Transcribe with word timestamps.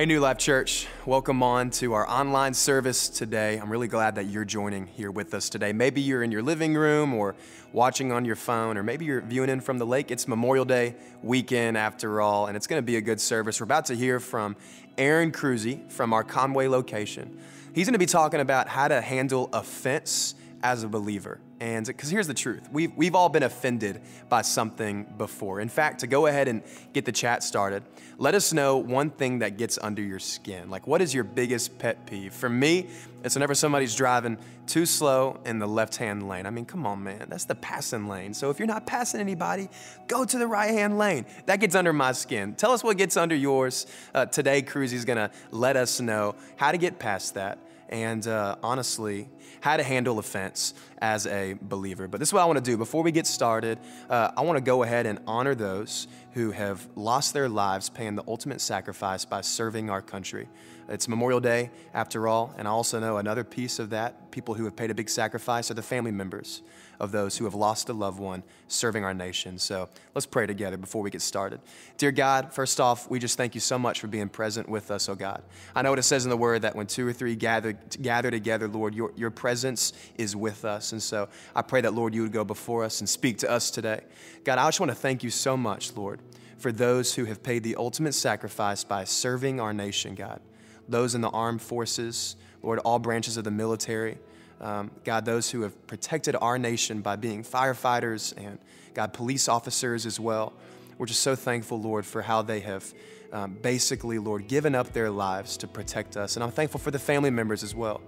Hey, 0.00 0.06
New 0.06 0.20
Life 0.20 0.38
Church, 0.38 0.86
welcome 1.04 1.42
on 1.42 1.68
to 1.72 1.92
our 1.92 2.08
online 2.08 2.54
service 2.54 3.10
today. 3.10 3.58
I'm 3.58 3.68
really 3.68 3.86
glad 3.86 4.14
that 4.14 4.28
you're 4.28 4.46
joining 4.46 4.86
here 4.86 5.10
with 5.10 5.34
us 5.34 5.50
today. 5.50 5.74
Maybe 5.74 6.00
you're 6.00 6.22
in 6.22 6.32
your 6.32 6.40
living 6.40 6.72
room 6.72 7.12
or 7.12 7.34
watching 7.74 8.10
on 8.10 8.24
your 8.24 8.34
phone, 8.34 8.78
or 8.78 8.82
maybe 8.82 9.04
you're 9.04 9.20
viewing 9.20 9.50
in 9.50 9.60
from 9.60 9.76
the 9.76 9.84
lake. 9.84 10.10
It's 10.10 10.26
Memorial 10.26 10.64
Day 10.64 10.94
weekend 11.22 11.76
after 11.76 12.22
all, 12.22 12.46
and 12.46 12.56
it's 12.56 12.66
going 12.66 12.78
to 12.78 12.82
be 12.82 12.96
a 12.96 13.02
good 13.02 13.20
service. 13.20 13.60
We're 13.60 13.64
about 13.64 13.84
to 13.86 13.94
hear 13.94 14.20
from 14.20 14.56
Aaron 14.96 15.32
Cruzy 15.32 15.92
from 15.92 16.14
our 16.14 16.24
Conway 16.24 16.66
location. 16.66 17.38
He's 17.74 17.86
going 17.86 17.92
to 17.92 17.98
be 17.98 18.06
talking 18.06 18.40
about 18.40 18.68
how 18.68 18.88
to 18.88 19.02
handle 19.02 19.50
offense 19.52 20.34
as 20.62 20.82
a 20.82 20.88
believer. 20.88 21.40
And 21.60 21.84
because 21.84 22.08
here's 22.08 22.26
the 22.26 22.34
truth 22.34 22.68
we've, 22.72 22.94
we've 22.96 23.14
all 23.14 23.28
been 23.28 23.42
offended 23.42 24.00
by 24.30 24.40
something 24.40 25.04
before. 25.18 25.60
In 25.60 25.68
fact, 25.68 26.00
to 26.00 26.06
go 26.06 26.26
ahead 26.26 26.48
and 26.48 26.62
get 26.94 27.04
the 27.04 27.12
chat 27.12 27.42
started, 27.42 27.82
let 28.16 28.34
us 28.34 28.54
know 28.54 28.78
one 28.78 29.10
thing 29.10 29.40
that 29.40 29.58
gets 29.58 29.78
under 29.80 30.00
your 30.00 30.18
skin. 30.18 30.70
Like, 30.70 30.86
what 30.86 31.02
is 31.02 31.14
your 31.14 31.24
biggest 31.24 31.78
pet 31.78 32.06
peeve? 32.06 32.32
For 32.32 32.48
me, 32.48 32.88
it's 33.22 33.34
whenever 33.34 33.54
somebody's 33.54 33.94
driving 33.94 34.38
too 34.66 34.86
slow 34.86 35.38
in 35.44 35.58
the 35.58 35.66
left 35.66 35.96
hand 35.96 36.26
lane. 36.26 36.46
I 36.46 36.50
mean, 36.50 36.64
come 36.64 36.86
on, 36.86 37.04
man, 37.04 37.26
that's 37.28 37.44
the 37.44 37.54
passing 37.54 38.08
lane. 38.08 38.32
So 38.32 38.48
if 38.48 38.58
you're 38.58 38.68
not 38.68 38.86
passing 38.86 39.20
anybody, 39.20 39.68
go 40.06 40.24
to 40.24 40.38
the 40.38 40.46
right 40.46 40.70
hand 40.70 40.96
lane. 40.96 41.26
That 41.44 41.60
gets 41.60 41.74
under 41.74 41.92
my 41.92 42.12
skin. 42.12 42.54
Tell 42.54 42.72
us 42.72 42.82
what 42.82 42.96
gets 42.96 43.18
under 43.18 43.34
yours. 43.34 43.86
Uh, 44.14 44.24
today, 44.24 44.62
Cruzy's 44.62 45.04
gonna 45.04 45.30
let 45.50 45.76
us 45.76 46.00
know 46.00 46.36
how 46.56 46.72
to 46.72 46.78
get 46.78 46.98
past 46.98 47.34
that. 47.34 47.58
And 47.90 48.26
uh, 48.28 48.56
honestly, 48.62 49.28
how 49.60 49.76
to 49.76 49.82
handle 49.82 50.18
offense 50.18 50.74
as 50.98 51.26
a 51.26 51.54
believer. 51.60 52.08
But 52.08 52.20
this 52.20 52.30
is 52.30 52.32
what 52.32 52.42
I 52.42 52.44
want 52.46 52.58
to 52.58 52.70
do. 52.70 52.76
Before 52.76 53.02
we 53.02 53.12
get 53.12 53.26
started, 53.26 53.78
uh, 54.08 54.32
I 54.36 54.42
want 54.42 54.56
to 54.56 54.62
go 54.62 54.82
ahead 54.82 55.06
and 55.06 55.20
honor 55.26 55.54
those 55.54 56.08
who 56.32 56.50
have 56.50 56.86
lost 56.96 57.34
their 57.34 57.48
lives 57.48 57.88
paying 57.88 58.14
the 58.14 58.24
ultimate 58.26 58.60
sacrifice 58.60 59.24
by 59.24 59.40
serving 59.40 59.90
our 59.90 60.02
country. 60.02 60.48
It's 60.88 61.06
Memorial 61.06 61.40
Day, 61.40 61.70
after 61.94 62.26
all, 62.26 62.54
and 62.58 62.66
I 62.66 62.70
also 62.70 62.98
know 62.98 63.18
another 63.18 63.44
piece 63.44 63.78
of 63.78 63.90
that 63.90 64.30
people 64.30 64.54
who 64.54 64.64
have 64.64 64.76
paid 64.76 64.90
a 64.90 64.94
big 64.94 65.08
sacrifice 65.08 65.70
are 65.70 65.74
the 65.74 65.82
family 65.82 66.10
members 66.10 66.62
of 67.00 67.10
those 67.12 67.38
who 67.38 67.44
have 67.44 67.54
lost 67.54 67.88
a 67.88 67.92
loved 67.92 68.20
one 68.20 68.42
serving 68.68 69.04
our 69.04 69.14
nation. 69.14 69.58
So 69.58 69.88
let's 70.14 70.26
pray 70.26 70.46
together 70.46 70.76
before 70.76 71.02
we 71.02 71.10
get 71.10 71.22
started. 71.22 71.60
Dear 71.96 72.12
God, 72.12 72.52
first 72.52 72.78
off, 72.78 73.10
we 73.10 73.18
just 73.18 73.36
thank 73.36 73.54
you 73.54 73.60
so 73.60 73.78
much 73.78 74.00
for 74.00 74.06
being 74.06 74.28
present 74.28 74.68
with 74.68 74.90
us, 74.90 75.08
oh 75.08 75.14
God. 75.14 75.42
I 75.74 75.82
know 75.82 75.90
what 75.90 75.98
it 75.98 76.04
says 76.04 76.24
in 76.24 76.30
the 76.30 76.36
word 76.36 76.62
that 76.62 76.76
when 76.76 76.86
two 76.86 77.08
or 77.08 77.12
three 77.12 77.34
gather, 77.34 77.72
gather 77.72 78.30
together, 78.30 78.68
Lord, 78.68 78.94
your, 78.94 79.12
your 79.16 79.30
presence 79.30 79.92
is 80.16 80.36
with 80.36 80.64
us. 80.64 80.92
And 80.92 81.02
so 81.02 81.28
I 81.56 81.62
pray 81.62 81.80
that, 81.80 81.94
Lord, 81.94 82.14
you 82.14 82.22
would 82.22 82.32
go 82.32 82.44
before 82.44 82.84
us 82.84 83.00
and 83.00 83.08
speak 83.08 83.38
to 83.38 83.50
us 83.50 83.70
today. 83.70 84.02
God, 84.44 84.58
I 84.58 84.68
just 84.68 84.78
want 84.78 84.90
to 84.90 84.96
thank 84.96 85.24
you 85.24 85.30
so 85.30 85.56
much, 85.56 85.96
Lord, 85.96 86.20
for 86.58 86.70
those 86.70 87.14
who 87.14 87.24
have 87.24 87.42
paid 87.42 87.62
the 87.62 87.76
ultimate 87.76 88.12
sacrifice 88.12 88.84
by 88.84 89.04
serving 89.04 89.58
our 89.58 89.72
nation, 89.72 90.14
God. 90.14 90.40
Those 90.86 91.14
in 91.14 91.22
the 91.22 91.30
armed 91.30 91.62
forces, 91.62 92.36
Lord, 92.62 92.78
all 92.80 92.98
branches 92.98 93.36
of 93.36 93.44
the 93.44 93.50
military, 93.50 94.18
um, 94.60 94.90
God, 95.04 95.24
those 95.24 95.50
who 95.50 95.62
have 95.62 95.86
protected 95.86 96.36
our 96.40 96.58
nation 96.58 97.00
by 97.00 97.16
being 97.16 97.42
firefighters 97.42 98.34
and, 98.36 98.58
God, 98.94 99.12
police 99.12 99.48
officers 99.48 100.06
as 100.06 100.20
well. 100.20 100.52
We're 100.98 101.06
just 101.06 101.22
so 101.22 101.34
thankful, 101.34 101.80
Lord, 101.80 102.04
for 102.04 102.22
how 102.22 102.42
they 102.42 102.60
have 102.60 102.92
um, 103.32 103.56
basically, 103.62 104.18
Lord, 104.18 104.48
given 104.48 104.74
up 104.74 104.92
their 104.92 105.10
lives 105.10 105.56
to 105.58 105.66
protect 105.66 106.16
us. 106.16 106.36
And 106.36 106.44
I'm 106.44 106.50
thankful 106.50 106.80
for 106.80 106.90
the 106.90 106.98
family 106.98 107.30
members 107.30 107.62
as 107.62 107.74
well 107.74 108.00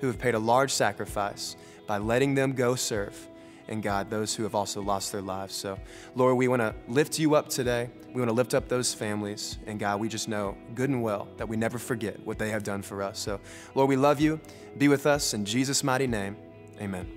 who 0.00 0.06
have 0.06 0.18
paid 0.18 0.34
a 0.34 0.38
large 0.38 0.72
sacrifice 0.72 1.56
by 1.86 1.98
letting 1.98 2.34
them 2.34 2.54
go 2.54 2.74
serve 2.74 3.28
and 3.70 3.82
God, 3.82 4.10
those 4.10 4.34
who 4.34 4.42
have 4.42 4.54
also 4.54 4.82
lost 4.82 5.12
their 5.12 5.22
lives. 5.22 5.54
So, 5.54 5.78
Lord, 6.16 6.36
we 6.36 6.48
want 6.48 6.60
to 6.60 6.74
lift 6.88 7.18
you 7.18 7.36
up 7.36 7.48
today. 7.48 7.88
We 8.12 8.20
want 8.20 8.28
to 8.28 8.34
lift 8.34 8.52
up 8.52 8.68
those 8.68 8.92
families. 8.92 9.58
And 9.66 9.78
God, 9.78 10.00
we 10.00 10.08
just 10.08 10.28
know 10.28 10.56
good 10.74 10.90
and 10.90 11.02
well 11.02 11.28
that 11.36 11.48
we 11.48 11.56
never 11.56 11.78
forget 11.78 12.18
what 12.26 12.38
they 12.38 12.50
have 12.50 12.64
done 12.64 12.82
for 12.82 13.00
us. 13.02 13.18
So, 13.20 13.40
Lord, 13.76 13.88
we 13.88 13.96
love 13.96 14.20
you. 14.20 14.40
Be 14.76 14.88
with 14.88 15.06
us 15.06 15.34
in 15.34 15.44
Jesus' 15.44 15.84
mighty 15.84 16.08
name. 16.08 16.36
Amen. 16.80 17.08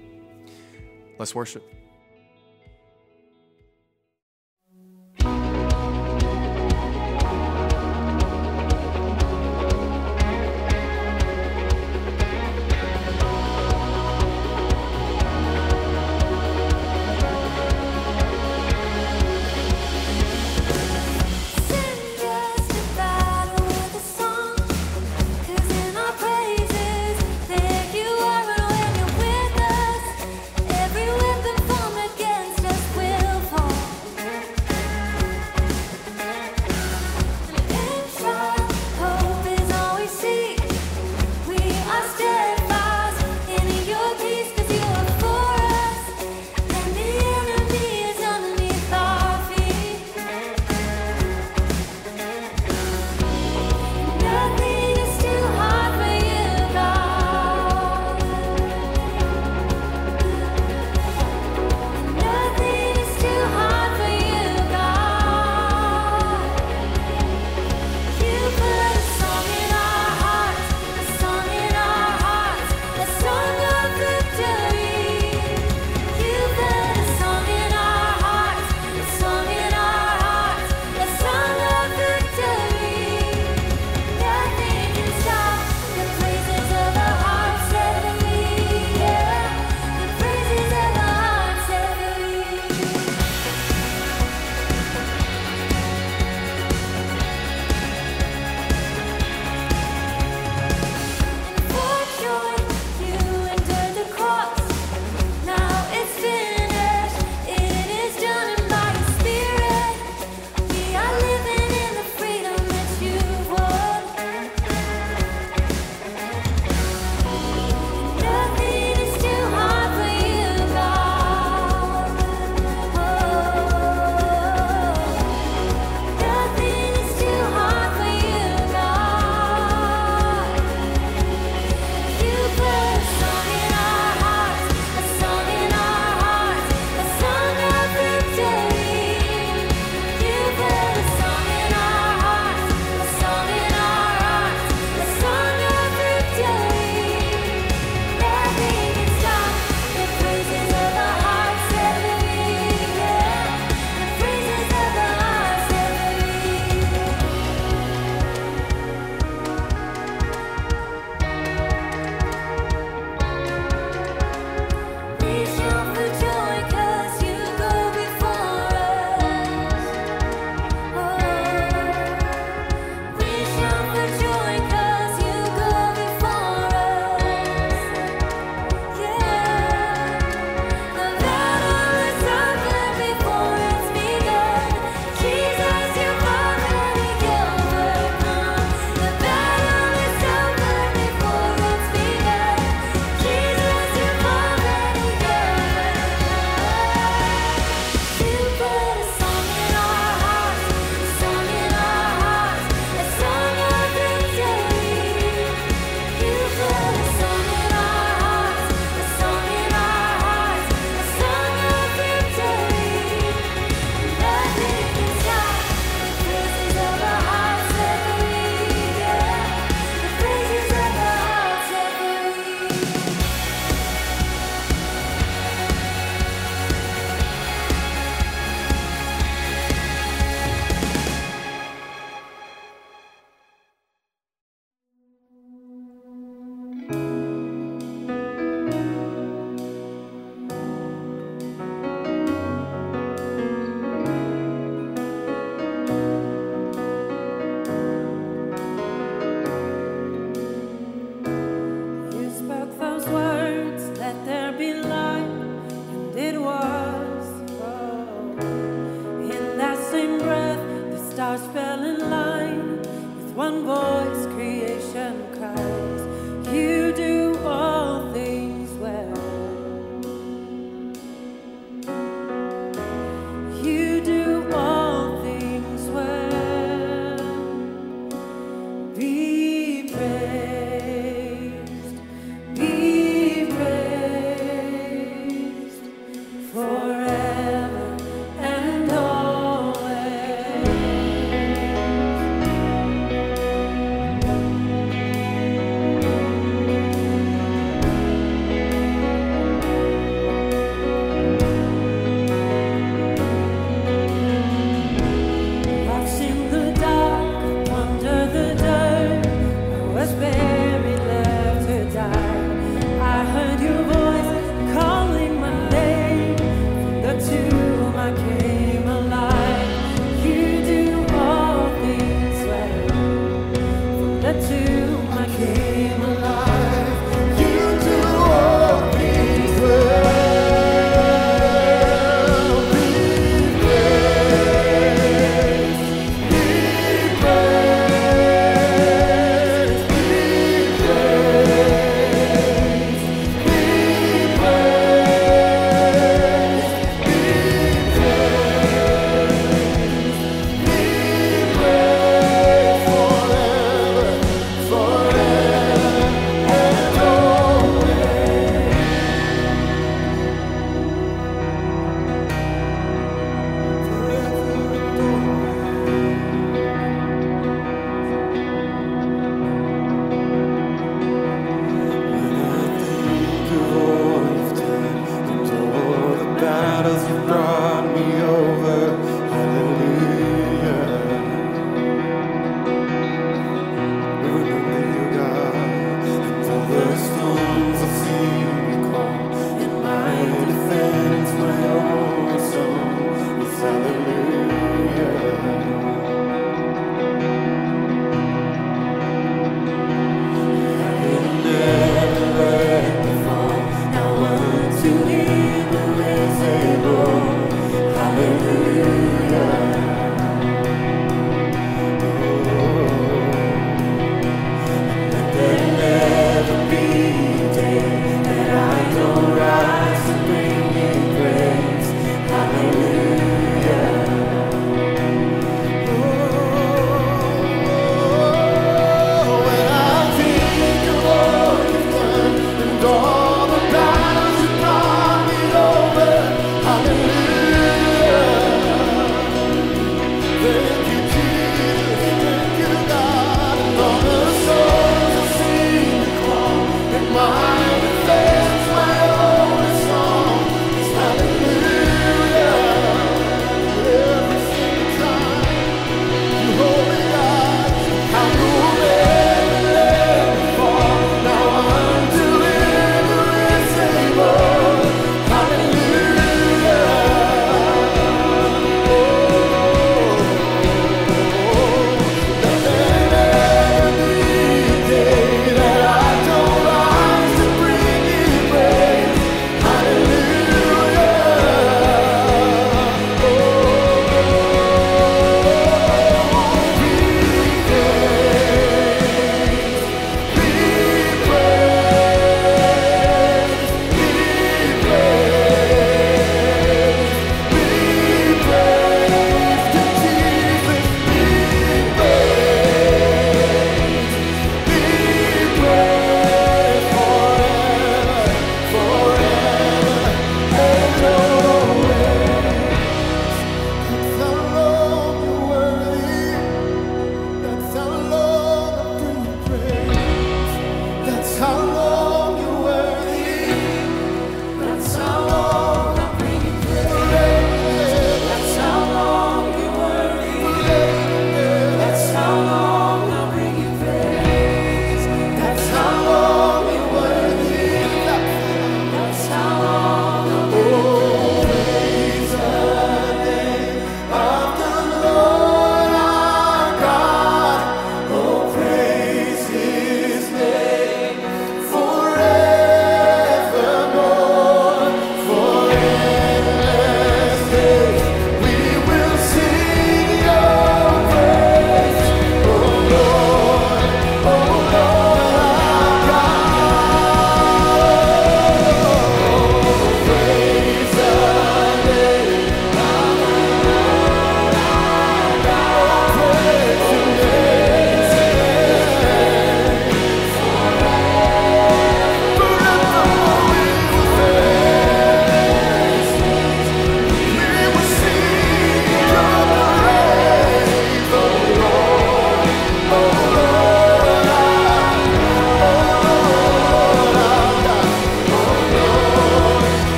Let's 1.18 1.34
worship. 1.34 1.73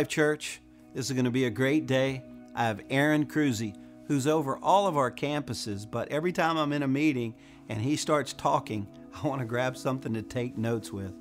Life 0.00 0.08
Church, 0.08 0.62
this 0.94 1.10
is 1.10 1.12
going 1.12 1.26
to 1.26 1.30
be 1.30 1.44
a 1.44 1.50
great 1.50 1.86
day. 1.86 2.22
I 2.54 2.64
have 2.64 2.80
Aaron 2.88 3.26
Cruzy, 3.26 3.76
who's 4.06 4.26
over 4.26 4.56
all 4.56 4.86
of 4.86 4.96
our 4.96 5.10
campuses, 5.10 5.84
but 5.84 6.08
every 6.08 6.32
time 6.32 6.56
I'm 6.56 6.72
in 6.72 6.82
a 6.82 6.88
meeting 6.88 7.34
and 7.68 7.82
he 7.82 7.96
starts 7.96 8.32
talking, 8.32 8.86
I 9.22 9.28
want 9.28 9.40
to 9.40 9.44
grab 9.44 9.76
something 9.76 10.14
to 10.14 10.22
take 10.22 10.56
notes 10.56 10.90
with 10.90 11.12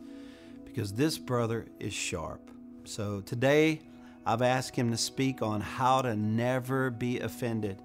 because 0.63 0.93
this 0.93 1.17
brother 1.17 1.65
is 1.77 1.91
sharp. 1.91 2.51
So 2.85 3.19
today, 3.19 3.81
I've 4.25 4.41
asked 4.41 4.77
him 4.77 4.91
to 4.91 4.97
speak 4.97 5.41
on 5.41 5.59
how 5.59 6.01
to 6.01 6.15
never 6.15 6.89
be 6.89 7.19
offended. 7.19 7.81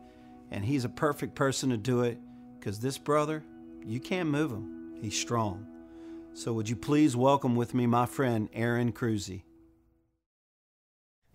And 0.53 0.65
he's 0.65 0.85
a 0.85 0.89
perfect 0.89 1.35
person 1.35 1.71
to 1.71 1.77
do 1.77 2.03
it 2.03 2.21
because 2.61 2.79
this 2.79 2.99
brother, 2.99 3.43
you 3.85 3.99
can't 3.99 4.29
move 4.29 4.53
him. 4.53 4.95
He's 5.03 5.19
strong. 5.19 5.67
So 6.35 6.53
would 6.53 6.69
you 6.69 6.77
please 6.77 7.17
welcome 7.17 7.57
with 7.57 7.75
me 7.75 7.89
my 7.89 8.07
friend 8.07 8.49
Aaron 8.53 8.93
Cruzy? 8.93 9.43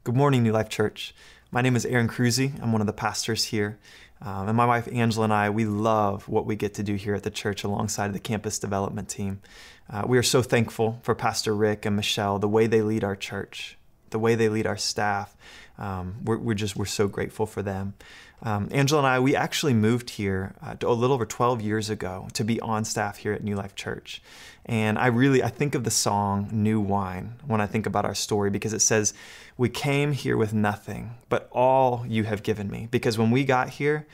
Good 0.05 0.15
morning, 0.15 0.43
New 0.43 0.53
Life 0.53 0.69
Church. 0.69 1.13
My 1.51 1.61
name 1.61 1.75
is 1.75 1.85
Aaron 1.85 2.07
Cruzy. 2.07 2.57
I'm 2.63 2.71
one 2.71 2.79
of 2.79 2.87
the 2.87 2.93
pastors 2.93 3.43
here. 3.43 3.77
Um, 4.21 4.47
and 4.47 4.55
my 4.55 4.65
wife 4.65 4.87
Angela 4.89 5.25
and 5.25 5.33
I, 5.33 5.49
we 5.49 5.65
love 5.65 6.29
what 6.29 6.45
we 6.45 6.55
get 6.55 6.73
to 6.75 6.83
do 6.83 6.95
here 6.95 7.15
at 7.15 7.23
the 7.23 7.29
church 7.29 7.65
alongside 7.65 8.13
the 8.13 8.19
campus 8.19 8.59
development 8.59 9.09
team. 9.09 9.41
Uh, 9.89 10.03
we 10.07 10.17
are 10.17 10.23
so 10.23 10.41
thankful 10.41 10.99
for 11.03 11.15
Pastor 11.15 11.53
Rick 11.53 11.85
and 11.85 11.97
Michelle, 11.97 12.39
the 12.39 12.47
way 12.47 12.65
they 12.65 12.81
lead 12.81 13.03
our 13.03 13.17
church. 13.17 13.77
The 14.11 14.19
way 14.19 14.35
they 14.35 14.49
lead 14.49 14.67
our 14.67 14.77
staff. 14.77 15.35
Um, 15.77 16.17
we're, 16.23 16.37
we're, 16.37 16.53
just 16.55 16.75
we're 16.75 16.85
so 16.85 17.07
grateful 17.07 17.45
for 17.45 17.61
them. 17.61 17.93
Um, 18.41 18.69
Angela 18.71 18.99
and 18.99 19.07
I, 19.07 19.19
we 19.19 19.35
actually 19.35 19.73
moved 19.73 20.11
here 20.11 20.53
uh, 20.61 20.75
a 20.81 20.93
little 20.93 21.13
over 21.13 21.25
12 21.25 21.61
years 21.61 21.89
ago 21.89 22.27
to 22.33 22.43
be 22.43 22.59
on 22.61 22.85
staff 22.85 23.17
here 23.17 23.33
at 23.33 23.43
New 23.43 23.55
Life 23.55 23.75
Church. 23.75 24.21
And 24.65 24.97
I 24.97 25.07
really, 25.07 25.43
I 25.43 25.49
think 25.49 25.75
of 25.75 25.83
the 25.83 25.91
song 25.91 26.49
New 26.51 26.79
Wine 26.79 27.35
when 27.45 27.59
I 27.59 27.65
think 27.65 27.85
about 27.85 28.05
our 28.05 28.15
story 28.15 28.49
because 28.49 28.71
it 28.71 28.81
says, 28.81 29.13
We 29.57 29.67
came 29.67 30.11
here 30.13 30.37
with 30.37 30.53
nothing, 30.53 31.15
but 31.27 31.49
all 31.51 32.05
you 32.07 32.23
have 32.25 32.43
given 32.43 32.69
me. 32.69 32.87
Because 32.89 33.17
when 33.17 33.31
we 33.31 33.43
got 33.43 33.69
here, 33.69 34.05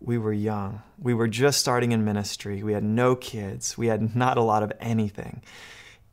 we 0.00 0.18
were 0.18 0.32
young. 0.32 0.82
We 1.00 1.14
were 1.14 1.28
just 1.28 1.60
starting 1.60 1.92
in 1.92 2.04
ministry. 2.04 2.62
We 2.62 2.72
had 2.72 2.84
no 2.84 3.16
kids. 3.16 3.78
We 3.78 3.86
had 3.86 4.14
not 4.14 4.36
a 4.36 4.42
lot 4.42 4.62
of 4.62 4.72
anything. 4.80 5.42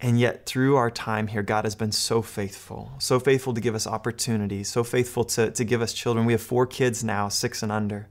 And 0.01 0.17
yet, 0.17 0.45
through 0.45 0.77
our 0.77 0.89
time 0.89 1.27
here, 1.27 1.43
God 1.43 1.65
has 1.65 1.75
been 1.75 1.91
so 1.91 2.21
faithful, 2.21 2.91
so 2.99 3.19
faithful 3.19 3.53
to 3.53 3.59
give 3.59 3.75
us 3.75 3.85
opportunities, 3.85 4.69
so 4.69 4.83
faithful 4.83 5.25
to, 5.25 5.51
to 5.51 5.63
give 5.65 5.81
us 5.81 5.91
children. 5.91 6.25
We 6.25 6.31
have 6.33 6.41
four 6.41 6.65
kids 6.65 7.03
now, 7.03 7.27
six 7.27 7.61
and 7.63 7.71
under. 7.71 8.07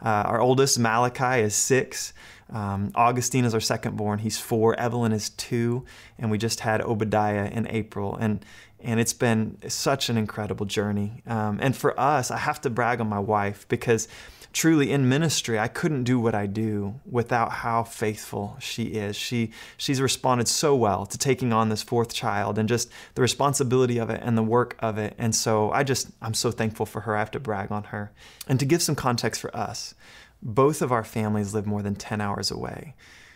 Uh, 0.00 0.22
our 0.26 0.40
oldest, 0.40 0.78
Malachi, 0.78 1.42
is 1.42 1.54
six. 1.54 2.12
Um, 2.50 2.92
Augustine 2.94 3.44
is 3.44 3.54
our 3.54 3.60
second 3.60 3.96
born. 3.96 4.20
He's 4.20 4.38
four. 4.38 4.78
Evelyn 4.78 5.12
is 5.12 5.30
two. 5.30 5.84
And 6.18 6.30
we 6.30 6.38
just 6.38 6.60
had 6.60 6.80
Obadiah 6.80 7.46
in 7.46 7.66
April. 7.68 8.16
And, 8.16 8.44
and 8.78 9.00
it's 9.00 9.12
been 9.12 9.58
such 9.68 10.10
an 10.10 10.16
incredible 10.16 10.66
journey. 10.66 11.22
Um, 11.26 11.58
and 11.60 11.76
for 11.76 11.98
us, 11.98 12.30
I 12.30 12.38
have 12.38 12.60
to 12.62 12.70
brag 12.70 13.00
on 13.00 13.08
my 13.08 13.18
wife 13.18 13.66
because 13.68 14.06
truly 14.52 14.92
in 14.92 15.08
ministry, 15.08 15.58
I 15.58 15.68
couldn't 15.68 16.04
do 16.04 16.20
what 16.20 16.34
I 16.34 16.46
do 16.46 17.00
without 17.10 17.52
how 17.52 17.82
faithful 17.84 18.56
she 18.60 18.84
is. 18.84 19.16
She 19.16 19.50
she's 19.76 20.00
responded 20.00 20.48
so 20.48 20.74
well 20.76 21.06
to 21.06 21.18
taking 21.18 21.52
on 21.52 21.68
this 21.68 21.82
fourth 21.82 22.12
child 22.12 22.58
and 22.58 22.68
just 22.68 22.90
the 23.14 23.22
responsibility 23.22 23.98
of 23.98 24.10
it 24.10 24.20
and 24.22 24.36
the 24.36 24.42
work 24.42 24.76
of 24.78 24.98
it. 24.98 25.14
And 25.18 25.34
so 25.34 25.70
I 25.70 25.82
just 25.84 26.10
I'm 26.20 26.34
so 26.34 26.50
thankful 26.50 26.86
for 26.86 27.00
her. 27.00 27.16
I 27.16 27.20
have 27.20 27.30
to 27.32 27.40
brag 27.40 27.72
on 27.72 27.84
her. 27.84 28.12
And 28.46 28.60
to 28.60 28.66
give 28.66 28.82
some 28.82 28.94
context 28.94 29.40
for 29.40 29.54
us, 29.56 29.94
both 30.42 30.82
of 30.82 30.92
our 30.92 31.04
families 31.04 31.54
live 31.54 31.66
more 31.66 31.82
than 31.82 31.94
10 31.94 32.20
hours 32.20 32.50
away. 32.50 32.94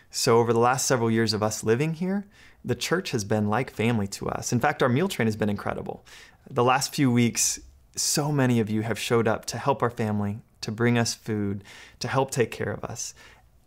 So 0.09 0.37
over 0.37 0.53
the 0.53 0.59
last 0.59 0.87
several 0.87 1.11
years 1.11 1.33
of 1.33 1.43
us 1.43 1.63
living 1.63 1.95
here, 1.95 2.27
the 2.63 2.75
church 2.75 3.11
has 3.11 3.23
been 3.23 3.49
like 3.49 3.71
family 3.71 4.07
to 4.07 4.29
us. 4.29 4.51
In 4.51 4.59
fact, 4.59 4.81
our 4.81 4.89
meal 4.89 5.07
train 5.07 5.27
has 5.27 5.35
been 5.35 5.49
incredible. 5.49 6.05
The 6.49 6.63
last 6.63 6.93
few 6.93 7.11
weeks, 7.11 7.59
so 7.95 8.31
many 8.31 8.59
of 8.59 8.69
you 8.69 8.81
have 8.81 8.99
showed 8.99 9.27
up 9.27 9.45
to 9.45 9.57
help 9.57 9.81
our 9.81 9.89
family 9.89 10.39
to 10.67 10.71
bring 10.73 10.97
us 10.97 11.15
food, 11.15 11.63
to 11.99 12.09
help 12.09 12.29
take 12.29 12.51
care 12.51 12.73
of 12.73 12.83
us. 12.83 13.13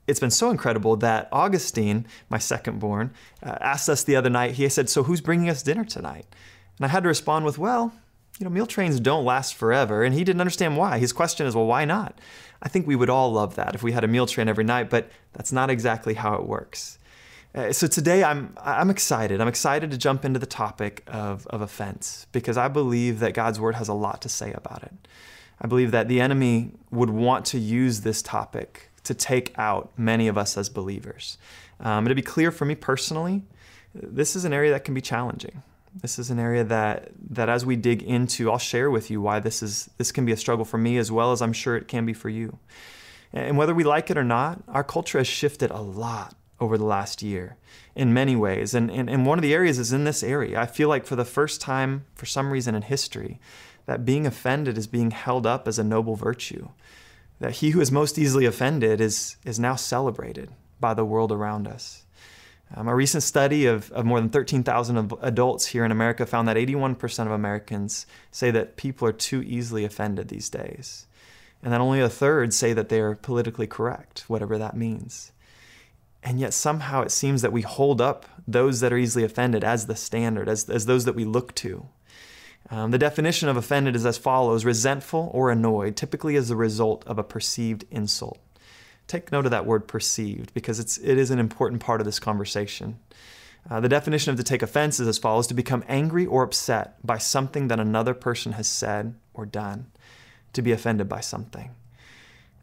It's 0.06 0.20
been 0.20 0.30
so 0.30 0.50
incredible 0.50 0.96
that 0.96 1.30
Augustine, 1.32 2.06
my 2.28 2.36
second 2.36 2.78
born, 2.78 3.14
uh, 3.42 3.56
asked 3.58 3.88
us 3.88 4.04
the 4.04 4.16
other 4.16 4.28
night, 4.28 4.52
he 4.52 4.68
said, 4.68 4.90
So 4.90 5.04
who's 5.04 5.22
bringing 5.22 5.48
us 5.48 5.62
dinner 5.62 5.84
tonight? 5.84 6.26
And 6.76 6.84
I 6.84 6.88
had 6.88 7.04
to 7.04 7.08
respond 7.08 7.46
with, 7.46 7.56
Well, 7.56 7.94
you 8.38 8.44
know, 8.44 8.50
meal 8.50 8.66
trains 8.66 9.00
don't 9.00 9.24
last 9.24 9.54
forever. 9.54 10.04
And 10.04 10.14
he 10.14 10.24
didn't 10.24 10.42
understand 10.42 10.76
why. 10.76 10.98
His 10.98 11.14
question 11.14 11.46
is, 11.46 11.56
Well, 11.56 11.66
why 11.66 11.86
not? 11.86 12.18
I 12.62 12.68
think 12.68 12.86
we 12.86 12.96
would 12.96 13.08
all 13.08 13.32
love 13.32 13.54
that 13.54 13.74
if 13.74 13.82
we 13.82 13.92
had 13.92 14.04
a 14.04 14.08
meal 14.08 14.26
train 14.26 14.46
every 14.46 14.64
night, 14.64 14.90
but 14.90 15.10
that's 15.32 15.52
not 15.52 15.70
exactly 15.70 16.12
how 16.12 16.34
it 16.34 16.44
works. 16.44 16.98
Uh, 17.54 17.72
so 17.72 17.86
today 17.86 18.22
I'm 18.22 18.54
I'm 18.62 18.90
excited. 18.90 19.40
I'm 19.40 19.48
excited 19.48 19.90
to 19.90 19.96
jump 19.96 20.26
into 20.26 20.38
the 20.38 20.46
topic 20.46 21.02
of, 21.06 21.46
of 21.46 21.62
offense 21.62 22.26
because 22.30 22.58
I 22.58 22.68
believe 22.68 23.20
that 23.20 23.32
God's 23.32 23.58
word 23.58 23.74
has 23.74 23.88
a 23.88 23.94
lot 23.94 24.20
to 24.22 24.28
say 24.28 24.52
about 24.52 24.82
it. 24.82 24.92
I 25.60 25.66
believe 25.66 25.90
that 25.90 26.08
the 26.08 26.20
enemy 26.20 26.72
would 26.90 27.10
want 27.10 27.44
to 27.46 27.58
use 27.58 28.00
this 28.00 28.22
topic 28.22 28.90
to 29.04 29.14
take 29.14 29.52
out 29.58 29.92
many 29.96 30.28
of 30.28 30.38
us 30.38 30.56
as 30.56 30.68
believers. 30.68 31.38
Um, 31.80 32.06
to 32.06 32.14
be 32.14 32.22
clear 32.22 32.50
for 32.50 32.64
me 32.64 32.74
personally, 32.74 33.42
this 33.94 34.36
is 34.36 34.44
an 34.44 34.52
area 34.52 34.70
that 34.72 34.84
can 34.84 34.94
be 34.94 35.00
challenging. 35.00 35.62
This 35.94 36.18
is 36.18 36.30
an 36.30 36.38
area 36.38 36.62
that 36.64 37.08
that 37.30 37.48
as 37.48 37.66
we 37.66 37.74
dig 37.74 38.02
into, 38.02 38.50
I'll 38.50 38.58
share 38.58 38.90
with 38.90 39.10
you 39.10 39.20
why 39.20 39.40
this 39.40 39.62
is 39.62 39.90
this 39.98 40.12
can 40.12 40.24
be 40.24 40.32
a 40.32 40.36
struggle 40.36 40.64
for 40.64 40.78
me 40.78 40.98
as 40.98 41.10
well 41.10 41.32
as 41.32 41.42
I'm 41.42 41.52
sure 41.52 41.76
it 41.76 41.88
can 41.88 42.06
be 42.06 42.12
for 42.12 42.28
you. 42.28 42.58
And 43.32 43.56
whether 43.56 43.74
we 43.74 43.84
like 43.84 44.10
it 44.10 44.16
or 44.16 44.24
not, 44.24 44.62
our 44.68 44.84
culture 44.84 45.18
has 45.18 45.26
shifted 45.26 45.70
a 45.70 45.80
lot 45.80 46.34
over 46.60 46.76
the 46.76 46.84
last 46.84 47.22
year 47.22 47.56
in 47.94 48.12
many 48.12 48.36
ways. 48.36 48.74
And, 48.74 48.90
and, 48.90 49.08
and 49.08 49.24
one 49.24 49.38
of 49.38 49.42
the 49.42 49.54
areas 49.54 49.78
is 49.78 49.92
in 49.92 50.04
this 50.04 50.22
area. 50.22 50.60
I 50.60 50.66
feel 50.66 50.88
like 50.88 51.06
for 51.06 51.16
the 51.16 51.24
first 51.24 51.60
time, 51.60 52.04
for 52.14 52.26
some 52.26 52.50
reason 52.50 52.74
in 52.74 52.82
history, 52.82 53.40
that 53.90 54.04
being 54.04 54.24
offended 54.24 54.78
is 54.78 54.86
being 54.86 55.10
held 55.10 55.44
up 55.44 55.66
as 55.66 55.76
a 55.76 55.82
noble 55.82 56.14
virtue. 56.14 56.68
That 57.40 57.54
he 57.54 57.70
who 57.70 57.80
is 57.80 57.90
most 57.90 58.18
easily 58.18 58.44
offended 58.44 59.00
is, 59.00 59.34
is 59.44 59.58
now 59.58 59.74
celebrated 59.74 60.52
by 60.78 60.94
the 60.94 61.04
world 61.04 61.32
around 61.32 61.66
us. 61.66 62.04
Um, 62.72 62.86
a 62.86 62.94
recent 62.94 63.24
study 63.24 63.66
of, 63.66 63.90
of 63.90 64.06
more 64.06 64.20
than 64.20 64.30
13,000 64.30 65.12
adults 65.22 65.66
here 65.66 65.84
in 65.84 65.90
America 65.90 66.24
found 66.24 66.46
that 66.46 66.56
81% 66.56 67.26
of 67.26 67.32
Americans 67.32 68.06
say 68.30 68.52
that 68.52 68.76
people 68.76 69.08
are 69.08 69.12
too 69.12 69.42
easily 69.42 69.84
offended 69.84 70.28
these 70.28 70.48
days. 70.48 71.08
And 71.60 71.72
that 71.72 71.80
only 71.80 71.98
a 72.00 72.08
third 72.08 72.54
say 72.54 72.72
that 72.72 72.90
they 72.90 73.00
are 73.00 73.16
politically 73.16 73.66
correct, 73.66 74.20
whatever 74.28 74.56
that 74.56 74.76
means. 74.76 75.32
And 76.22 76.38
yet 76.38 76.54
somehow 76.54 77.02
it 77.02 77.10
seems 77.10 77.42
that 77.42 77.52
we 77.52 77.62
hold 77.62 78.00
up 78.00 78.24
those 78.46 78.78
that 78.78 78.92
are 78.92 78.98
easily 78.98 79.24
offended 79.24 79.64
as 79.64 79.88
the 79.88 79.96
standard, 79.96 80.48
as, 80.48 80.70
as 80.70 80.86
those 80.86 81.06
that 81.06 81.16
we 81.16 81.24
look 81.24 81.56
to. 81.56 81.88
Um, 82.68 82.90
the 82.90 82.98
definition 82.98 83.48
of 83.48 83.56
offended 83.56 83.96
is 83.96 84.04
as 84.04 84.18
follows 84.18 84.64
resentful 84.64 85.30
or 85.32 85.50
annoyed, 85.50 85.96
typically 85.96 86.36
as 86.36 86.50
a 86.50 86.56
result 86.56 87.04
of 87.06 87.18
a 87.18 87.24
perceived 87.24 87.84
insult. 87.90 88.38
Take 89.06 89.32
note 89.32 89.44
of 89.44 89.50
that 89.50 89.66
word 89.66 89.88
perceived 89.88 90.54
because 90.54 90.78
it's, 90.78 90.98
it 90.98 91.18
is 91.18 91.30
an 91.30 91.38
important 91.40 91.82
part 91.82 92.00
of 92.00 92.04
this 92.04 92.20
conversation. 92.20 92.98
Uh, 93.68 93.80
the 93.80 93.88
definition 93.88 94.30
of 94.30 94.36
to 94.36 94.44
take 94.44 94.62
offense 94.62 95.00
is 95.00 95.08
as 95.08 95.18
follows 95.18 95.48
to 95.48 95.54
become 95.54 95.84
angry 95.88 96.24
or 96.26 96.44
upset 96.44 97.04
by 97.04 97.18
something 97.18 97.68
that 97.68 97.80
another 97.80 98.14
person 98.14 98.52
has 98.52 98.68
said 98.68 99.14
or 99.34 99.44
done, 99.44 99.86
to 100.52 100.62
be 100.62 100.70
offended 100.70 101.08
by 101.08 101.20
something. 101.20 101.70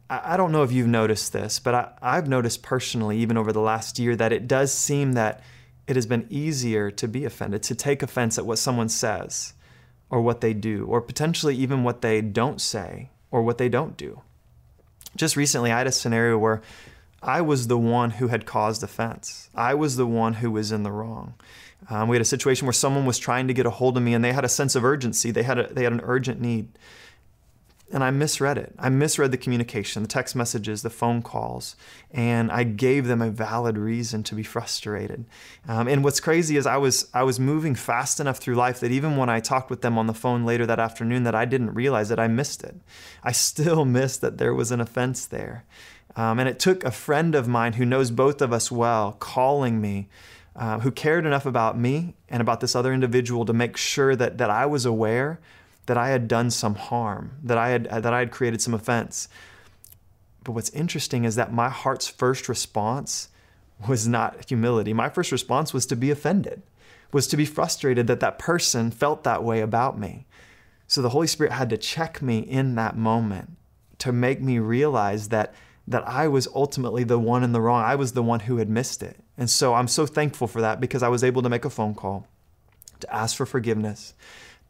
I, 0.08 0.34
I 0.34 0.36
don't 0.36 0.52
know 0.52 0.62
if 0.62 0.72
you've 0.72 0.86
noticed 0.86 1.34
this, 1.34 1.58
but 1.58 1.74
I, 1.74 1.92
I've 2.00 2.28
noticed 2.28 2.62
personally, 2.62 3.18
even 3.18 3.36
over 3.36 3.52
the 3.52 3.60
last 3.60 3.98
year, 3.98 4.16
that 4.16 4.32
it 4.32 4.48
does 4.48 4.72
seem 4.72 5.12
that 5.12 5.42
it 5.86 5.96
has 5.96 6.06
been 6.06 6.26
easier 6.30 6.90
to 6.92 7.06
be 7.06 7.24
offended, 7.24 7.62
to 7.64 7.74
take 7.74 8.02
offense 8.02 8.38
at 8.38 8.46
what 8.46 8.58
someone 8.58 8.88
says 8.88 9.52
or 10.10 10.20
what 10.20 10.40
they 10.40 10.54
do, 10.54 10.86
or 10.86 11.00
potentially 11.00 11.54
even 11.56 11.84
what 11.84 12.00
they 12.00 12.20
don't 12.20 12.60
say 12.60 13.10
or 13.30 13.42
what 13.42 13.58
they 13.58 13.68
don't 13.68 13.96
do. 13.96 14.22
Just 15.16 15.36
recently, 15.36 15.70
I 15.70 15.78
had 15.78 15.86
a 15.86 15.92
scenario 15.92 16.38
where 16.38 16.62
I 17.22 17.40
was 17.40 17.66
the 17.66 17.78
one 17.78 18.12
who 18.12 18.28
had 18.28 18.46
caused 18.46 18.82
offense. 18.82 19.50
I 19.54 19.74
was 19.74 19.96
the 19.96 20.06
one 20.06 20.34
who 20.34 20.50
was 20.50 20.72
in 20.72 20.82
the 20.82 20.92
wrong. 20.92 21.34
Um, 21.90 22.08
we 22.08 22.16
had 22.16 22.22
a 22.22 22.26
situation 22.26 22.66
where 22.66 22.72
someone 22.72 23.06
was 23.06 23.18
trying 23.18 23.48
to 23.48 23.54
get 23.54 23.66
a 23.66 23.70
hold 23.70 23.96
of 23.96 24.02
me 24.02 24.14
and 24.14 24.24
they 24.24 24.32
had 24.32 24.44
a 24.44 24.48
sense 24.48 24.74
of 24.74 24.84
urgency. 24.84 25.30
They 25.30 25.42
had, 25.42 25.58
a, 25.58 25.72
they 25.72 25.84
had 25.84 25.92
an 25.92 26.00
urgent 26.04 26.40
need 26.40 26.68
and 27.90 28.04
I 28.04 28.10
misread 28.10 28.58
it. 28.58 28.74
I 28.78 28.88
misread 28.90 29.30
the 29.30 29.38
communication, 29.38 30.02
the 30.02 30.08
text 30.08 30.36
messages, 30.36 30.82
the 30.82 30.90
phone 30.90 31.22
calls, 31.22 31.74
and 32.10 32.52
I 32.52 32.64
gave 32.64 33.06
them 33.06 33.22
a 33.22 33.30
valid 33.30 33.78
reason 33.78 34.22
to 34.24 34.34
be 34.34 34.42
frustrated. 34.42 35.24
Um, 35.66 35.88
and 35.88 36.04
what's 36.04 36.20
crazy 36.20 36.56
is 36.56 36.66
I 36.66 36.76
was 36.76 37.08
I 37.14 37.22
was 37.22 37.40
moving 37.40 37.74
fast 37.74 38.20
enough 38.20 38.38
through 38.38 38.56
life 38.56 38.80
that 38.80 38.90
even 38.90 39.16
when 39.16 39.30
I 39.30 39.40
talked 39.40 39.70
with 39.70 39.80
them 39.80 39.96
on 39.96 40.06
the 40.06 40.14
phone 40.14 40.44
later 40.44 40.66
that 40.66 40.78
afternoon, 40.78 41.24
that 41.24 41.34
I 41.34 41.44
didn't 41.44 41.74
realize 41.74 42.08
that 42.10 42.20
I 42.20 42.28
missed 42.28 42.62
it. 42.62 42.76
I 43.22 43.32
still 43.32 43.84
missed 43.98 44.20
that 44.20 44.38
there 44.38 44.54
was 44.54 44.70
an 44.70 44.80
offense 44.80 45.24
there, 45.26 45.64
um, 46.14 46.38
and 46.38 46.48
it 46.48 46.58
took 46.58 46.84
a 46.84 46.90
friend 46.90 47.34
of 47.34 47.48
mine 47.48 47.74
who 47.74 47.86
knows 47.86 48.10
both 48.10 48.42
of 48.42 48.52
us 48.52 48.70
well 48.70 49.12
calling 49.12 49.80
me. 49.80 50.08
Uh, 50.56 50.80
who 50.80 50.90
cared 50.90 51.24
enough 51.24 51.46
about 51.46 51.78
me 51.78 52.16
and 52.28 52.40
about 52.40 52.58
this 52.58 52.74
other 52.74 52.92
individual 52.92 53.44
to 53.44 53.52
make 53.52 53.76
sure 53.76 54.16
that, 54.16 54.38
that 54.38 54.50
I 54.50 54.66
was 54.66 54.84
aware 54.84 55.38
that 55.88 55.96
I 55.96 56.10
had 56.10 56.28
done 56.28 56.50
some 56.50 56.74
harm, 56.74 57.32
that 57.42 57.56
I 57.56 57.70
had 57.70 57.84
that 57.84 58.12
I 58.12 58.18
had 58.20 58.30
created 58.30 58.60
some 58.60 58.74
offense. 58.74 59.26
But 60.44 60.52
what's 60.52 60.70
interesting 60.70 61.24
is 61.24 61.34
that 61.34 61.52
my 61.52 61.70
heart's 61.70 62.06
first 62.06 62.48
response 62.48 63.30
was 63.88 64.06
not 64.06 64.48
humility. 64.48 64.92
My 64.92 65.08
first 65.08 65.32
response 65.32 65.72
was 65.72 65.86
to 65.86 65.96
be 65.96 66.10
offended, 66.10 66.62
was 67.10 67.26
to 67.28 67.36
be 67.36 67.46
frustrated 67.46 68.06
that 68.06 68.20
that 68.20 68.38
person 68.38 68.90
felt 68.90 69.24
that 69.24 69.42
way 69.42 69.60
about 69.60 69.98
me. 69.98 70.26
So 70.86 71.00
the 71.00 71.10
Holy 71.10 71.26
Spirit 71.26 71.52
had 71.52 71.70
to 71.70 71.78
check 71.78 72.20
me 72.20 72.38
in 72.38 72.74
that 72.74 72.96
moment 72.96 73.56
to 73.98 74.12
make 74.12 74.40
me 74.42 74.58
realize 74.58 75.28
that 75.30 75.54
that 75.86 76.06
I 76.06 76.28
was 76.28 76.46
ultimately 76.54 77.02
the 77.02 77.18
one 77.18 77.42
in 77.42 77.52
the 77.52 77.62
wrong. 77.62 77.82
I 77.82 77.94
was 77.94 78.12
the 78.12 78.22
one 78.22 78.40
who 78.40 78.58
had 78.58 78.68
missed 78.68 79.02
it. 79.02 79.16
And 79.38 79.48
so 79.48 79.72
I'm 79.72 79.88
so 79.88 80.04
thankful 80.04 80.46
for 80.46 80.60
that 80.60 80.80
because 80.80 81.02
I 81.02 81.08
was 81.08 81.24
able 81.24 81.40
to 81.40 81.48
make 81.48 81.64
a 81.64 81.70
phone 81.70 81.94
call 81.94 82.26
to 83.00 83.14
ask 83.14 83.34
for 83.34 83.46
forgiveness 83.46 84.12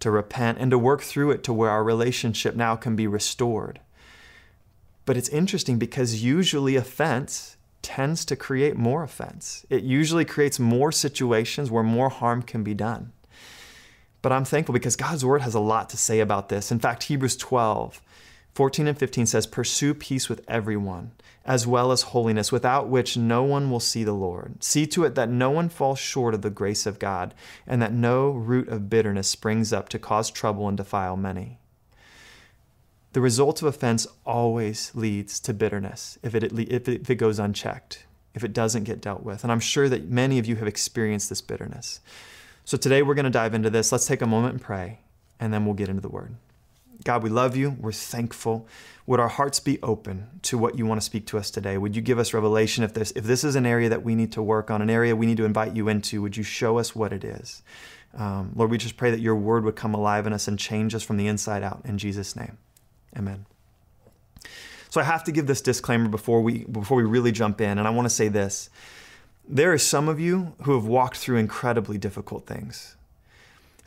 to 0.00 0.11
repent 0.11 0.58
and 0.58 0.70
to 0.70 0.78
work 0.78 1.02
through 1.02 1.30
it 1.30 1.42
to 1.44 1.52
where 1.52 1.70
our 1.70 1.84
relationship 1.84 2.54
now 2.54 2.76
can 2.76 2.96
be 2.96 3.06
restored. 3.06 3.80
But 5.04 5.16
it's 5.16 5.28
interesting 5.30 5.78
because 5.78 6.22
usually 6.22 6.76
offense 6.76 7.56
tends 7.82 8.24
to 8.26 8.37
create 8.37 8.76
more 8.76 9.02
offense. 9.02 9.64
It 9.70 9.82
usually 9.82 10.24
creates 10.24 10.58
more 10.58 10.92
situations 10.92 11.70
where 11.70 11.82
more 11.82 12.11
harm 12.11 12.42
can 12.42 12.62
be 12.62 12.74
done. 12.74 13.12
But 14.20 14.32
I'm 14.32 14.44
thankful 14.44 14.72
because 14.72 14.96
God's 14.96 15.24
word 15.24 15.42
has 15.42 15.54
a 15.54 15.61
lot 15.61 15.88
to 15.90 15.96
say 15.96 16.20
about 16.20 16.48
this. 16.48 16.70
In 16.70 16.78
fact, 16.78 17.04
Hebrews 17.04 17.37
12, 17.37 18.02
14 18.58 18.88
and 18.88 18.98
15 18.98 19.26
says, 19.26 19.46
Pursue 19.46 19.94
peace 19.94 20.28
with 20.28 20.44
everyone, 20.48 21.12
as 21.44 21.64
well 21.64 21.92
as 21.92 22.02
holiness, 22.02 22.50
without 22.50 22.88
which 22.88 23.16
no 23.16 23.44
one 23.44 23.70
will 23.70 23.78
see 23.78 24.02
the 24.02 24.12
Lord. 24.12 24.64
See 24.64 24.84
to 24.88 25.04
it 25.04 25.14
that 25.14 25.28
no 25.28 25.48
one 25.48 25.68
falls 25.68 26.00
short 26.00 26.34
of 26.34 26.42
the 26.42 26.50
grace 26.50 26.84
of 26.84 26.98
God, 26.98 27.34
and 27.68 27.80
that 27.80 27.92
no 27.92 28.30
root 28.30 28.66
of 28.66 28.90
bitterness 28.90 29.28
springs 29.28 29.72
up 29.72 29.88
to 29.90 29.98
cause 30.00 30.28
trouble 30.28 30.66
and 30.66 30.76
defile 30.76 31.16
many. 31.16 31.60
The 33.12 33.20
result 33.20 33.62
of 33.62 33.68
offense 33.68 34.08
always 34.26 34.90
leads 34.92 35.38
to 35.38 35.54
bitterness 35.54 36.18
if 36.24 36.34
it, 36.34 36.42
if 36.42 36.88
it, 36.88 37.02
if 37.02 37.10
it 37.10 37.14
goes 37.14 37.38
unchecked, 37.38 38.06
if 38.34 38.42
it 38.42 38.52
doesn't 38.52 38.82
get 38.82 39.00
dealt 39.00 39.22
with. 39.22 39.44
And 39.44 39.52
I'm 39.52 39.60
sure 39.60 39.88
that 39.88 40.08
many 40.08 40.40
of 40.40 40.46
you 40.46 40.56
have 40.56 40.66
experienced 40.66 41.28
this 41.28 41.42
bitterness. 41.42 42.00
So 42.64 42.76
today 42.76 43.02
we're 43.04 43.14
going 43.14 43.22
to 43.22 43.30
dive 43.30 43.54
into 43.54 43.70
this. 43.70 43.92
Let's 43.92 44.08
take 44.08 44.20
a 44.20 44.26
moment 44.26 44.54
and 44.54 44.60
pray, 44.60 44.98
and 45.38 45.54
then 45.54 45.64
we'll 45.64 45.74
get 45.74 45.88
into 45.88 46.02
the 46.02 46.08
word. 46.08 46.34
God, 47.04 47.22
we 47.22 47.30
love 47.30 47.56
you. 47.56 47.76
We're 47.78 47.92
thankful. 47.92 48.66
Would 49.06 49.20
our 49.20 49.28
hearts 49.28 49.61
be 49.61 49.80
open 49.82 50.28
to 50.42 50.58
what 50.58 50.76
you 50.76 50.84
want 50.84 51.00
to 51.00 51.04
speak 51.04 51.26
to 51.28 51.38
us 51.38 51.50
today? 51.50 51.78
Would 51.78 51.96
you 51.96 52.02
give 52.02 52.18
us 52.18 52.34
revelation 52.34 52.84
if 52.84 52.92
this 52.92 53.12
if 53.12 53.24
this 53.24 53.44
is 53.44 53.54
an 53.54 53.66
area 53.66 53.88
that 53.88 54.02
we 54.02 54.14
need 54.14 54.32
to 54.32 54.42
work 54.42 54.70
on, 54.70 54.82
an 54.82 54.90
area 54.90 55.16
we 55.16 55.26
need 55.26 55.37
to 55.38 55.44
invite 55.44 55.74
you 55.74 55.88
into? 55.88 56.20
Would 56.22 56.37
you 56.37 56.42
show 56.42 56.78
us 56.78 56.94
what 56.94 57.12
it 57.12 57.24
is? 57.24 57.62
Um, 58.14 58.52
Lord, 58.54 58.70
we 58.70 58.78
just 58.78 58.96
pray 58.96 59.11
that 59.11 59.20
your 59.20 59.37
word 59.37 59.64
would 59.64 59.76
come 59.76 59.94
alive 59.94 60.26
in 60.26 60.32
us 60.32 60.48
and 60.48 60.58
change 60.58 60.94
us 60.94 61.02
from 61.02 61.16
the 61.18 61.26
inside 61.26 61.62
out. 61.62 61.82
In 61.84 61.98
Jesus' 61.98 62.34
name, 62.34 62.58
Amen. 63.16 63.46
So 64.90 65.00
I 65.00 65.04
have 65.04 65.24
to 65.24 65.32
give 65.32 65.46
this 65.46 65.61
disclaimer 65.61 66.08
before 66.08 66.42
we 66.42 66.64
before 66.64 66.96
we 66.96 67.04
really 67.04 67.32
jump 67.32 67.61
in, 67.61 67.78
and 67.78 67.87
I 67.87 67.90
want 67.90 68.06
to 68.06 68.14
say 68.14 68.28
this: 68.28 68.68
there 69.48 69.72
are 69.72 69.78
some 69.78 70.08
of 70.08 70.18
you 70.18 70.54
who 70.64 70.74
have 70.74 70.87
walked 70.87 71.16
through 71.16 71.37
incredibly 71.37 71.96
difficult 71.96 72.46
things 72.46 72.96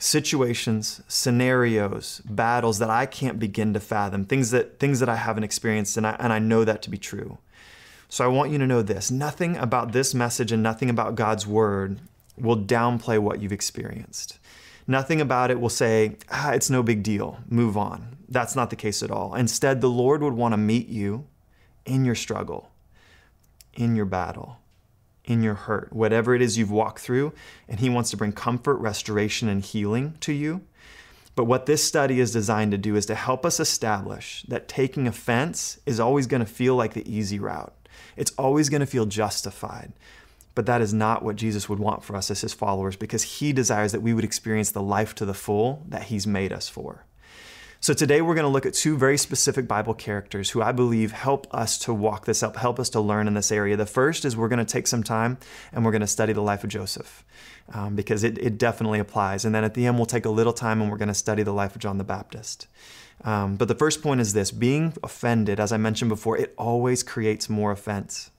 situations, 0.02 1.00
scenarios, 1.06 2.20
battles 2.24 2.80
that 2.80 2.90
I 2.90 3.06
can't 3.06 3.38
begin 3.38 3.72
to 3.72 3.78
fathom, 3.78 4.24
things 4.24 4.50
that 4.50 4.80
things 4.80 4.98
that 4.98 5.08
I 5.08 5.14
haven't 5.14 5.44
experienced 5.44 5.96
and 5.96 6.04
I, 6.04 6.16
and 6.18 6.32
I 6.32 6.40
know 6.40 6.64
that 6.64 6.82
to 6.82 6.90
be 6.90 6.98
true. 6.98 7.38
So 8.08 8.24
I 8.24 8.28
want 8.28 8.50
you 8.50 8.58
to 8.58 8.66
know 8.66 8.82
this, 8.82 9.12
nothing 9.12 9.56
about 9.56 9.92
this 9.92 10.12
message 10.12 10.50
and 10.50 10.60
nothing 10.62 10.90
about 10.90 11.14
God's 11.14 11.46
word 11.46 12.00
will 12.36 12.58
downplay 12.58 13.20
what 13.20 13.40
you've 13.40 13.52
experienced. 13.52 14.40
Nothing 14.88 15.20
about 15.20 15.52
it 15.52 15.60
will 15.60 15.68
say, 15.68 16.16
ah, 16.30 16.50
it's 16.50 16.68
no 16.68 16.82
big 16.82 17.04
deal, 17.04 17.38
move 17.48 17.76
on. 17.76 18.16
That's 18.28 18.56
not 18.56 18.70
the 18.70 18.76
case 18.76 19.04
at 19.04 19.10
all. 19.12 19.36
Instead, 19.36 19.80
the 19.80 19.88
Lord 19.88 20.20
would 20.20 20.34
want 20.34 20.52
to 20.52 20.58
meet 20.58 20.88
you 20.88 21.26
in 21.86 22.04
your 22.04 22.16
struggle, 22.16 22.70
in 23.74 23.94
your 23.94 24.06
battle 24.06 24.58
in 25.24 25.42
your 25.42 25.54
hurt, 25.54 25.92
whatever 25.92 26.34
it 26.34 26.42
is 26.42 26.58
you've 26.58 26.70
walked 26.70 27.00
through, 27.00 27.32
and 27.68 27.80
He 27.80 27.88
wants 27.88 28.10
to 28.10 28.16
bring 28.16 28.32
comfort, 28.32 28.76
restoration, 28.76 29.48
and 29.48 29.62
healing 29.62 30.16
to 30.20 30.32
you. 30.32 30.62
But 31.34 31.44
what 31.44 31.66
this 31.66 31.82
study 31.82 32.20
is 32.20 32.32
designed 32.32 32.72
to 32.72 32.78
do 32.78 32.94
is 32.94 33.06
to 33.06 33.14
help 33.14 33.46
us 33.46 33.58
establish 33.58 34.44
that 34.48 34.68
taking 34.68 35.06
offense 35.06 35.78
is 35.86 35.98
always 35.98 36.26
going 36.26 36.44
to 36.44 36.50
feel 36.50 36.76
like 36.76 36.92
the 36.92 37.10
easy 37.10 37.38
route. 37.38 37.74
It's 38.16 38.32
always 38.32 38.68
going 38.68 38.80
to 38.80 38.86
feel 38.86 39.06
justified. 39.06 39.92
But 40.54 40.66
that 40.66 40.82
is 40.82 40.92
not 40.92 41.22
what 41.22 41.36
Jesus 41.36 41.68
would 41.68 41.78
want 41.78 42.04
for 42.04 42.14
us 42.14 42.30
as 42.30 42.42
his 42.42 42.52
followers 42.52 42.96
because 42.96 43.22
he 43.22 43.54
desires 43.54 43.92
that 43.92 44.02
we 44.02 44.12
would 44.12 44.24
experience 44.24 44.70
the 44.70 44.82
life 44.82 45.14
to 45.14 45.24
the 45.24 45.32
full 45.32 45.86
that 45.88 46.04
he's 46.04 46.26
made 46.26 46.52
us 46.52 46.68
for. 46.68 47.06
So 47.82 47.92
today 47.92 48.22
we're 48.22 48.36
going 48.36 48.44
to 48.44 48.48
look 48.48 48.64
at 48.64 48.74
two 48.74 48.96
very 48.96 49.18
specific 49.18 49.66
Bible 49.66 49.92
characters 49.92 50.50
who 50.50 50.62
I 50.62 50.70
believe 50.70 51.10
help 51.10 51.52
us 51.52 51.76
to 51.78 51.92
walk 51.92 52.26
this 52.26 52.40
up, 52.40 52.54
help 52.54 52.78
us 52.78 52.88
to 52.90 53.00
learn 53.00 53.26
in 53.26 53.34
this 53.34 53.50
area. 53.50 53.76
The 53.76 53.86
first 53.86 54.24
is 54.24 54.36
we're 54.36 54.46
going 54.46 54.64
to 54.64 54.64
take 54.64 54.86
some 54.86 55.02
time 55.02 55.36
and 55.72 55.84
we're 55.84 55.90
going 55.90 56.02
to 56.02 56.06
study 56.06 56.32
the 56.32 56.42
life 56.42 56.62
of 56.62 56.70
Joseph 56.70 57.24
um, 57.74 57.96
because 57.96 58.22
it, 58.22 58.38
it 58.38 58.56
definitely 58.56 59.00
applies. 59.00 59.44
And 59.44 59.52
then 59.52 59.64
at 59.64 59.74
the 59.74 59.84
end, 59.84 59.96
we'll 59.96 60.06
take 60.06 60.26
a 60.26 60.30
little 60.30 60.52
time 60.52 60.80
and 60.80 60.92
we're 60.92 60.96
going 60.96 61.08
to 61.08 61.12
study 61.14 61.42
the 61.42 61.52
life 61.52 61.74
of 61.74 61.80
John 61.80 61.98
the 61.98 62.04
Baptist. 62.04 62.68
Um, 63.24 63.56
but 63.56 63.66
the 63.66 63.74
first 63.74 64.00
point 64.00 64.20
is 64.20 64.32
this 64.32 64.52
being 64.52 64.94
offended, 65.02 65.58
as 65.58 65.72
I 65.72 65.76
mentioned 65.76 66.08
before, 66.08 66.38
it 66.38 66.54
always 66.56 67.02
creates 67.02 67.50
more 67.50 67.72
offense. 67.72 68.30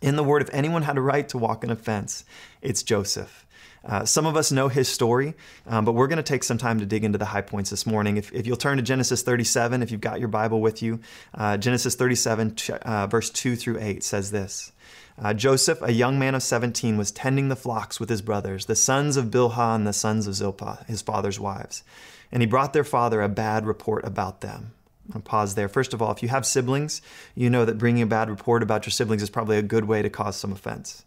In 0.00 0.14
the 0.14 0.22
word, 0.22 0.40
if 0.40 0.50
anyone 0.52 0.82
had 0.82 0.96
a 0.96 1.00
right 1.00 1.28
to 1.30 1.38
walk 1.38 1.64
in 1.64 1.70
offense, 1.70 2.24
it's 2.60 2.84
Joseph. 2.84 3.44
Uh, 3.84 4.04
some 4.04 4.26
of 4.26 4.36
us 4.36 4.52
know 4.52 4.68
his 4.68 4.88
story, 4.88 5.34
um, 5.66 5.84
but 5.84 5.92
we're 5.92 6.06
going 6.06 6.18
to 6.18 6.22
take 6.22 6.44
some 6.44 6.58
time 6.58 6.78
to 6.78 6.86
dig 6.86 7.04
into 7.04 7.18
the 7.18 7.24
high 7.24 7.40
points 7.40 7.70
this 7.70 7.84
morning. 7.86 8.16
If, 8.16 8.32
if 8.32 8.46
you'll 8.46 8.56
turn 8.56 8.76
to 8.76 8.82
Genesis 8.82 9.22
37, 9.22 9.82
if 9.82 9.90
you've 9.90 10.00
got 10.00 10.20
your 10.20 10.28
Bible 10.28 10.60
with 10.60 10.82
you, 10.82 11.00
uh, 11.34 11.56
Genesis 11.56 11.94
37, 11.94 12.56
uh, 12.82 13.06
verse 13.08 13.30
2 13.30 13.56
through 13.56 13.78
8 13.80 14.04
says 14.04 14.30
this. 14.30 14.72
Uh, 15.20 15.34
Joseph, 15.34 15.82
a 15.82 15.92
young 15.92 16.18
man 16.18 16.34
of 16.34 16.42
17, 16.42 16.96
was 16.96 17.10
tending 17.10 17.48
the 17.48 17.56
flocks 17.56 18.00
with 18.00 18.08
his 18.08 18.22
brothers, 18.22 18.66
the 18.66 18.76
sons 18.76 19.16
of 19.16 19.26
Bilhah 19.26 19.74
and 19.76 19.86
the 19.86 19.92
sons 19.92 20.26
of 20.26 20.34
Zilpah, 20.34 20.84
his 20.86 21.02
father's 21.02 21.38
wives. 21.38 21.82
And 22.30 22.42
he 22.42 22.46
brought 22.46 22.72
their 22.72 22.84
father 22.84 23.20
a 23.20 23.28
bad 23.28 23.66
report 23.66 24.04
about 24.04 24.40
them. 24.40 24.72
I'll 25.14 25.20
pause 25.20 25.54
there. 25.54 25.68
First 25.68 25.92
of 25.92 26.00
all, 26.00 26.12
if 26.12 26.22
you 26.22 26.28
have 26.28 26.46
siblings, 26.46 27.02
you 27.34 27.50
know 27.50 27.64
that 27.64 27.76
bringing 27.76 28.02
a 28.02 28.06
bad 28.06 28.30
report 28.30 28.62
about 28.62 28.86
your 28.86 28.92
siblings 28.92 29.22
is 29.22 29.30
probably 29.30 29.58
a 29.58 29.62
good 29.62 29.84
way 29.84 30.00
to 30.00 30.08
cause 30.08 30.36
some 30.36 30.52
offense. 30.52 31.04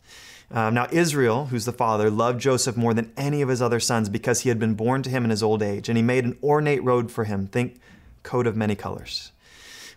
Um, 0.51 0.73
now, 0.73 0.87
Israel, 0.91 1.47
who's 1.47 1.65
the 1.65 1.71
father, 1.71 2.09
loved 2.09 2.39
Joseph 2.39 2.77
more 2.77 2.93
than 2.93 3.11
any 3.17 3.41
of 3.41 3.49
his 3.49 3.61
other 3.61 3.79
sons 3.79 4.09
because 4.09 4.41
he 4.41 4.49
had 4.49 4.59
been 4.59 4.75
born 4.75 5.01
to 5.03 5.09
him 5.09 5.23
in 5.23 5.31
his 5.31 5.43
old 5.43 5.63
age, 5.63 5.89
and 5.89 5.97
he 5.97 6.03
made 6.03 6.23
an 6.23 6.37
ornate 6.43 6.83
robe 6.83 7.09
for 7.09 7.23
him. 7.23 7.47
Think 7.47 7.79
coat 8.23 8.47
of 8.47 8.55
many 8.55 8.75
colors. 8.75 9.31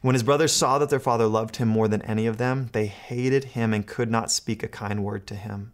When 0.00 0.14
his 0.14 0.22
brothers 0.22 0.52
saw 0.52 0.78
that 0.78 0.90
their 0.90 1.00
father 1.00 1.26
loved 1.26 1.56
him 1.56 1.68
more 1.68 1.88
than 1.88 2.02
any 2.02 2.26
of 2.26 2.38
them, 2.38 2.70
they 2.72 2.86
hated 2.86 3.44
him 3.44 3.74
and 3.74 3.86
could 3.86 4.10
not 4.10 4.30
speak 4.30 4.62
a 4.62 4.68
kind 4.68 5.02
word 5.02 5.26
to 5.26 5.34
him. 5.34 5.72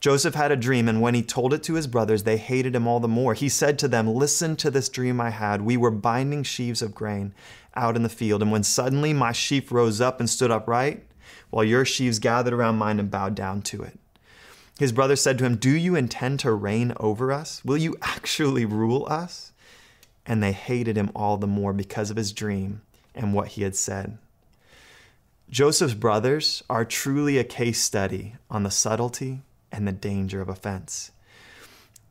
Joseph 0.00 0.34
had 0.34 0.52
a 0.52 0.56
dream, 0.56 0.88
and 0.88 1.00
when 1.00 1.14
he 1.14 1.22
told 1.22 1.54
it 1.54 1.62
to 1.62 1.74
his 1.74 1.86
brothers, 1.86 2.24
they 2.24 2.36
hated 2.36 2.74
him 2.74 2.86
all 2.86 3.00
the 3.00 3.08
more. 3.08 3.32
He 3.32 3.48
said 3.48 3.78
to 3.78 3.88
them, 3.88 4.12
Listen 4.12 4.54
to 4.56 4.70
this 4.70 4.88
dream 4.88 5.20
I 5.20 5.30
had. 5.30 5.62
We 5.62 5.76
were 5.78 5.90
binding 5.90 6.42
sheaves 6.42 6.82
of 6.82 6.94
grain 6.94 7.32
out 7.74 7.96
in 7.96 8.02
the 8.02 8.08
field, 8.08 8.42
and 8.42 8.52
when 8.52 8.64
suddenly 8.64 9.12
my 9.12 9.32
sheaf 9.32 9.72
rose 9.72 10.00
up 10.00 10.20
and 10.20 10.28
stood 10.28 10.50
upright, 10.50 11.04
while 11.50 11.64
your 11.64 11.84
sheaves 11.84 12.18
gathered 12.18 12.52
around 12.52 12.76
mine 12.76 12.98
and 12.98 13.10
bowed 13.10 13.34
down 13.34 13.62
to 13.62 13.82
it. 13.82 13.98
His 14.78 14.92
brother 14.92 15.16
said 15.16 15.38
to 15.38 15.44
him, 15.44 15.56
Do 15.56 15.70
you 15.70 15.94
intend 15.94 16.40
to 16.40 16.52
reign 16.52 16.92
over 16.98 17.32
us? 17.32 17.64
Will 17.64 17.76
you 17.76 17.96
actually 18.02 18.64
rule 18.64 19.06
us? 19.08 19.52
And 20.26 20.42
they 20.42 20.52
hated 20.52 20.96
him 20.96 21.10
all 21.14 21.36
the 21.36 21.46
more 21.46 21.72
because 21.72 22.10
of 22.10 22.16
his 22.16 22.32
dream 22.32 22.82
and 23.14 23.34
what 23.34 23.48
he 23.48 23.62
had 23.62 23.76
said. 23.76 24.18
Joseph's 25.50 25.94
brothers 25.94 26.64
are 26.68 26.84
truly 26.84 27.38
a 27.38 27.44
case 27.44 27.80
study 27.80 28.34
on 28.50 28.62
the 28.62 28.70
subtlety 28.70 29.42
and 29.70 29.86
the 29.86 29.92
danger 29.92 30.40
of 30.40 30.48
offense, 30.48 31.12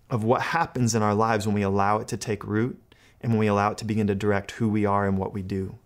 of 0.10 0.24
what 0.24 0.42
happens 0.42 0.94
in 0.94 1.02
our 1.02 1.16
lives 1.16 1.46
when 1.46 1.56
we 1.56 1.62
allow 1.64 1.98
it 1.98 2.08
to 2.10 2.18
take 2.18 2.46
root 2.46 2.80
and 3.20 3.32
when 3.32 3.40
we 3.40 3.48
allow 3.48 3.72
it 3.72 3.78
to 3.80 3.86
begin 3.86 4.08
to 4.08 4.16
direct 4.16 4.52
who 4.52 4.70
we 4.70 4.86
are 4.86 5.08
and 5.08 5.18
what 5.18 5.34
we 5.34 5.42
do. 5.42 5.78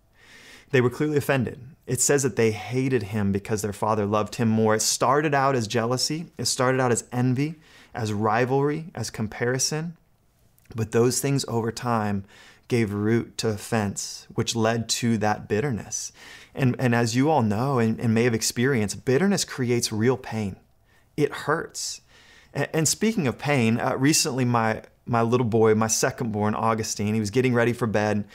They 0.71 0.81
were 0.81 0.89
clearly 0.89 1.17
offended. 1.17 1.59
It 1.87 2.01
says 2.01 2.23
that 2.23 2.35
they 2.35 2.51
hated 2.51 3.03
him 3.03 3.31
because 3.31 3.61
their 3.61 3.73
father 3.73 4.05
loved 4.05 4.35
him 4.35 4.49
more. 4.49 4.75
It 4.75 4.81
started 4.81 5.33
out 5.33 5.55
as 5.55 5.67
jealousy, 5.67 6.27
it 6.37 6.45
started 6.45 6.81
out 6.81 6.91
as 6.91 7.05
envy, 7.11 7.55
as 7.93 8.11
rivalry, 8.11 8.91
as 8.93 9.09
comparison. 9.09 9.95
But 10.75 10.91
those 10.91 11.21
things 11.21 11.45
over 11.47 11.71
time 11.71 12.25
gave 12.67 12.91
root 12.91 13.37
to 13.37 13.47
offense, 13.47 14.27
which 14.35 14.53
led 14.53 14.89
to 14.89 15.17
that 15.19 15.47
bitterness. 15.47 16.11
And, 16.53 16.75
and 16.77 16.93
as 16.93 17.15
you 17.15 17.29
all 17.29 17.41
know 17.41 17.79
and, 17.79 17.97
and 17.99 18.13
may 18.13 18.25
have 18.25 18.33
experienced, 18.33 19.05
bitterness 19.05 19.45
creates 19.45 19.91
real 19.91 20.17
pain. 20.17 20.57
It 21.15 21.31
hurts. 21.31 22.01
And, 22.53 22.67
and 22.73 22.87
speaking 22.87 23.27
of 23.27 23.37
pain, 23.37 23.79
uh, 23.79 23.95
recently 23.95 24.43
my, 24.43 24.83
my 25.05 25.21
little 25.21 25.45
boy, 25.45 25.75
my 25.75 25.87
second 25.87 26.33
born, 26.33 26.53
Augustine, 26.53 27.13
he 27.13 27.21
was 27.21 27.31
getting 27.31 27.53
ready 27.53 27.71
for 27.71 27.87
bed 27.87 28.25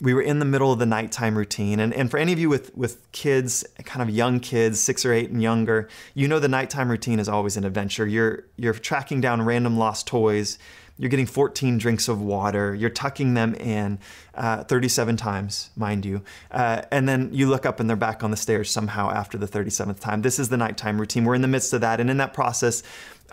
we 0.00 0.14
were 0.14 0.22
in 0.22 0.38
the 0.38 0.44
middle 0.44 0.72
of 0.72 0.78
the 0.78 0.86
nighttime 0.86 1.36
routine. 1.36 1.80
And, 1.80 1.92
and 1.92 2.10
for 2.10 2.18
any 2.18 2.32
of 2.32 2.38
you 2.38 2.48
with, 2.48 2.76
with 2.76 3.10
kids, 3.12 3.64
kind 3.84 4.08
of 4.08 4.14
young 4.14 4.38
kids, 4.38 4.78
six 4.80 5.04
or 5.04 5.12
eight 5.12 5.30
and 5.30 5.42
younger, 5.42 5.88
you 6.14 6.28
know 6.28 6.38
the 6.38 6.48
nighttime 6.48 6.88
routine 6.88 7.18
is 7.18 7.28
always 7.28 7.56
an 7.56 7.64
adventure. 7.64 8.06
You're, 8.06 8.44
you're 8.56 8.74
tracking 8.74 9.20
down 9.20 9.42
random 9.42 9.76
lost 9.76 10.06
toys. 10.06 10.58
You're 10.98 11.10
getting 11.10 11.26
14 11.26 11.78
drinks 11.78 12.08
of 12.08 12.20
water. 12.20 12.74
You're 12.74 12.90
tucking 12.90 13.34
them 13.34 13.54
in 13.54 13.98
uh, 14.34 14.64
37 14.64 15.16
times, 15.16 15.70
mind 15.76 16.04
you. 16.04 16.22
Uh, 16.50 16.82
and 16.90 17.08
then 17.08 17.30
you 17.32 17.48
look 17.48 17.66
up 17.66 17.80
and 17.80 17.88
they're 17.88 17.96
back 17.96 18.22
on 18.22 18.30
the 18.30 18.36
stairs 18.36 18.70
somehow 18.70 19.10
after 19.10 19.38
the 19.38 19.46
37th 19.46 20.00
time. 20.00 20.22
This 20.22 20.38
is 20.38 20.48
the 20.48 20.56
nighttime 20.56 21.00
routine. 21.00 21.24
We're 21.24 21.36
in 21.36 21.42
the 21.42 21.48
midst 21.48 21.72
of 21.72 21.80
that. 21.80 22.00
And 22.00 22.10
in 22.10 22.16
that 22.18 22.34
process, 22.34 22.82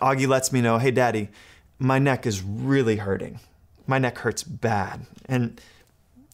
Augie 0.00 0.28
lets 0.28 0.52
me 0.52 0.60
know, 0.60 0.78
hey, 0.78 0.90
daddy, 0.92 1.28
my 1.78 1.98
neck 1.98 2.26
is 2.26 2.42
really 2.42 2.96
hurting. 2.96 3.40
My 3.86 3.98
neck 3.98 4.18
hurts 4.18 4.42
bad. 4.42 5.06
And 5.26 5.60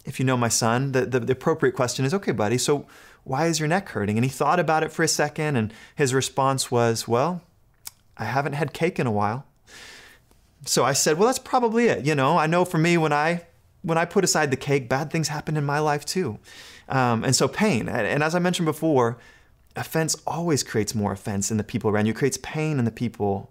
if 0.04 0.18
you 0.18 0.26
know 0.26 0.36
my 0.36 0.48
son, 0.48 0.92
the, 0.92 1.06
the, 1.06 1.20
the, 1.20 1.32
appropriate 1.32 1.74
question 1.74 2.04
is, 2.04 2.12
okay, 2.12 2.32
buddy, 2.32 2.58
so 2.58 2.86
why 3.24 3.46
is 3.46 3.60
your 3.60 3.68
neck 3.68 3.88
hurting? 3.90 4.16
And 4.16 4.24
he 4.24 4.30
thought 4.30 4.58
about 4.58 4.82
it 4.82 4.92
for 4.92 5.02
a 5.02 5.08
second, 5.08 5.56
and 5.56 5.72
his 5.94 6.12
response 6.12 6.70
was, 6.70 7.06
well, 7.06 7.42
I 8.16 8.24
haven't 8.24 8.54
had 8.54 8.72
cake 8.72 8.98
in 8.98 9.06
a 9.06 9.12
while. 9.12 9.46
So 10.66 10.84
I 10.84 10.92
said, 10.92 11.18
well, 11.18 11.26
that's 11.26 11.38
probably 11.38 11.86
it. 11.86 12.04
You 12.04 12.14
know, 12.14 12.36
I 12.36 12.46
know 12.46 12.64
for 12.64 12.78
me, 12.78 12.96
when 12.96 13.12
I 13.12 13.46
when 13.82 13.98
I 13.98 14.04
put 14.04 14.22
aside 14.22 14.52
the 14.52 14.56
cake, 14.56 14.88
bad 14.88 15.10
things 15.10 15.26
happen 15.26 15.56
in 15.56 15.64
my 15.64 15.80
life 15.80 16.04
too. 16.04 16.38
Um, 16.88 17.24
and 17.24 17.34
so 17.34 17.48
pain, 17.48 17.88
and 17.88 18.22
as 18.22 18.34
I 18.34 18.38
mentioned 18.38 18.66
before, 18.66 19.18
offense 19.74 20.14
always 20.26 20.62
creates 20.62 20.94
more 20.94 21.12
offense 21.12 21.50
in 21.50 21.56
the 21.56 21.64
people 21.64 21.90
around 21.90 22.06
you, 22.06 22.12
it 22.12 22.16
creates 22.16 22.38
pain 22.42 22.78
in 22.78 22.84
the 22.84 22.92
people 22.92 23.50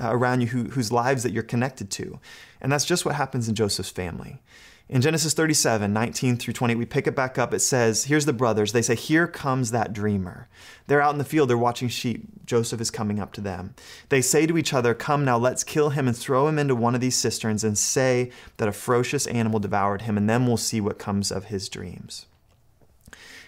uh, 0.00 0.10
around 0.10 0.40
you 0.40 0.48
who, 0.48 0.64
whose 0.64 0.92
lives 0.92 1.22
that 1.22 1.32
you're 1.32 1.42
connected 1.42 1.90
to. 1.90 2.18
And 2.60 2.72
that's 2.72 2.84
just 2.84 3.04
what 3.04 3.14
happens 3.14 3.48
in 3.48 3.54
Joseph's 3.54 3.90
family. 3.90 4.40
In 4.92 5.00
Genesis 5.00 5.32
37, 5.32 5.90
19 5.90 6.36
through 6.36 6.52
20, 6.52 6.74
we 6.74 6.84
pick 6.84 7.06
it 7.06 7.16
back 7.16 7.38
up. 7.38 7.54
It 7.54 7.60
says, 7.60 8.04
Here's 8.04 8.26
the 8.26 8.32
brothers. 8.34 8.72
They 8.72 8.82
say, 8.82 8.94
Here 8.94 9.26
comes 9.26 9.70
that 9.70 9.94
dreamer. 9.94 10.48
They're 10.86 11.00
out 11.00 11.14
in 11.14 11.18
the 11.18 11.24
field, 11.24 11.48
they're 11.48 11.56
watching 11.56 11.88
sheep. 11.88 12.44
Joseph 12.44 12.78
is 12.78 12.90
coming 12.90 13.18
up 13.18 13.32
to 13.32 13.40
them. 13.40 13.74
They 14.10 14.20
say 14.20 14.46
to 14.46 14.58
each 14.58 14.74
other, 14.74 14.92
Come 14.92 15.24
now, 15.24 15.38
let's 15.38 15.64
kill 15.64 15.88
him 15.88 16.06
and 16.06 16.14
throw 16.14 16.46
him 16.46 16.58
into 16.58 16.74
one 16.74 16.94
of 16.94 17.00
these 17.00 17.16
cisterns 17.16 17.64
and 17.64 17.78
say 17.78 18.32
that 18.58 18.68
a 18.68 18.72
ferocious 18.72 19.26
animal 19.28 19.60
devoured 19.60 20.02
him, 20.02 20.18
and 20.18 20.28
then 20.28 20.46
we'll 20.46 20.58
see 20.58 20.78
what 20.78 20.98
comes 20.98 21.32
of 21.32 21.46
his 21.46 21.70
dreams. 21.70 22.26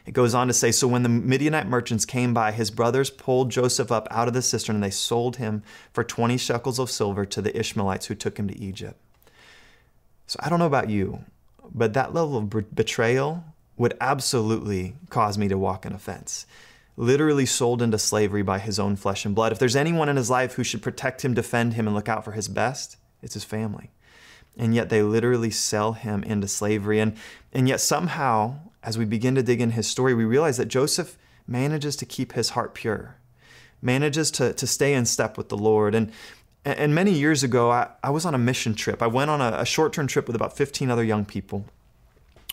It 0.06 0.14
goes 0.14 0.34
on 0.34 0.46
to 0.46 0.54
say 0.54 0.72
So 0.72 0.88
when 0.88 1.02
the 1.02 1.10
Midianite 1.10 1.68
merchants 1.68 2.06
came 2.06 2.32
by, 2.32 2.52
his 2.52 2.70
brothers 2.70 3.10
pulled 3.10 3.50
Joseph 3.50 3.92
up 3.92 4.08
out 4.10 4.28
of 4.28 4.34
the 4.34 4.40
cistern 4.40 4.76
and 4.76 4.82
they 4.82 4.88
sold 4.88 5.36
him 5.36 5.62
for 5.92 6.04
20 6.04 6.38
shekels 6.38 6.78
of 6.78 6.90
silver 6.90 7.26
to 7.26 7.42
the 7.42 7.54
Ishmaelites 7.54 8.06
who 8.06 8.14
took 8.14 8.38
him 8.38 8.48
to 8.48 8.58
Egypt. 8.58 8.98
So 10.26 10.40
I 10.42 10.48
don't 10.48 10.58
know 10.58 10.66
about 10.66 10.88
you, 10.88 11.22
but 11.72 11.92
that 11.94 12.14
level 12.14 12.36
of 12.36 12.74
betrayal 12.74 13.44
would 13.76 13.96
absolutely 14.00 14.94
cause 15.10 15.36
me 15.38 15.48
to 15.48 15.58
walk 15.58 15.84
in 15.84 15.92
offense. 15.92 16.46
Literally 16.96 17.46
sold 17.46 17.82
into 17.82 17.98
slavery 17.98 18.42
by 18.42 18.58
his 18.60 18.78
own 18.78 18.96
flesh 18.96 19.24
and 19.24 19.34
blood. 19.34 19.52
If 19.52 19.58
there's 19.58 19.76
anyone 19.76 20.08
in 20.08 20.16
his 20.16 20.30
life 20.30 20.54
who 20.54 20.64
should 20.64 20.82
protect 20.82 21.24
him, 21.24 21.34
defend 21.34 21.74
him, 21.74 21.86
and 21.86 21.94
look 21.94 22.08
out 22.08 22.24
for 22.24 22.32
his 22.32 22.46
best, 22.46 22.96
it's 23.22 23.34
his 23.34 23.44
family. 23.44 23.90
And 24.56 24.74
yet 24.74 24.88
they 24.88 25.02
literally 25.02 25.50
sell 25.50 25.94
him 25.94 26.22
into 26.22 26.46
slavery. 26.46 27.00
And, 27.00 27.16
and 27.52 27.68
yet 27.68 27.80
somehow, 27.80 28.60
as 28.84 28.96
we 28.96 29.04
begin 29.04 29.34
to 29.34 29.42
dig 29.42 29.60
in 29.60 29.72
his 29.72 29.88
story, 29.88 30.14
we 30.14 30.24
realize 30.24 30.56
that 30.58 30.66
Joseph 30.66 31.18
manages 31.46 31.96
to 31.96 32.06
keep 32.06 32.32
his 32.32 32.50
heart 32.50 32.74
pure, 32.74 33.16
manages 33.82 34.30
to, 34.32 34.52
to 34.52 34.66
stay 34.66 34.94
in 34.94 35.04
step 35.04 35.36
with 35.36 35.48
the 35.48 35.56
Lord. 35.56 35.96
And, 35.96 36.12
and 36.64 36.94
many 36.94 37.12
years 37.12 37.42
ago, 37.42 37.70
I, 37.70 37.88
I 38.02 38.10
was 38.10 38.24
on 38.24 38.34
a 38.34 38.38
mission 38.38 38.74
trip. 38.74 39.02
I 39.02 39.06
went 39.06 39.30
on 39.30 39.40
a, 39.40 39.58
a 39.60 39.66
short 39.66 39.92
term 39.92 40.06
trip 40.06 40.26
with 40.26 40.36
about 40.36 40.56
15 40.56 40.90
other 40.90 41.04
young 41.04 41.24
people. 41.24 41.66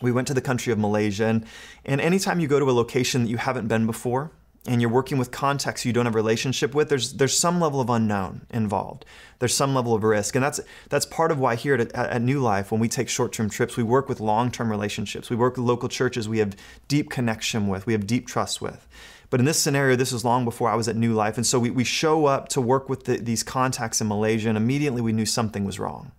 We 0.01 0.11
went 0.11 0.27
to 0.27 0.33
the 0.33 0.41
country 0.41 0.73
of 0.73 0.79
Malaysia. 0.79 1.25
And, 1.25 1.45
and 1.85 2.01
anytime 2.01 2.39
you 2.39 2.47
go 2.47 2.59
to 2.59 2.69
a 2.69 2.73
location 2.73 3.23
that 3.23 3.29
you 3.29 3.37
haven't 3.37 3.67
been 3.67 3.85
before, 3.85 4.31
and 4.67 4.79
you're 4.79 4.91
working 4.91 5.17
with 5.17 5.31
contexts 5.31 5.85
you 5.85 5.93
don't 5.93 6.05
have 6.05 6.13
a 6.13 6.17
relationship 6.17 6.75
with, 6.75 6.89
there's 6.89 7.13
there's 7.13 7.35
some 7.35 7.59
level 7.59 7.81
of 7.81 7.89
unknown 7.89 8.41
involved. 8.51 9.05
There's 9.39 9.55
some 9.55 9.73
level 9.73 9.95
of 9.95 10.03
risk, 10.03 10.35
and 10.35 10.43
that's 10.43 10.59
that's 10.89 11.05
part 11.05 11.31
of 11.31 11.39
why 11.39 11.55
here 11.55 11.73
at, 11.75 11.91
at 11.93 12.21
New 12.21 12.39
Life, 12.39 12.71
when 12.71 12.79
we 12.79 12.87
take 12.87 13.09
short-term 13.09 13.49
trips, 13.49 13.75
we 13.75 13.83
work 13.83 14.07
with 14.07 14.19
long-term 14.19 14.69
relationships. 14.69 15.29
We 15.29 15.35
work 15.35 15.57
with 15.57 15.65
local 15.65 15.89
churches 15.89 16.29
we 16.29 16.37
have 16.39 16.55
deep 16.87 17.09
connection 17.09 17.67
with, 17.67 17.87
we 17.87 17.93
have 17.93 18.05
deep 18.05 18.27
trust 18.27 18.61
with. 18.61 18.87
But 19.31 19.39
in 19.39 19.47
this 19.47 19.59
scenario, 19.59 19.95
this 19.95 20.11
was 20.11 20.23
long 20.23 20.45
before 20.45 20.69
I 20.69 20.75
was 20.75 20.87
at 20.87 20.95
New 20.95 21.13
Life, 21.13 21.37
and 21.37 21.45
so 21.45 21.57
we, 21.57 21.71
we 21.71 21.83
show 21.83 22.27
up 22.27 22.49
to 22.49 22.61
work 22.61 22.87
with 22.87 23.05
the, 23.05 23.17
these 23.17 23.41
contacts 23.41 23.99
in 23.99 24.07
Malaysia, 24.07 24.49
and 24.49 24.57
immediately 24.57 25.01
we 25.01 25.13
knew 25.13 25.25
something 25.25 25.65
was 25.65 25.79
wrong 25.79 26.11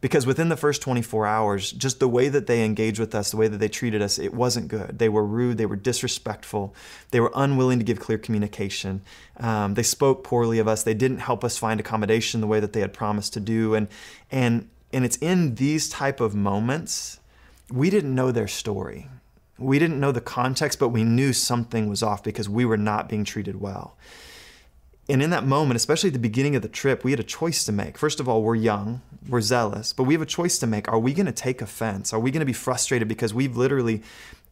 because 0.00 0.26
within 0.26 0.48
the 0.48 0.56
first 0.56 0.80
24 0.82 1.26
hours, 1.26 1.72
just 1.72 2.00
the 2.00 2.08
way 2.08 2.28
that 2.28 2.46
they 2.46 2.64
engaged 2.64 2.98
with 2.98 3.14
us, 3.14 3.30
the 3.30 3.36
way 3.36 3.48
that 3.48 3.58
they 3.58 3.68
treated 3.68 4.00
us, 4.00 4.18
it 4.18 4.32
wasn't 4.32 4.68
good. 4.68 4.98
They 4.98 5.08
were 5.08 5.24
rude, 5.24 5.58
they 5.58 5.66
were 5.66 5.76
disrespectful, 5.76 6.74
they 7.10 7.20
were 7.20 7.32
unwilling 7.34 7.78
to 7.78 7.84
give 7.84 8.00
clear 8.00 8.18
communication. 8.18 9.02
Um, 9.36 9.74
they 9.74 9.82
spoke 9.82 10.24
poorly 10.24 10.58
of 10.58 10.66
us. 10.66 10.82
They 10.82 10.94
didn't 10.94 11.18
help 11.18 11.44
us 11.44 11.58
find 11.58 11.78
accommodation 11.78 12.40
the 12.40 12.46
way 12.46 12.60
that 12.60 12.72
they 12.72 12.80
had 12.80 12.92
promised 12.92 13.34
to 13.34 13.40
do. 13.40 13.74
And 13.74 13.88
and 14.30 14.68
and 14.92 15.04
it's 15.04 15.16
in 15.18 15.56
these 15.56 15.88
type 15.88 16.20
of 16.20 16.34
moments 16.34 17.20
we 17.70 17.90
didn't 17.90 18.14
know 18.14 18.32
their 18.32 18.48
story. 18.48 19.08
We 19.60 19.78
didn't 19.78 20.00
know 20.00 20.12
the 20.12 20.20
context, 20.20 20.78
but 20.78 20.88
we 20.88 21.04
knew 21.04 21.32
something 21.32 21.88
was 21.88 22.02
off 22.02 22.24
because 22.24 22.48
we 22.48 22.64
were 22.64 22.76
not 22.76 23.08
being 23.08 23.24
treated 23.24 23.60
well. 23.60 23.96
And 25.08 25.22
in 25.22 25.30
that 25.30 25.44
moment, 25.44 25.76
especially 25.76 26.08
at 26.08 26.12
the 26.12 26.20
beginning 26.20 26.54
of 26.54 26.62
the 26.62 26.68
trip, 26.68 27.02
we 27.02 27.10
had 27.10 27.20
a 27.20 27.24
choice 27.24 27.64
to 27.64 27.72
make. 27.72 27.98
First 27.98 28.20
of 28.20 28.28
all, 28.28 28.42
we're 28.42 28.54
young, 28.54 29.02
we're 29.28 29.40
zealous, 29.40 29.92
but 29.92 30.04
we 30.04 30.14
have 30.14 30.22
a 30.22 30.26
choice 30.26 30.58
to 30.60 30.66
make. 30.68 30.86
Are 30.88 31.00
we 31.00 31.12
going 31.12 31.26
to 31.26 31.32
take 31.32 31.60
offense? 31.60 32.12
Are 32.12 32.20
we 32.20 32.30
going 32.30 32.40
to 32.40 32.46
be 32.46 32.52
frustrated 32.52 33.08
because 33.08 33.34
we've 33.34 33.56
literally 33.56 34.02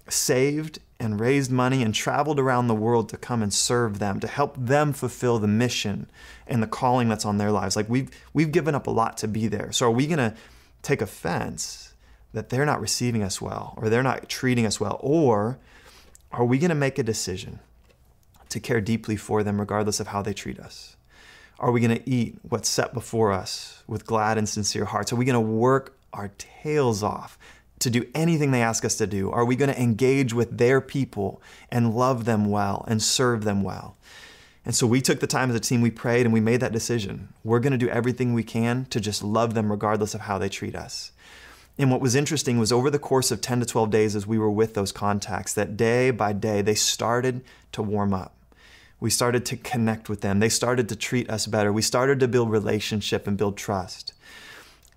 saved 0.08 0.80
and 0.98 1.20
raised 1.20 1.50
money 1.50 1.82
and 1.82 1.94
traveled 1.94 2.40
around 2.40 2.66
the 2.66 2.74
world 2.74 3.08
to 3.10 3.16
come 3.16 3.40
and 3.40 3.54
serve 3.54 4.00
them, 4.00 4.18
to 4.18 4.26
help 4.26 4.56
them 4.58 4.92
fulfill 4.92 5.38
the 5.38 5.46
mission 5.46 6.10
and 6.46 6.60
the 6.62 6.66
calling 6.66 7.08
that's 7.08 7.24
on 7.24 7.38
their 7.38 7.52
lives? 7.52 7.76
Like 7.76 7.88
we've 7.88 8.10
we've 8.32 8.50
given 8.50 8.74
up 8.74 8.88
a 8.88 8.90
lot 8.90 9.16
to 9.18 9.28
be 9.28 9.46
there. 9.46 9.70
So 9.70 9.86
are 9.86 9.92
we 9.92 10.06
going 10.08 10.18
to 10.18 10.34
take 10.82 11.00
offense 11.00 11.87
that 12.32 12.50
they're 12.50 12.66
not 12.66 12.80
receiving 12.80 13.22
us 13.22 13.40
well 13.40 13.74
or 13.76 13.88
they're 13.88 14.02
not 14.02 14.28
treating 14.28 14.66
us 14.66 14.80
well? 14.80 14.98
Or 15.00 15.58
are 16.30 16.44
we 16.44 16.58
going 16.58 16.70
to 16.70 16.74
make 16.74 16.98
a 16.98 17.02
decision 17.02 17.60
to 18.48 18.60
care 18.60 18.80
deeply 18.80 19.16
for 19.16 19.42
them 19.42 19.60
regardless 19.60 20.00
of 20.00 20.08
how 20.08 20.22
they 20.22 20.34
treat 20.34 20.58
us? 20.58 20.96
Are 21.58 21.72
we 21.72 21.80
going 21.80 21.98
to 21.98 22.08
eat 22.08 22.38
what's 22.42 22.68
set 22.68 22.94
before 22.94 23.32
us 23.32 23.82
with 23.86 24.06
glad 24.06 24.38
and 24.38 24.48
sincere 24.48 24.84
hearts? 24.84 25.12
Are 25.12 25.16
we 25.16 25.24
going 25.24 25.34
to 25.34 25.40
work 25.40 25.96
our 26.12 26.30
tails 26.38 27.02
off 27.02 27.38
to 27.80 27.90
do 27.90 28.06
anything 28.14 28.50
they 28.50 28.62
ask 28.62 28.84
us 28.84 28.96
to 28.96 29.06
do? 29.06 29.30
Are 29.30 29.44
we 29.44 29.56
going 29.56 29.72
to 29.72 29.80
engage 29.80 30.32
with 30.32 30.58
their 30.58 30.80
people 30.80 31.42
and 31.70 31.94
love 31.94 32.24
them 32.26 32.44
well 32.44 32.84
and 32.88 33.02
serve 33.02 33.44
them 33.44 33.62
well? 33.62 33.96
And 34.64 34.74
so 34.74 34.86
we 34.86 35.00
took 35.00 35.20
the 35.20 35.26
time 35.26 35.50
as 35.50 35.56
a 35.56 35.60
team, 35.60 35.80
we 35.80 35.90
prayed, 35.90 36.26
and 36.26 36.32
we 36.32 36.40
made 36.40 36.60
that 36.60 36.72
decision. 36.72 37.32
We're 37.42 37.60
going 37.60 37.72
to 37.72 37.78
do 37.78 37.88
everything 37.88 38.34
we 38.34 38.42
can 38.42 38.84
to 38.86 39.00
just 39.00 39.22
love 39.22 39.54
them 39.54 39.70
regardless 39.70 40.14
of 40.14 40.22
how 40.22 40.38
they 40.38 40.48
treat 40.48 40.76
us. 40.76 41.12
And 41.78 41.92
what 41.92 42.00
was 42.00 42.16
interesting 42.16 42.58
was 42.58 42.72
over 42.72 42.90
the 42.90 42.98
course 42.98 43.30
of 43.30 43.40
10 43.40 43.60
to 43.60 43.66
12 43.66 43.90
days 43.90 44.16
as 44.16 44.26
we 44.26 44.36
were 44.36 44.50
with 44.50 44.74
those 44.74 44.90
contacts, 44.90 45.54
that 45.54 45.76
day 45.76 46.10
by 46.10 46.32
day, 46.32 46.60
they 46.60 46.74
started 46.74 47.44
to 47.72 47.82
warm 47.82 48.12
up. 48.12 48.34
We 48.98 49.10
started 49.10 49.46
to 49.46 49.56
connect 49.56 50.08
with 50.08 50.20
them. 50.22 50.40
They 50.40 50.48
started 50.48 50.88
to 50.88 50.96
treat 50.96 51.30
us 51.30 51.46
better. 51.46 51.72
We 51.72 51.82
started 51.82 52.18
to 52.18 52.28
build 52.28 52.50
relationship 52.50 53.28
and 53.28 53.36
build 53.36 53.56
trust. 53.56 54.12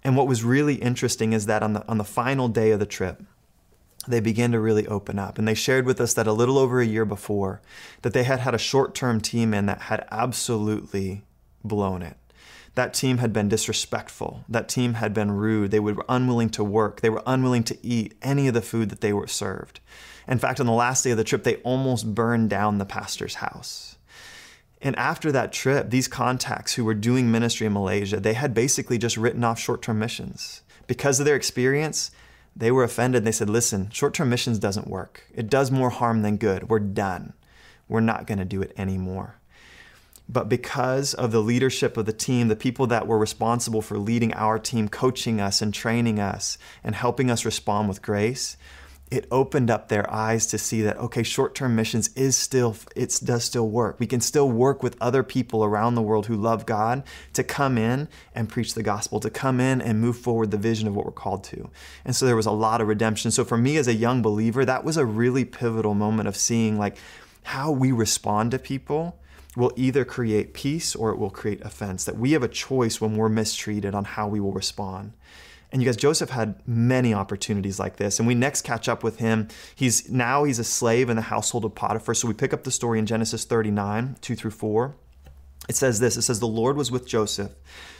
And 0.03 0.17
what 0.17 0.27
was 0.27 0.43
really 0.43 0.75
interesting 0.75 1.33
is 1.33 1.45
that 1.45 1.61
on 1.61 1.73
the, 1.73 1.87
on 1.87 1.99
the 1.99 2.03
final 2.03 2.47
day 2.47 2.71
of 2.71 2.79
the 2.79 2.87
trip, 2.87 3.21
they 4.07 4.19
began 4.19 4.51
to 4.53 4.59
really 4.59 4.87
open 4.87 5.19
up. 5.19 5.37
And 5.37 5.47
they 5.47 5.53
shared 5.53 5.85
with 5.85 6.01
us 6.01 6.15
that 6.15 6.25
a 6.25 6.33
little 6.33 6.57
over 6.57 6.81
a 6.81 6.85
year 6.85 7.05
before, 7.05 7.61
that 8.01 8.13
they 8.13 8.23
had 8.23 8.39
had 8.39 8.55
a 8.55 8.57
short-term 8.57 9.21
team 9.21 9.53
in 9.53 9.67
that 9.67 9.81
had 9.81 10.07
absolutely 10.09 11.21
blown 11.63 12.01
it. 12.01 12.17
That 12.75 12.93
team 12.93 13.17
had 13.17 13.33
been 13.33 13.49
disrespectful. 13.49 14.45
That 14.47 14.69
team 14.69 14.93
had 14.95 15.13
been 15.13 15.31
rude. 15.31 15.71
They 15.71 15.79
were 15.79 16.05
unwilling 16.07 16.49
to 16.51 16.63
work. 16.63 17.01
They 17.01 17.09
were 17.09 17.23
unwilling 17.27 17.63
to 17.65 17.77
eat 17.85 18.13
any 18.21 18.47
of 18.47 18.53
the 18.53 18.61
food 18.61 18.89
that 18.89 19.01
they 19.01 19.11
were 19.11 19.27
served. 19.27 19.81
In 20.27 20.39
fact, 20.39 20.59
on 20.59 20.65
the 20.65 20.71
last 20.71 21.03
day 21.03 21.11
of 21.11 21.17
the 21.17 21.23
trip, 21.23 21.43
they 21.43 21.57
almost 21.57 22.15
burned 22.15 22.49
down 22.49 22.77
the 22.77 22.85
pastor's 22.85 23.35
house. 23.35 23.97
And 24.81 24.95
after 24.95 25.31
that 25.31 25.51
trip, 25.51 25.89
these 25.89 26.07
contacts 26.07 26.73
who 26.73 26.85
were 26.85 26.93
doing 26.93 27.31
ministry 27.31 27.67
in 27.67 27.73
Malaysia, 27.73 28.19
they 28.19 28.33
had 28.33 28.53
basically 28.53 28.97
just 28.97 29.17
written 29.17 29.43
off 29.43 29.59
short 29.59 29.81
term 29.81 29.99
missions. 29.99 30.61
Because 30.87 31.19
of 31.19 31.25
their 31.25 31.35
experience, 31.35 32.11
they 32.55 32.71
were 32.71 32.83
offended. 32.83 33.23
They 33.23 33.31
said, 33.31 33.49
listen, 33.49 33.89
short 33.91 34.13
term 34.13 34.29
missions 34.29 34.59
doesn't 34.59 34.87
work. 34.87 35.25
It 35.33 35.49
does 35.49 35.71
more 35.71 35.89
harm 35.89 36.21
than 36.21 36.37
good. 36.37 36.69
We're 36.69 36.79
done. 36.79 37.33
We're 37.87 37.99
not 37.99 38.25
going 38.25 38.39
to 38.39 38.45
do 38.45 38.61
it 38.61 38.73
anymore. 38.77 39.40
But 40.31 40.47
because 40.47 41.13
of 41.13 41.31
the 41.31 41.41
leadership 41.41 41.97
of 41.97 42.05
the 42.05 42.13
team, 42.13 42.47
the 42.47 42.55
people 42.55 42.87
that 42.87 43.05
were 43.05 43.17
responsible 43.17 43.81
for 43.81 43.97
leading 43.97 44.33
our 44.33 44.57
team, 44.57 44.87
coaching 44.87 45.41
us 45.41 45.61
and 45.61 45.73
training 45.73 46.19
us 46.19 46.57
and 46.83 46.95
helping 46.95 47.29
us 47.29 47.43
respond 47.43 47.89
with 47.89 48.01
grace, 48.01 48.55
it 49.11 49.27
opened 49.29 49.69
up 49.69 49.89
their 49.89 50.09
eyes 50.09 50.47
to 50.47 50.57
see 50.57 50.81
that 50.83 50.97
okay 50.97 51.21
short-term 51.21 51.75
missions 51.75 52.09
is 52.15 52.37
still 52.37 52.77
it 52.95 53.19
does 53.21 53.43
still 53.43 53.67
work. 53.69 53.99
We 53.99 54.07
can 54.07 54.21
still 54.21 54.49
work 54.49 54.81
with 54.81 54.95
other 55.01 55.21
people 55.21 55.65
around 55.65 55.95
the 55.95 56.01
world 56.01 56.27
who 56.27 56.37
love 56.37 56.65
god 56.65 57.03
to 57.33 57.43
come 57.43 57.77
in 57.77 58.07
and 58.33 58.47
preach 58.47 58.73
the 58.73 58.83
gospel 58.83 59.19
to 59.19 59.29
come 59.29 59.59
in 59.59 59.81
and 59.81 59.99
move 59.99 60.17
forward 60.17 60.51
the 60.51 60.57
vision 60.57 60.87
of 60.87 60.95
what 60.95 61.05
we're 61.05 61.11
called 61.11 61.43
to. 61.45 61.69
And 62.05 62.15
so 62.15 62.25
there 62.25 62.37
was 62.37 62.45
a 62.45 62.51
lot 62.51 62.79
of 62.79 62.87
redemption. 62.87 63.31
So 63.31 63.43
for 63.43 63.57
me 63.57 63.75
as 63.75 63.89
a 63.89 63.93
young 63.93 64.21
believer 64.21 64.63
that 64.63 64.85
was 64.85 64.95
a 64.95 65.05
really 65.05 65.43
pivotal 65.43 65.93
moment 65.93 66.29
of 66.29 66.37
seeing 66.37 66.79
like 66.79 66.95
how 67.43 67.69
we 67.69 67.91
respond 67.91 68.51
to 68.51 68.59
people 68.59 69.17
will 69.55 69.73
either 69.75 70.05
create 70.05 70.53
peace 70.53 70.95
or 70.95 71.11
it 71.11 71.17
will 71.17 71.29
create 71.29 71.61
offense 71.61 72.05
that 72.05 72.17
we 72.17 72.31
have 72.31 72.43
a 72.43 72.47
choice 72.47 73.01
when 73.01 73.15
we're 73.15 73.29
mistreated 73.29 73.93
on 73.93 74.05
how 74.05 74.27
we 74.27 74.39
will 74.39 74.53
respond 74.53 75.13
and 75.71 75.81
you 75.81 75.85
guys, 75.85 75.95
Joseph 75.95 76.31
had 76.31 76.55
many 76.67 77.13
opportunities 77.13 77.79
like 77.79 77.95
this. 77.95 78.19
And 78.19 78.27
we 78.27 78.35
next 78.35 78.63
catch 78.63 78.89
up 78.89 79.03
with 79.03 79.19
him. 79.19 79.47
He's 79.73 80.09
now 80.09 80.43
he's 80.43 80.59
a 80.59 80.63
slave 80.63 81.09
in 81.09 81.15
the 81.15 81.23
household 81.23 81.63
of 81.63 81.75
Potiphar. 81.75 82.13
So 82.13 82.27
we 82.27 82.33
pick 82.33 82.53
up 82.53 82.63
the 82.63 82.71
story 82.71 82.99
in 82.99 83.05
Genesis 83.05 83.45
39, 83.45 84.17
2 84.19 84.35
through 84.35 84.51
4. 84.51 84.95
It 85.69 85.75
says 85.75 85.99
this 85.99 86.17
it 86.17 86.23
says, 86.23 86.39
The 86.39 86.47
Lord 86.47 86.75
was 86.75 86.91
with 86.91 87.07
Joseph 87.07 87.51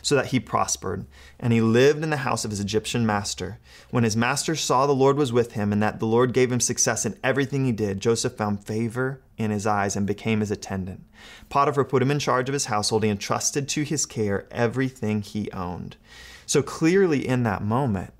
so 0.01 0.15
that 0.15 0.27
he 0.27 0.39
prospered, 0.39 1.05
and 1.39 1.53
he 1.53 1.61
lived 1.61 2.03
in 2.03 2.09
the 2.09 2.17
house 2.17 2.43
of 2.43 2.51
his 2.51 2.59
Egyptian 2.59 3.05
master. 3.05 3.59
When 3.91 4.03
his 4.03 4.17
master 4.17 4.55
saw 4.55 4.87
the 4.87 4.93
Lord 4.93 5.15
was 5.15 5.31
with 5.31 5.53
him 5.53 5.71
and 5.71 5.81
that 5.81 5.99
the 5.99 6.07
Lord 6.07 6.33
gave 6.33 6.51
him 6.51 6.59
success 6.59 7.05
in 7.05 7.17
everything 7.23 7.65
he 7.65 7.71
did, 7.71 7.99
Joseph 7.99 8.35
found 8.35 8.65
favor 8.65 9.21
in 9.37 9.51
his 9.51 9.67
eyes 9.67 9.95
and 9.95 10.07
became 10.07 10.39
his 10.39 10.51
attendant. 10.51 11.03
Potiphar 11.49 11.83
put 11.83 12.01
him 12.01 12.11
in 12.11 12.19
charge 12.19 12.49
of 12.49 12.53
his 12.53 12.65
household 12.65 13.03
and 13.03 13.11
entrusted 13.11 13.69
to 13.69 13.83
his 13.83 14.05
care 14.05 14.47
everything 14.51 15.21
he 15.21 15.51
owned. 15.51 15.97
So 16.45 16.63
clearly, 16.63 17.25
in 17.27 17.43
that 17.43 17.63
moment, 17.63 18.13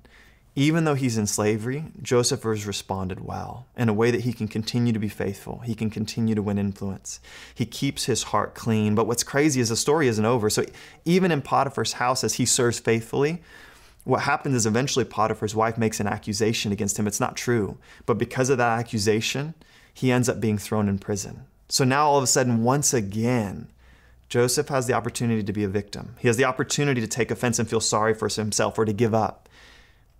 even 0.54 0.84
though 0.84 0.94
he's 0.94 1.16
in 1.16 1.26
slavery, 1.26 1.86
Joseph 2.02 2.42
has 2.42 2.66
responded 2.66 3.24
well 3.24 3.66
in 3.74 3.88
a 3.88 3.94
way 3.94 4.10
that 4.10 4.22
he 4.22 4.34
can 4.34 4.48
continue 4.48 4.92
to 4.92 4.98
be 4.98 5.08
faithful. 5.08 5.60
He 5.60 5.74
can 5.74 5.88
continue 5.88 6.34
to 6.34 6.42
win 6.42 6.58
influence. 6.58 7.20
He 7.54 7.64
keeps 7.64 8.04
his 8.04 8.24
heart 8.24 8.54
clean. 8.54 8.94
But 8.94 9.06
what's 9.06 9.24
crazy 9.24 9.62
is 9.62 9.70
the 9.70 9.76
story 9.76 10.08
isn't 10.08 10.24
over. 10.24 10.50
So 10.50 10.64
even 11.06 11.30
in 11.30 11.40
Potiphar's 11.40 11.94
house, 11.94 12.22
as 12.22 12.34
he 12.34 12.44
serves 12.44 12.78
faithfully, 12.78 13.42
what 14.04 14.22
happens 14.22 14.54
is 14.54 14.66
eventually 14.66 15.06
Potiphar's 15.06 15.54
wife 15.54 15.78
makes 15.78 16.00
an 16.00 16.06
accusation 16.06 16.70
against 16.70 16.98
him. 16.98 17.06
It's 17.06 17.20
not 17.20 17.36
true. 17.36 17.78
But 18.04 18.18
because 18.18 18.50
of 18.50 18.58
that 18.58 18.78
accusation, 18.78 19.54
he 19.94 20.12
ends 20.12 20.28
up 20.28 20.38
being 20.38 20.58
thrown 20.58 20.86
in 20.86 20.98
prison. 20.98 21.44
So 21.70 21.84
now 21.84 22.08
all 22.08 22.18
of 22.18 22.24
a 22.24 22.26
sudden, 22.26 22.62
once 22.62 22.92
again, 22.92 23.68
Joseph 24.28 24.68
has 24.68 24.86
the 24.86 24.92
opportunity 24.92 25.42
to 25.42 25.52
be 25.52 25.64
a 25.64 25.68
victim. 25.68 26.16
He 26.18 26.28
has 26.28 26.36
the 26.36 26.44
opportunity 26.44 27.00
to 27.00 27.06
take 27.06 27.30
offense 27.30 27.58
and 27.58 27.68
feel 27.68 27.80
sorry 27.80 28.12
for 28.12 28.28
himself 28.28 28.78
or 28.78 28.84
to 28.84 28.92
give 28.92 29.14
up 29.14 29.41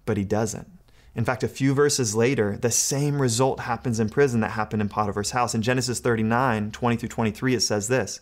but 0.05 0.17
he 0.17 0.25
doesn't. 0.25 0.69
In 1.15 1.25
fact, 1.25 1.43
a 1.43 1.49
few 1.49 1.75
verses 1.75 2.15
later, 2.15 2.57
the 2.57 2.71
same 2.71 3.21
result 3.21 3.61
happens 3.61 4.01
in 4.01 4.09
prison 4.09 4.41
that 4.41 4.53
happened 4.53 4.81
in 4.81 4.89
Potiphar's 4.89 5.33
house. 5.33 5.55
In 5.55 5.61
Genesis 5.61 6.01
39, 6.01 6.71
20 6.71 6.97
through 6.97 7.09
23, 7.09 7.55
it 7.55 7.61
says 7.61 7.89
this 7.89 8.21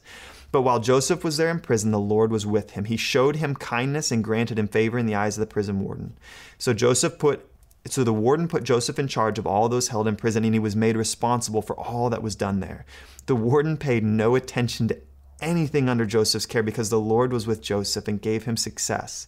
But 0.51 0.63
while 0.63 0.81
Joseph 0.81 1.23
was 1.23 1.37
there 1.37 1.51
in 1.51 1.61
prison, 1.61 1.93
the 1.93 2.01
Lord 2.01 2.33
was 2.33 2.47
with 2.47 2.73
him. 2.73 2.87
He 2.87 2.97
showed 2.97 3.37
him 3.37 3.55
kindness 3.55 4.11
and 4.11 4.25
granted 4.25 4.59
him 4.59 4.67
favor 4.67 4.99
in 4.99 5.07
the 5.07 5.15
eyes 5.15 5.37
of 5.37 5.41
the 5.41 5.53
prison 5.53 5.81
warden. 5.81 6.17
So 6.59 6.75
Joseph 6.75 7.19
put 7.19 7.47
so 7.87 8.05
the 8.05 8.13
warden 8.13 8.47
put 8.47 8.65
Joseph 8.65 8.99
in 8.99 9.09
charge 9.09 9.39
of 9.39 9.47
all 9.47 9.69
those 9.69 9.89
held 9.89 10.07
in 10.07 10.17
prison, 10.17 10.45
and 10.45 10.55
he 10.55 10.61
was 10.61 10.77
made 10.77 10.97
responsible 10.97 11.63
for 11.63 11.79
all 11.79 12.11
that 12.11 12.23
was 12.23 12.37
done 12.37 12.61
there. 12.61 12.85
The 13.27 13.37
warden 13.37 13.77
paid 13.77 14.05
no 14.05 14.35
attention 14.35 14.89
to 14.89 14.99
anything 15.41 15.89
under 15.89 16.05
Joseph's 16.05 16.45
care 16.45 16.63
because 16.63 16.91
the 16.91 17.01
Lord 17.01 17.33
was 17.33 17.47
with 17.47 17.63
Joseph 17.63 18.07
and 18.07 18.21
gave 18.21 18.45
him 18.45 18.57
success 18.57 19.27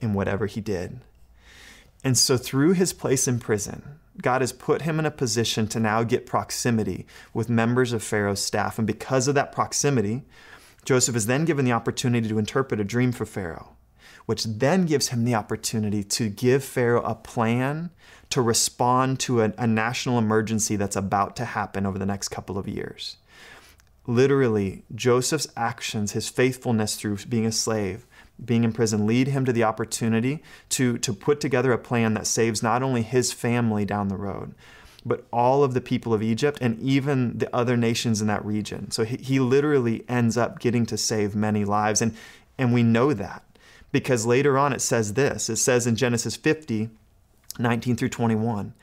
in 0.00 0.14
whatever 0.14 0.46
he 0.46 0.60
did. 0.60 1.00
And 2.04 2.16
so, 2.16 2.36
through 2.36 2.72
his 2.72 2.92
place 2.92 3.26
in 3.26 3.40
prison, 3.40 3.98
God 4.20 4.40
has 4.40 4.52
put 4.52 4.82
him 4.82 4.98
in 4.98 5.06
a 5.06 5.10
position 5.10 5.66
to 5.68 5.80
now 5.80 6.02
get 6.02 6.26
proximity 6.26 7.06
with 7.32 7.48
members 7.48 7.92
of 7.92 8.02
Pharaoh's 8.02 8.42
staff. 8.42 8.78
And 8.78 8.86
because 8.86 9.28
of 9.28 9.34
that 9.34 9.52
proximity, 9.52 10.22
Joseph 10.84 11.16
is 11.16 11.26
then 11.26 11.44
given 11.44 11.64
the 11.64 11.72
opportunity 11.72 12.28
to 12.28 12.38
interpret 12.38 12.80
a 12.80 12.84
dream 12.84 13.12
for 13.12 13.26
Pharaoh, 13.26 13.76
which 14.26 14.44
then 14.44 14.86
gives 14.86 15.08
him 15.08 15.24
the 15.24 15.34
opportunity 15.34 16.02
to 16.02 16.28
give 16.28 16.64
Pharaoh 16.64 17.02
a 17.02 17.14
plan 17.14 17.90
to 18.30 18.42
respond 18.42 19.20
to 19.20 19.42
a, 19.42 19.52
a 19.58 19.66
national 19.66 20.18
emergency 20.18 20.76
that's 20.76 20.96
about 20.96 21.36
to 21.36 21.44
happen 21.44 21.86
over 21.86 21.98
the 21.98 22.06
next 22.06 22.28
couple 22.28 22.58
of 22.58 22.68
years. 22.68 23.16
Literally, 24.06 24.84
Joseph's 24.94 25.48
actions, 25.56 26.12
his 26.12 26.28
faithfulness 26.28 26.96
through 26.96 27.18
being 27.28 27.46
a 27.46 27.52
slave, 27.52 28.06
being 28.44 28.64
in 28.64 28.72
prison 28.72 29.06
lead 29.06 29.28
him 29.28 29.44
to 29.44 29.52
the 29.52 29.64
opportunity 29.64 30.42
to, 30.70 30.98
to 30.98 31.12
put 31.12 31.40
together 31.40 31.72
a 31.72 31.78
plan 31.78 32.14
that 32.14 32.26
saves 32.26 32.62
not 32.62 32.82
only 32.82 33.02
his 33.02 33.32
family 33.32 33.84
down 33.84 34.08
the 34.08 34.16
road, 34.16 34.54
but 35.04 35.26
all 35.32 35.64
of 35.64 35.74
the 35.74 35.80
people 35.80 36.12
of 36.12 36.22
Egypt 36.22 36.58
and 36.60 36.78
even 36.80 37.38
the 37.38 37.54
other 37.54 37.76
nations 37.76 38.20
in 38.20 38.26
that 38.26 38.44
region. 38.44 38.90
So 38.90 39.04
he, 39.04 39.16
he 39.16 39.40
literally 39.40 40.04
ends 40.08 40.36
up 40.36 40.60
getting 40.60 40.86
to 40.86 40.96
save 40.96 41.34
many 41.34 41.64
lives. 41.64 42.02
And, 42.02 42.14
and 42.58 42.72
we 42.72 42.82
know 42.82 43.12
that 43.14 43.42
because 43.90 44.26
later 44.26 44.58
on 44.58 44.72
it 44.72 44.80
says 44.80 45.14
this 45.14 45.48
it 45.48 45.56
says 45.56 45.86
in 45.86 45.96
Genesis 45.96 46.36
50, 46.36 46.90
19 47.58 47.96
through 47.96 48.08
21. 48.08 48.74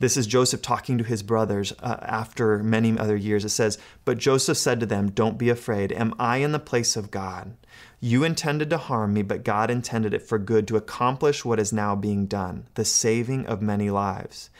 This 0.00 0.16
is 0.16 0.26
Joseph 0.26 0.60
talking 0.60 0.98
to 0.98 1.04
his 1.04 1.22
brothers 1.22 1.72
uh, 1.80 1.98
after 2.02 2.58
many 2.62 2.98
other 2.98 3.16
years. 3.16 3.44
It 3.44 3.50
says, 3.50 3.78
But 4.04 4.18
Joseph 4.18 4.58
said 4.58 4.80
to 4.80 4.86
them, 4.86 5.10
Don't 5.10 5.38
be 5.38 5.48
afraid. 5.48 5.92
Am 5.92 6.14
I 6.18 6.38
in 6.38 6.52
the 6.52 6.58
place 6.58 6.96
of 6.96 7.12
God? 7.12 7.56
You 8.04 8.22
intended 8.22 8.68
to 8.68 8.76
harm 8.76 9.14
me, 9.14 9.22
but 9.22 9.44
God 9.44 9.70
intended 9.70 10.12
it 10.12 10.20
for 10.20 10.38
good 10.38 10.68
to 10.68 10.76
accomplish 10.76 11.42
what 11.42 11.58
is 11.58 11.72
now 11.72 11.96
being 11.96 12.26
done, 12.26 12.66
the 12.74 12.84
saving 12.84 13.46
of 13.46 13.62
many 13.62 13.88
lives. 13.88 14.50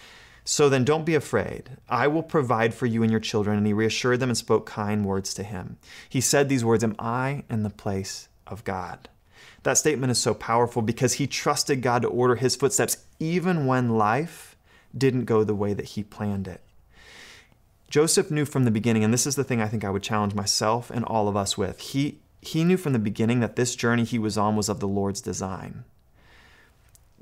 So 0.47 0.71
then 0.71 0.83
don't 0.83 1.05
be 1.05 1.15
afraid. 1.15 1.77
I 1.87 2.07
will 2.07 2.23
provide 2.23 2.73
for 2.73 2.87
you 2.87 3.03
and 3.03 3.11
your 3.11 3.21
children. 3.21 3.59
And 3.59 3.67
he 3.67 3.75
reassured 3.75 4.21
them 4.21 4.31
and 4.31 4.39
spoke 4.39 4.65
kind 4.65 5.05
words 5.05 5.35
to 5.35 5.43
him. 5.43 5.77
He 6.09 6.23
said 6.23 6.49
these 6.49 6.65
words 6.65 6.83
Am 6.83 6.97
I 6.99 7.45
in 7.51 7.65
the 7.65 7.69
place 7.69 8.29
of 8.47 8.65
God? 8.65 9.11
That 9.63 9.77
statement 9.77 10.11
is 10.11 10.19
so 10.19 10.33
powerful 10.33 10.81
because 10.81 11.13
he 11.13 11.27
trusted 11.27 11.83
God 11.83 12.01
to 12.01 12.09
order 12.09 12.37
his 12.37 12.57
footsteps 12.57 12.97
even 13.21 13.67
when 13.67 13.99
life 13.99 14.57
didn't 14.97 15.27
go 15.27 15.45
the 15.45 15.55
way 15.55 15.75
that 15.75 15.91
he 15.91 16.03
planned 16.03 16.49
it. 16.49 16.63
Joseph 17.91 18.31
knew 18.31 18.47
from 18.47 18.65
the 18.65 18.71
beginning, 18.71 19.05
and 19.05 19.13
this 19.13 19.27
is 19.27 19.37
the 19.37 19.45
thing 19.45 19.61
I 19.61 19.69
think 19.69 19.85
I 19.85 19.91
would 19.91 20.03
challenge 20.03 20.35
myself 20.35 20.91
and 20.91 21.05
all 21.05 21.29
of 21.29 21.37
us 21.37 21.59
with. 21.59 21.79
He, 21.79 22.21
he 22.47 22.65
knew 22.65 22.77
from 22.77 22.93
the 22.93 22.99
beginning 22.99 23.41
that 23.41 23.57
this 23.57 23.75
journey 23.75 24.05
he 24.05 24.19
was 24.19 24.39
on 24.39 24.57
was 24.57 24.69
of 24.69 24.81
the 24.81 24.89
Lord's 24.89 25.21
design. 25.21 25.85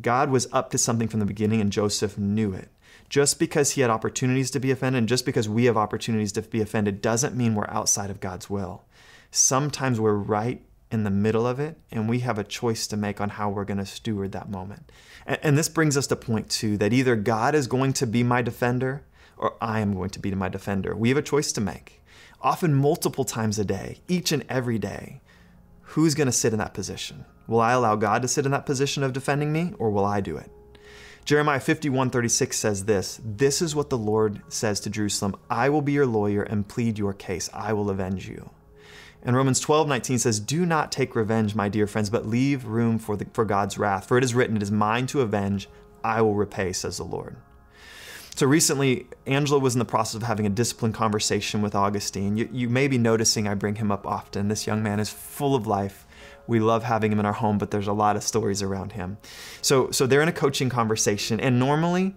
God 0.01 0.31
was 0.31 0.49
up 0.53 0.71
to 0.71 0.79
something 0.79 1.09
from 1.09 1.21
the 1.21 1.27
beginning, 1.27 1.61
and 1.61 1.71
Joseph 1.71 2.19
knew 2.19 2.53
it. 2.53 2.71
Just 3.09 3.39
because 3.39 3.73
he 3.73 3.83
had 3.83 3.91
opportunities 3.91 4.51
to 4.51 4.61
be 4.61 4.71
offended, 4.71 4.99
and 5.01 5.09
just 5.09 5.27
because 5.27 5.49
we 5.49 5.67
have 5.67 5.77
opportunities 5.77 6.33
to 6.33 6.43
be 6.43 6.61
offended, 6.61 7.01
doesn't 7.01 7.37
mean 7.37 7.55
we're 7.55 7.69
outside 7.69 8.11
of 8.11 8.21
God's 8.21 8.49
will. 8.51 8.85
Sometimes 9.31 10.01
we're 10.01 10.15
right 10.15 10.63
in 10.91 11.05
the 11.05 11.11
middle 11.11 11.47
of 11.47 11.61
it, 11.61 11.79
and 11.91 12.09
we 12.09 12.21
have 12.21 12.39
a 12.39 12.45
choice 12.45 12.87
to 12.87 12.97
make 12.97 13.21
on 13.21 13.31
how 13.31 13.49
we're 13.49 13.65
going 13.65 13.79
to 13.79 13.87
steward 13.87 14.33
that 14.33 14.51
moment. 14.51 14.91
And, 15.27 15.39
and 15.43 15.59
this 15.59 15.69
brings 15.69 15.97
us 15.97 16.07
to 16.09 16.17
point 16.17 16.51
two 16.51 16.77
that 16.79 16.93
either 16.93 17.17
God 17.17 17.55
is 17.55 17.67
going 17.67 17.93
to 17.95 18.07
be 18.07 18.23
my 18.23 18.43
defender 18.43 19.05
or 19.37 19.57
I 19.61 19.81
am 19.81 19.95
going 19.95 20.11
to 20.11 20.19
be 20.19 20.31
my 20.33 20.49
defender. 20.49 20.95
We 20.95 21.09
have 21.09 21.19
a 21.19 21.23
choice 21.23 21.53
to 21.53 21.61
make 21.61 22.02
often 22.43 22.75
multiple 22.75 23.25
times 23.25 23.59
a 23.59 23.65
day, 23.65 23.99
each 24.09 24.33
and 24.33 24.45
every 24.49 24.79
day, 24.79 25.21
who's 25.83 26.15
going 26.15 26.27
to 26.27 26.33
sit 26.33 26.53
in 26.53 26.59
that 26.59 26.75
position? 26.75 27.25
Will 27.47 27.61
I 27.61 27.73
allow 27.73 27.97
God 27.97 28.23
to 28.23 28.29
sit 28.29 28.45
in 28.45 28.53
that 28.53 28.67
position 28.67 29.03
of 29.03 29.13
defending 29.13 29.53
me, 29.53 29.73
or 29.79 29.91
will 29.91 30.05
I 30.05 30.21
do 30.21 30.37
it? 30.37 30.51
Jeremiah 31.25 31.61
51:36 31.61 32.59
says 32.59 32.85
this, 32.87 33.21
"This 33.25 33.63
is 33.63 33.77
what 33.77 33.91
the 33.91 33.99
Lord 33.99 34.43
says 34.49 34.81
to 34.81 34.91
Jerusalem, 34.91 35.37
I 35.49 35.69
will 35.69 35.83
be 35.83 35.93
your 35.93 36.07
lawyer 36.07 36.43
and 36.43 36.67
plead 36.67 36.99
your 36.99 37.13
case. 37.13 37.49
I 37.53 37.73
will 37.73 37.91
avenge 37.91 38.29
you." 38.29 38.51
And 39.23 39.37
Romans 39.37 39.61
12:19 39.61 40.19
says, 40.19 40.41
"Do 40.41 40.67
not 40.67 40.91
take 40.91 41.15
revenge, 41.15 41.55
my 41.55 41.69
dear 41.69 41.87
friends, 41.87 42.11
but 42.11 42.27
leave 42.27 42.65
room 42.65 42.99
for 42.99 43.17
the, 43.17 43.27
for 43.33 43.45
God's 43.45 43.79
wrath, 43.79 44.07
for 44.07 44.19
it 44.19 44.25
is 44.25 44.35
written, 44.35 44.57
it 44.57 44.65
is 44.65 44.73
mine 44.73 45.07
to 45.09 45.21
avenge, 45.21 45.69
I 46.03 46.23
will 46.23 46.35
repay," 46.35 46.73
says 46.73 46.97
the 46.97 47.05
Lord. 47.05 47.37
So 48.35 48.47
recently, 48.47 49.07
Angela 49.27 49.59
was 49.59 49.75
in 49.75 49.79
the 49.79 49.85
process 49.85 50.15
of 50.15 50.23
having 50.23 50.47
a 50.47 50.51
disciplined 50.51 50.95
conversation 50.95 51.61
with 51.61 51.75
Augustine. 51.75 52.37
You, 52.37 52.49
you, 52.51 52.69
may 52.69 52.89
be 52.89 52.97
noticing 52.97 53.47
I 53.47 53.55
bring 53.55 53.75
him 53.75 53.93
up 53.93 54.07
often. 54.07 54.49
This 54.49 54.67
young 54.67 54.83
man 54.83 55.01
is 55.01 55.11
full 55.11 55.55
of 55.55 55.67
life. 55.67 56.07
We 56.47 56.59
love 56.59 56.83
having 56.83 57.13
him 57.13 57.21
in 57.21 57.27
our 57.27 57.35
home, 57.35 57.59
but 57.59 57.71
there's 57.71 57.87
a 57.89 57.93
lot 57.93 58.17
of 58.17 58.23
stories 58.23 58.63
around 58.63 58.93
him. 58.93 59.19
So, 59.61 59.91
so 59.91 60.07
they're 60.07 60.23
in 60.23 60.29
a 60.29 60.33
coaching 60.33 60.71
conversation, 60.71 61.41
and 61.41 61.59
normally, 61.59 62.17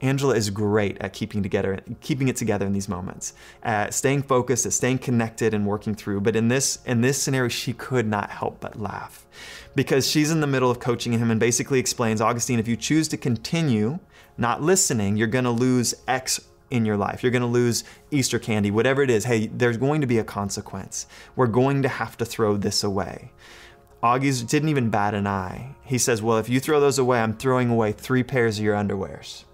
Angela 0.00 0.34
is 0.34 0.50
great 0.50 0.98
at 1.00 1.14
keeping 1.14 1.42
together, 1.42 1.80
keeping 2.02 2.28
it 2.28 2.36
together 2.36 2.66
in 2.66 2.74
these 2.74 2.88
moments, 2.88 3.32
at 3.62 3.94
staying 3.94 4.24
focused, 4.24 4.66
at 4.66 4.74
staying 4.74 4.98
connected, 4.98 5.54
and 5.54 5.66
working 5.66 5.94
through. 5.94 6.20
But 6.20 6.36
in 6.36 6.48
this 6.48 6.80
in 6.84 7.00
this 7.00 7.20
scenario, 7.20 7.48
she 7.48 7.72
could 7.72 8.06
not 8.06 8.30
help 8.30 8.60
but 8.60 8.78
laugh, 8.78 9.24
because 9.74 10.08
she's 10.08 10.30
in 10.30 10.40
the 10.40 10.46
middle 10.46 10.70
of 10.70 10.78
coaching 10.78 11.12
him 11.12 11.30
and 11.30 11.40
basically 11.40 11.80
explains, 11.80 12.20
Augustine, 12.20 12.58
if 12.58 12.68
you 12.68 12.76
choose 12.76 13.08
to 13.08 13.16
continue 13.16 13.98
not 14.36 14.62
listening, 14.62 15.16
you're 15.16 15.28
to 15.44 15.50
lose 15.50 15.94
X 16.08 16.40
in 16.70 16.84
your 16.84 16.96
life. 16.96 17.22
You're 17.22 17.32
to 17.42 17.46
lose 17.46 17.84
Easter 18.10 18.38
candy, 18.38 18.70
whatever 18.70 19.02
it 19.02 19.10
is. 19.10 19.24
Hey, 19.24 19.46
there's 19.46 19.76
going 19.76 20.00
to 20.00 20.06
be 20.06 20.18
a 20.18 20.24
consequence. 20.24 21.06
We're 21.36 21.46
going 21.46 21.82
to 21.82 21.88
have 21.88 22.16
to 22.18 22.24
throw 22.24 22.56
this 22.56 22.82
away. 22.82 23.30
Augie's 24.02 24.42
didn't 24.42 24.68
even 24.68 24.90
bat 24.90 25.14
an 25.14 25.26
eye. 25.26 25.76
He 25.82 25.98
says, 25.98 26.20
Well, 26.20 26.38
if 26.38 26.48
you 26.48 26.60
throw 26.60 26.80
those 26.80 26.98
away, 26.98 27.20
I'm 27.20 27.34
throwing 27.34 27.70
away 27.70 27.92
three 27.92 28.22
pairs 28.22 28.58
of 28.58 28.64
your 28.64 28.76
underwears. 28.76 29.44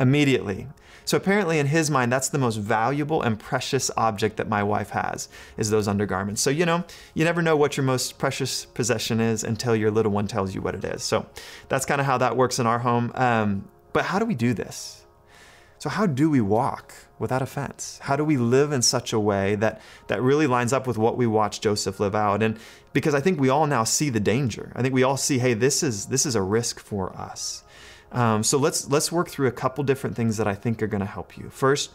Immediately. 0.00 0.68
So 1.04 1.16
apparently 1.16 1.58
in 1.58 1.66
his 1.66 1.90
mind, 1.90 2.12
that's 2.12 2.28
the 2.28 2.38
most 2.38 2.56
valuable 2.56 3.22
and 3.22 3.38
precious 3.38 3.90
object 3.96 4.36
that 4.36 4.48
my 4.48 4.62
wife 4.62 4.90
has, 4.90 5.28
is 5.56 5.70
those 5.70 5.88
undergarments. 5.88 6.42
So, 6.42 6.50
you 6.50 6.66
know, 6.66 6.84
you 7.14 7.24
never 7.24 7.40
know 7.40 7.56
what 7.56 7.78
your 7.78 7.84
most 7.84 8.18
precious 8.18 8.66
possession 8.66 9.18
is 9.18 9.42
until 9.42 9.74
your 9.74 9.90
little 9.90 10.12
one 10.12 10.26
tells 10.26 10.54
you 10.54 10.60
what 10.60 10.74
it 10.74 10.84
is. 10.84 11.02
So 11.02 11.26
that's 11.70 11.86
kind 11.86 12.00
of 12.00 12.06
how 12.06 12.18
that 12.18 12.36
works 12.36 12.58
in 12.58 12.66
our 12.66 12.78
home. 12.78 13.10
Um, 13.14 13.68
but 13.92 14.04
how 14.04 14.18
do 14.18 14.24
we 14.24 14.34
do 14.34 14.54
this? 14.54 15.04
So, 15.78 15.88
how 15.88 16.06
do 16.06 16.28
we 16.28 16.40
walk 16.40 16.92
without 17.20 17.40
offense? 17.40 18.00
How 18.02 18.16
do 18.16 18.24
we 18.24 18.36
live 18.36 18.72
in 18.72 18.82
such 18.82 19.12
a 19.12 19.20
way 19.20 19.54
that, 19.56 19.80
that 20.08 20.20
really 20.20 20.48
lines 20.48 20.72
up 20.72 20.88
with 20.88 20.98
what 20.98 21.16
we 21.16 21.26
watch 21.26 21.60
Joseph 21.60 22.00
live 22.00 22.16
out? 22.16 22.42
And 22.42 22.58
because 22.92 23.14
I 23.14 23.20
think 23.20 23.40
we 23.40 23.48
all 23.48 23.66
now 23.66 23.84
see 23.84 24.10
the 24.10 24.18
danger. 24.18 24.72
I 24.74 24.82
think 24.82 24.92
we 24.92 25.04
all 25.04 25.16
see, 25.16 25.38
hey, 25.38 25.54
this 25.54 25.84
is 25.84 26.06
this 26.06 26.26
is 26.26 26.34
a 26.34 26.42
risk 26.42 26.80
for 26.80 27.16
us. 27.16 27.62
Um, 28.10 28.42
so 28.42 28.58
let's 28.58 28.88
let's 28.88 29.12
work 29.12 29.28
through 29.28 29.46
a 29.46 29.52
couple 29.52 29.84
different 29.84 30.16
things 30.16 30.36
that 30.38 30.48
I 30.48 30.54
think 30.54 30.82
are 30.82 30.88
going 30.88 31.00
to 31.00 31.06
help 31.06 31.36
you. 31.38 31.48
First, 31.48 31.92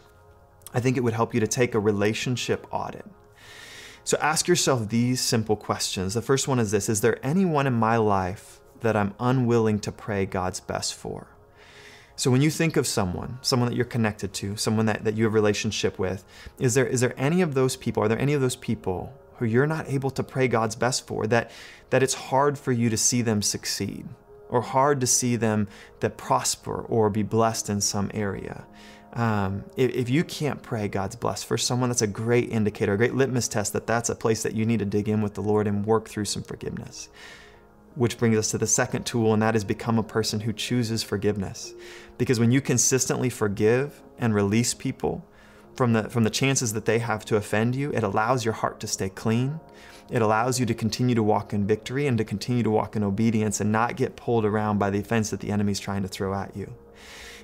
I 0.72 0.80
think 0.80 0.96
it 0.96 1.00
would 1.00 1.12
help 1.12 1.34
you 1.34 1.40
to 1.40 1.46
take 1.46 1.74
a 1.74 1.80
relationship 1.80 2.66
audit. 2.70 3.04
So 4.04 4.16
ask 4.20 4.48
yourself 4.48 4.88
these 4.88 5.20
simple 5.20 5.56
questions. 5.56 6.14
The 6.14 6.22
first 6.22 6.48
one 6.48 6.58
is 6.58 6.70
this 6.70 6.88
Is 6.88 7.02
there 7.02 7.18
anyone 7.24 7.66
in 7.66 7.74
my 7.74 7.98
life 7.98 8.60
that 8.80 8.96
I'm 8.96 9.14
unwilling 9.20 9.78
to 9.80 9.92
pray 9.92 10.24
God's 10.24 10.60
best 10.60 10.94
for? 10.94 11.33
So 12.16 12.30
when 12.30 12.42
you 12.42 12.50
think 12.50 12.76
of 12.76 12.86
someone, 12.86 13.38
someone 13.42 13.68
that 13.68 13.74
you're 13.74 13.84
connected 13.84 14.32
to, 14.34 14.56
someone 14.56 14.86
that, 14.86 15.04
that 15.04 15.16
you 15.16 15.24
have 15.24 15.32
a 15.32 15.34
relationship 15.34 15.98
with, 15.98 16.24
is 16.58 16.74
there 16.74 16.86
is 16.86 17.00
there 17.00 17.14
any 17.16 17.42
of 17.42 17.54
those 17.54 17.76
people, 17.76 18.02
are 18.02 18.08
there 18.08 18.18
any 18.18 18.34
of 18.34 18.40
those 18.40 18.56
people 18.56 19.12
who 19.38 19.46
you're 19.46 19.66
not 19.66 19.88
able 19.88 20.10
to 20.10 20.22
pray 20.22 20.46
God's 20.46 20.76
best 20.76 21.06
for, 21.06 21.26
that 21.26 21.50
that 21.90 22.02
it's 22.02 22.14
hard 22.14 22.58
for 22.58 22.72
you 22.72 22.88
to 22.90 22.96
see 22.96 23.22
them 23.22 23.42
succeed? 23.42 24.08
or 24.54 24.60
hard 24.60 25.00
to 25.00 25.06
see 25.06 25.34
them 25.34 25.66
that 25.98 26.16
prosper 26.16 26.82
or 26.82 27.10
be 27.10 27.24
blessed 27.24 27.68
in 27.68 27.80
some 27.80 28.10
area. 28.14 28.64
Um, 29.12 29.64
if, 29.76 29.90
if, 29.92 30.10
you 30.10 30.22
can't 30.22 30.62
pray 30.62 30.86
God's 30.86 31.16
blessed 31.16 31.46
for 31.46 31.56
someone, 31.56 31.88
that's 31.88 32.02
a 32.02 32.06
great 32.06 32.50
indicator, 32.50 32.94
a 32.94 32.96
great 32.96 33.14
litmus 33.14 33.48
test 33.48 33.72
that 33.72 33.86
that's 33.86 34.10
a 34.10 34.14
place 34.14 34.42
that 34.42 34.54
you 34.54 34.64
need 34.64 34.80
to 34.80 34.84
dig 34.84 35.08
in 35.08 35.22
with 35.22 35.34
the 35.34 35.40
Lord 35.40 35.66
and 35.66 35.84
work 35.86 36.08
through 36.08 36.24
some 36.24 36.42
forgiveness. 36.42 37.08
Which 37.94 38.18
brings 38.18 38.36
us 38.36 38.50
to 38.50 38.58
the 38.58 38.66
second 38.66 39.06
tool, 39.06 39.32
and 39.32 39.42
that 39.42 39.54
is 39.54 39.64
become 39.64 39.98
a 39.98 40.02
person 40.02 40.40
who 40.40 40.52
chooses 40.52 41.02
forgiveness. 41.02 41.74
Because 42.18 42.40
when 42.40 42.50
you 42.50 42.60
consistently 42.60 43.30
forgive 43.30 44.02
and 44.18 44.34
release 44.34 44.74
people 44.74 45.24
from 45.74 45.92
the, 45.92 46.08
from 46.08 46.24
the 46.24 46.30
chances 46.30 46.72
that 46.72 46.84
they 46.84 46.98
have 46.98 47.24
to 47.26 47.36
offend 47.36 47.76
you, 47.76 47.92
it 47.92 48.02
allows 48.02 48.44
your 48.44 48.54
heart 48.54 48.80
to 48.80 48.86
stay 48.86 49.08
clean. 49.08 49.60
It 50.10 50.22
allows 50.22 50.60
you 50.60 50.66
to 50.66 50.74
continue 50.74 51.14
to 51.14 51.22
walk 51.22 51.52
in 51.52 51.66
victory 51.66 52.06
and 52.06 52.18
to 52.18 52.24
continue 52.24 52.62
to 52.62 52.70
walk 52.70 52.94
in 52.96 53.02
obedience 53.02 53.60
and 53.60 53.72
not 53.72 53.96
get 53.96 54.16
pulled 54.16 54.44
around 54.44 54.78
by 54.78 54.90
the 54.90 54.98
offense 54.98 55.30
that 55.30 55.40
the 55.40 55.50
enemy's 55.50 55.80
trying 55.80 56.02
to 56.02 56.08
throw 56.08 56.34
at 56.34 56.56
you. 56.56 56.72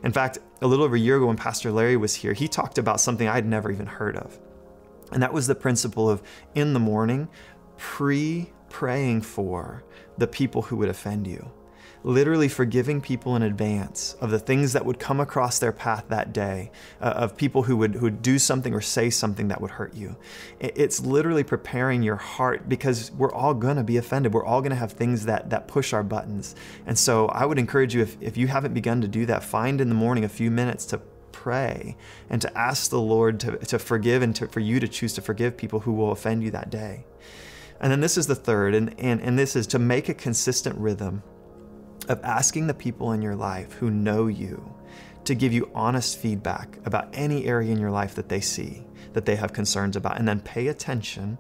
In 0.03 0.13
fact, 0.13 0.39
a 0.63 0.67
little 0.67 0.85
over 0.85 0.97
a 0.97 1.01
year 1.01 1.17
ago 1.17 1.27
when 1.27 1.37
Pastor 1.37 1.71
Larry 1.73 1.97
was 1.97 2.15
here, 2.15 2.33
he 2.33 2.49
talked 2.49 2.79
about 2.79 3.01
something 3.01 3.29
I'd 3.29 3.47
never 3.47 3.71
even 3.71 3.87
heard 3.87 4.17
of. 4.17 4.39
And 5.13 5.23
that 5.23 5.33
was 5.33 5.47
the 5.47 5.55
principle 5.55 6.09
of 6.09 6.23
in 6.55 6.73
the 6.73 6.81
morning, 6.81 7.29
pre 7.77 8.53
praying 8.69 9.21
for 9.23 9.83
the 10.21 10.29
people 10.29 10.63
who 10.63 10.77
would 10.77 10.89
offend 10.89 11.27
you 11.27 11.51
literally 12.03 12.49
forgiving 12.49 13.01
people 13.01 13.37
in 13.37 13.43
advance 13.43 14.17
of 14.21 14.31
the 14.31 14.39
things 14.39 14.73
that 14.73 14.85
would 14.87 14.99
come 14.99 15.21
across 15.21 15.59
their 15.59 15.73
path 15.73 16.05
that 16.09 16.33
day, 16.33 16.71
uh, 17.01 17.05
of 17.17 17.37
people 17.37 17.65
who 17.65 17.77
would, 17.77 17.95
who 17.95 18.03
would 18.03 18.23
do 18.23 18.39
something 18.39 18.73
or 18.73 18.81
say 18.81 19.11
something 19.11 19.49
that 19.49 19.61
would 19.61 19.73
hurt 19.73 19.95
you. 19.95 20.17
It's 20.59 21.01
literally 21.01 21.45
preparing 21.45 22.03
your 22.03 22.17
heart 22.17 22.69
because 22.69 23.13
we're 23.13 23.33
all 23.33 23.55
to 23.55 23.85
be 23.85 23.99
offended. 23.99 24.33
We're 24.33 24.45
all 24.45 24.63
to 24.63 24.75
have 24.75 24.93
things 24.93 25.27
that, 25.27 25.51
that 25.51 25.69
push 25.69 25.93
our 25.93 26.03
buttons. 26.03 26.55
And 26.87 26.99
so 26.99 27.27
I 27.27 27.45
would 27.45 27.59
encourage 27.59 27.95
you, 27.95 28.03
if, 28.03 28.17
if 28.21 28.37
you 28.37 28.47
haven't 28.47 28.73
begun 28.73 29.01
to 29.03 29.09
do 29.09 29.27
that, 29.27 29.45
find 29.45 29.81
in 29.81 29.89
the 29.89 29.95
morning 29.95 30.25
a 30.25 30.29
few 30.29 30.51
minutes 30.51 30.87
to 30.87 31.03
pray 31.33 31.97
and 32.29 32.41
to 32.43 32.59
ask 32.59 32.91
the 32.91 33.01
Lord 33.01 33.41
to, 33.41 33.59
to 33.59 33.79
forgive 33.79 34.23
and 34.23 34.35
to, 34.37 34.47
for 34.47 34.61
you 34.61 34.81
to 34.81 34.89
choose 34.89 35.13
to 35.15 35.21
forgive 35.21 35.57
people 35.57 35.81
who 35.81 35.93
will 35.93 36.13
offend 36.13 36.43
you 36.43 36.51
that 36.53 36.71
day. 36.71 37.05
And 37.81 37.91
then 37.91 38.01
this 38.01 38.19
is 38.19 38.27
the 38.27 38.35
third, 38.35 38.75
and, 38.75 38.95
and, 38.99 39.21
and 39.21 39.39
this 39.39 39.57
is 39.57 39.67
to 39.69 39.79
make 39.79 40.09
a 40.09 40.15
consistent 40.15 40.79
rhythm 40.79 41.23
of 42.09 42.21
asking 42.23 42.67
the 42.67 42.75
people 42.75 43.13
in 43.13 43.23
your 43.23 43.37
life 43.37 43.73
who 43.75 43.91
know 43.91 44.27
you 44.27 44.75
to 45.25 45.35
give 45.35 45.53
you 45.53 45.71
honest 45.75 46.19
feedback 46.19 46.79
about 46.85 47.09
any 47.13 47.47
area 47.47 47.71
in 47.73 47.79
your 47.79 47.91
life 47.91 48.15
that 48.15 48.29
they 48.29 48.41
see, 48.41 48.85
that 49.13 49.25
they 49.25 49.37
have 49.37 49.53
concerns 49.53 49.97
about, 49.97 50.19
and 50.19 50.27
then 50.27 50.41
pay 50.41 50.69
attention 50.69 51.39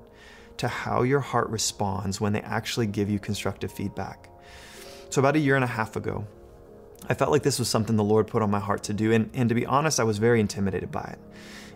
to 0.56 0.68
how 0.68 1.02
your 1.02 1.20
heart 1.20 1.48
responds 1.48 2.20
when 2.20 2.32
they 2.32 2.42
actually 2.42 2.86
give 2.86 3.08
you 3.08 3.18
constructive 3.18 3.72
feedback. 3.72 4.28
So, 5.08 5.20
about 5.20 5.36
a 5.36 5.38
year 5.38 5.56
and 5.56 5.64
a 5.64 5.68
half 5.68 5.96
ago, 5.96 6.26
I 7.08 7.14
felt 7.14 7.30
like 7.30 7.42
this 7.42 7.58
was 7.58 7.68
something 7.68 7.96
the 7.96 8.04
Lord 8.04 8.26
put 8.26 8.42
on 8.42 8.50
my 8.50 8.60
heart 8.60 8.82
to 8.84 8.92
do. 8.92 9.12
And, 9.12 9.30
and 9.34 9.48
to 9.48 9.54
be 9.54 9.66
honest, 9.66 9.98
I 9.98 10.04
was 10.04 10.18
very 10.18 10.38
intimidated 10.38 10.90
by 10.90 11.16
it. 11.16 11.18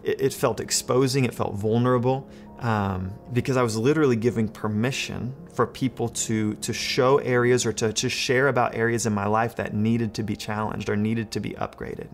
It, 0.05 0.21
it 0.21 0.33
felt 0.35 0.61
exposing, 0.61 1.25
it 1.25 1.35
felt 1.35 1.55
vulnerable, 1.55 2.29
um, 2.61 3.12
because 3.32 3.57
I 3.57 3.62
was 3.62 3.76
literally 3.76 4.16
giving 4.16 4.48
permission 4.48 5.34
for 5.52 5.66
people 5.66 6.09
to 6.09 6.55
to 6.55 6.72
show 6.72 7.18
areas 7.18 7.66
or 7.66 7.72
to, 7.74 7.92
to 7.92 8.09
share 8.09 8.48
about 8.48 8.74
areas 8.74 9.07
in 9.07 9.12
my 9.12 9.26
life 9.26 9.57
that 9.57 9.74
needed 9.74 10.14
to 10.14 10.22
be 10.22 10.36
challenged 10.36 10.88
or 10.88 10.96
needed 10.96 11.30
to 11.32 11.40
be 11.40 11.50
upgraded. 11.50 12.09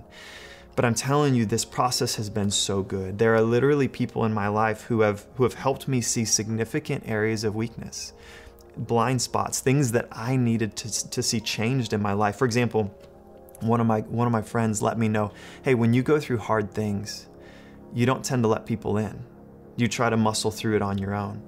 But 0.77 0.85
I'm 0.85 0.95
telling 0.95 1.35
you, 1.35 1.45
this 1.45 1.65
process 1.65 2.15
has 2.17 2.31
been 2.31 2.51
so 2.51 2.83
good. 2.83 3.19
There 3.19 3.35
are 3.35 3.43
literally 3.43 3.89
people 3.89 4.25
in 4.25 4.33
my 4.33 4.49
life 4.49 4.83
who 4.85 5.01
have 5.01 5.27
who 5.35 5.43
have 5.43 5.55
helped 5.55 5.89
me 5.89 6.01
see 6.01 6.25
significant 6.25 7.05
areas 7.07 7.45
of 7.45 7.55
weakness, 7.55 8.13
blind 8.77 9.21
spots, 9.21 9.61
things 9.61 9.93
that 9.93 10.09
I 10.11 10.37
needed 10.37 10.77
to, 10.77 11.11
to 11.11 11.23
see 11.23 11.41
changed 11.41 11.93
in 11.93 12.01
my 12.01 12.13
life. 12.13 12.37
For 12.37 12.45
example, 12.45 12.95
one 13.61 13.81
of 13.81 13.87
my 13.87 14.01
one 14.01 14.27
of 14.27 14.33
my 14.33 14.43
friends 14.43 14.81
let 14.81 14.99
me 14.99 15.09
know, 15.09 15.33
hey, 15.63 15.75
when 15.75 15.93
you 15.93 16.03
go 16.03 16.19
through 16.19 16.39
hard 16.39 16.73
things, 16.73 17.29
you 17.93 18.07
don't 18.07 18.25
tend 18.25 18.43
to 18.45 18.49
let 18.49 18.65
people 18.65 18.97
in 18.97 19.27
you 19.77 19.89
try 19.89 20.11
to 20.11 20.17
muscle 20.17 20.51
through 20.51 20.77
it 20.77 20.83
on 20.83 20.99
your 20.99 21.15
own. 21.15 21.43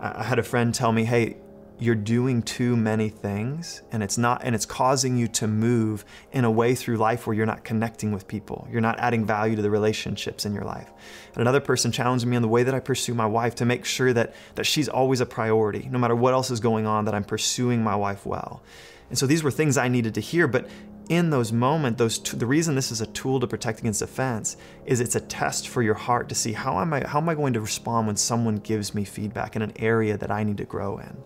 I 0.00 0.22
had 0.22 0.38
a 0.38 0.42
friend 0.42 0.74
tell 0.74 0.92
me, 0.92 1.04
hey, 1.04 1.36
you're 1.80 1.94
doing 1.94 2.40
too 2.40 2.76
many 2.76 3.08
things 3.08 3.82
and 3.90 4.02
it's 4.02 4.16
not 4.16 4.42
and 4.44 4.54
it's 4.54 4.64
causing 4.64 5.16
you 5.16 5.26
to 5.26 5.48
move 5.48 6.04
in 6.32 6.44
a 6.44 6.50
way 6.50 6.74
through 6.74 6.96
life 6.96 7.26
where 7.26 7.34
you're 7.34 7.46
not 7.46 7.64
connecting 7.64 8.12
with 8.12 8.28
people. 8.28 8.68
You're 8.70 8.80
not 8.80 8.98
adding 9.00 9.26
value 9.26 9.56
to 9.56 9.62
the 9.62 9.70
relationships 9.70 10.46
in 10.46 10.54
your 10.54 10.62
life. 10.62 10.90
And 11.34 11.40
another 11.40 11.60
person 11.60 11.90
challenged 11.90 12.26
me 12.26 12.36
on 12.36 12.42
the 12.42 12.48
way 12.48 12.62
that 12.62 12.74
i 12.74 12.80
pursue 12.80 13.12
my 13.12 13.26
wife 13.26 13.56
to 13.56 13.64
make 13.64 13.84
sure 13.84 14.12
that 14.12 14.34
that 14.54 14.64
she's 14.64 14.88
always 14.88 15.20
a 15.20 15.26
priority 15.26 15.88
no 15.90 15.98
matter 15.98 16.14
what 16.14 16.32
else 16.32 16.50
is 16.50 16.60
going 16.60 16.86
on 16.86 17.06
that 17.06 17.14
i'm 17.14 17.24
pursuing 17.24 17.82
my 17.82 17.96
wife 17.96 18.24
well. 18.24 18.62
And 19.08 19.18
so 19.18 19.26
these 19.26 19.42
were 19.42 19.50
things 19.50 19.76
i 19.76 19.88
needed 19.88 20.14
to 20.14 20.20
hear 20.20 20.46
but 20.46 20.68
in 21.08 21.30
those 21.30 21.52
moments, 21.52 21.98
those 21.98 22.18
t- 22.18 22.36
the 22.36 22.46
reason 22.46 22.74
this 22.74 22.90
is 22.90 23.00
a 23.00 23.06
tool 23.06 23.40
to 23.40 23.46
protect 23.46 23.80
against 23.80 24.02
offense 24.02 24.56
is 24.86 25.00
it's 25.00 25.14
a 25.14 25.20
test 25.20 25.68
for 25.68 25.82
your 25.82 25.94
heart 25.94 26.28
to 26.30 26.34
see 26.34 26.52
how 26.52 26.80
am 26.80 26.92
I 26.94 27.06
how 27.06 27.18
am 27.18 27.28
I 27.28 27.34
going 27.34 27.52
to 27.54 27.60
respond 27.60 28.06
when 28.06 28.16
someone 28.16 28.56
gives 28.56 28.94
me 28.94 29.04
feedback 29.04 29.56
in 29.56 29.62
an 29.62 29.72
area 29.76 30.16
that 30.16 30.30
I 30.30 30.44
need 30.44 30.58
to 30.58 30.64
grow 30.64 30.98
in. 30.98 31.16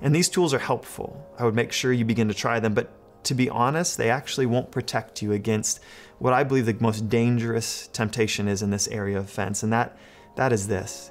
And 0.00 0.14
these 0.14 0.28
tools 0.28 0.52
are 0.52 0.58
helpful. 0.58 1.24
I 1.38 1.44
would 1.44 1.54
make 1.54 1.72
sure 1.72 1.92
you 1.92 2.04
begin 2.04 2.28
to 2.28 2.34
try 2.34 2.60
them, 2.60 2.74
but 2.74 2.90
to 3.24 3.34
be 3.34 3.48
honest, 3.48 3.96
they 3.96 4.10
actually 4.10 4.46
won't 4.46 4.70
protect 4.70 5.22
you 5.22 5.32
against 5.32 5.80
what 6.18 6.32
I 6.32 6.44
believe 6.44 6.66
the 6.66 6.76
most 6.80 7.08
dangerous 7.08 7.88
temptation 7.88 8.48
is 8.48 8.62
in 8.62 8.70
this 8.70 8.88
area 8.88 9.18
of 9.18 9.24
offense, 9.24 9.62
and 9.62 9.72
that 9.72 9.96
that 10.36 10.52
is 10.52 10.68
this. 10.68 11.10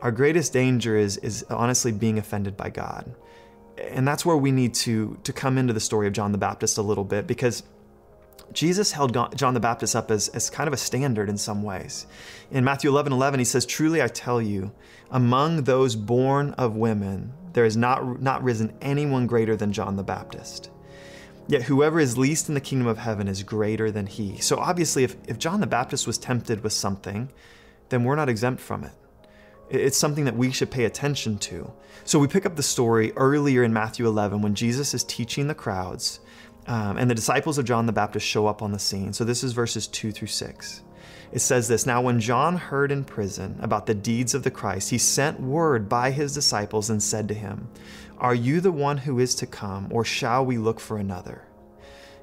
Our 0.00 0.12
greatest 0.12 0.52
danger 0.52 0.96
is 0.96 1.16
is 1.18 1.44
honestly 1.50 1.92
being 1.92 2.18
offended 2.18 2.56
by 2.56 2.70
God 2.70 3.14
and 3.90 4.06
that's 4.06 4.24
where 4.24 4.36
we 4.36 4.50
need 4.50 4.74
to 4.74 5.18
to 5.24 5.32
come 5.32 5.58
into 5.58 5.72
the 5.72 5.80
story 5.80 6.06
of 6.06 6.12
John 6.12 6.32
the 6.32 6.38
Baptist 6.38 6.78
a 6.78 6.82
little 6.82 7.04
bit 7.04 7.26
because 7.26 7.62
Jesus 8.52 8.92
held 8.92 9.16
John 9.36 9.54
the 9.54 9.60
Baptist 9.60 9.94
up 9.94 10.10
as, 10.10 10.28
as 10.28 10.48
kind 10.50 10.66
of 10.66 10.72
a 10.72 10.78
standard 10.78 11.28
in 11.28 11.36
some 11.36 11.62
ways. 11.62 12.06
In 12.50 12.64
Matthew 12.64 12.90
11 12.90 13.12
11, 13.12 13.40
he 13.40 13.44
says, 13.44 13.66
Truly 13.66 14.02
I 14.02 14.08
tell 14.08 14.40
you, 14.40 14.72
among 15.10 15.64
those 15.64 15.96
born 15.96 16.52
of 16.52 16.76
women, 16.76 17.32
there 17.52 17.64
has 17.64 17.76
not, 17.76 18.22
not 18.22 18.42
risen 18.42 18.72
anyone 18.80 19.26
greater 19.26 19.56
than 19.56 19.72
John 19.72 19.96
the 19.96 20.02
Baptist. 20.02 20.70
Yet 21.46 21.62
whoever 21.62 21.98
is 21.98 22.18
least 22.18 22.48
in 22.48 22.54
the 22.54 22.60
kingdom 22.60 22.86
of 22.86 22.98
heaven 22.98 23.26
is 23.26 23.42
greater 23.42 23.90
than 23.90 24.06
he. 24.06 24.38
So 24.38 24.58
obviously, 24.58 25.04
if, 25.04 25.16
if 25.26 25.38
John 25.38 25.60
the 25.60 25.66
Baptist 25.66 26.06
was 26.06 26.18
tempted 26.18 26.62
with 26.62 26.72
something, 26.72 27.30
then 27.88 28.04
we're 28.04 28.16
not 28.16 28.28
exempt 28.28 28.60
from 28.60 28.84
it. 28.84 28.92
It's 29.70 29.98
something 29.98 30.24
that 30.24 30.36
we 30.36 30.50
should 30.50 30.70
pay 30.70 30.84
attention 30.84 31.38
to. 31.38 31.72
So 32.04 32.18
we 32.18 32.26
pick 32.26 32.46
up 32.46 32.56
the 32.56 32.62
story 32.62 33.12
earlier 33.16 33.62
in 33.62 33.72
Matthew 33.72 34.06
11 34.06 34.40
when 34.40 34.54
Jesus 34.54 34.94
is 34.94 35.04
teaching 35.04 35.46
the 35.46 35.54
crowds, 35.54 36.20
um, 36.66 36.96
and 36.96 37.10
the 37.10 37.14
disciples 37.14 37.58
of 37.58 37.64
John 37.64 37.86
the 37.86 37.92
Baptist 37.92 38.26
show 38.26 38.46
up 38.46 38.62
on 38.62 38.72
the 38.72 38.78
scene. 38.78 39.12
So 39.12 39.24
this 39.24 39.42
is 39.42 39.52
verses 39.52 39.86
2 39.86 40.12
through 40.12 40.28
6. 40.28 40.82
It 41.32 41.40
says 41.40 41.68
this 41.68 41.86
Now, 41.86 42.00
when 42.00 42.20
John 42.20 42.56
heard 42.56 42.90
in 42.90 43.04
prison 43.04 43.58
about 43.60 43.86
the 43.86 43.94
deeds 43.94 44.34
of 44.34 44.42
the 44.42 44.50
Christ, 44.50 44.90
he 44.90 44.98
sent 44.98 45.40
word 45.40 45.88
by 45.88 46.10
his 46.10 46.32
disciples 46.32 46.88
and 46.88 47.02
said 47.02 47.28
to 47.28 47.34
him, 47.34 47.68
Are 48.18 48.34
you 48.34 48.60
the 48.60 48.72
one 48.72 48.98
who 48.98 49.18
is 49.18 49.34
to 49.36 49.46
come, 49.46 49.88
or 49.90 50.04
shall 50.04 50.44
we 50.44 50.58
look 50.58 50.80
for 50.80 50.98
another? 50.98 51.44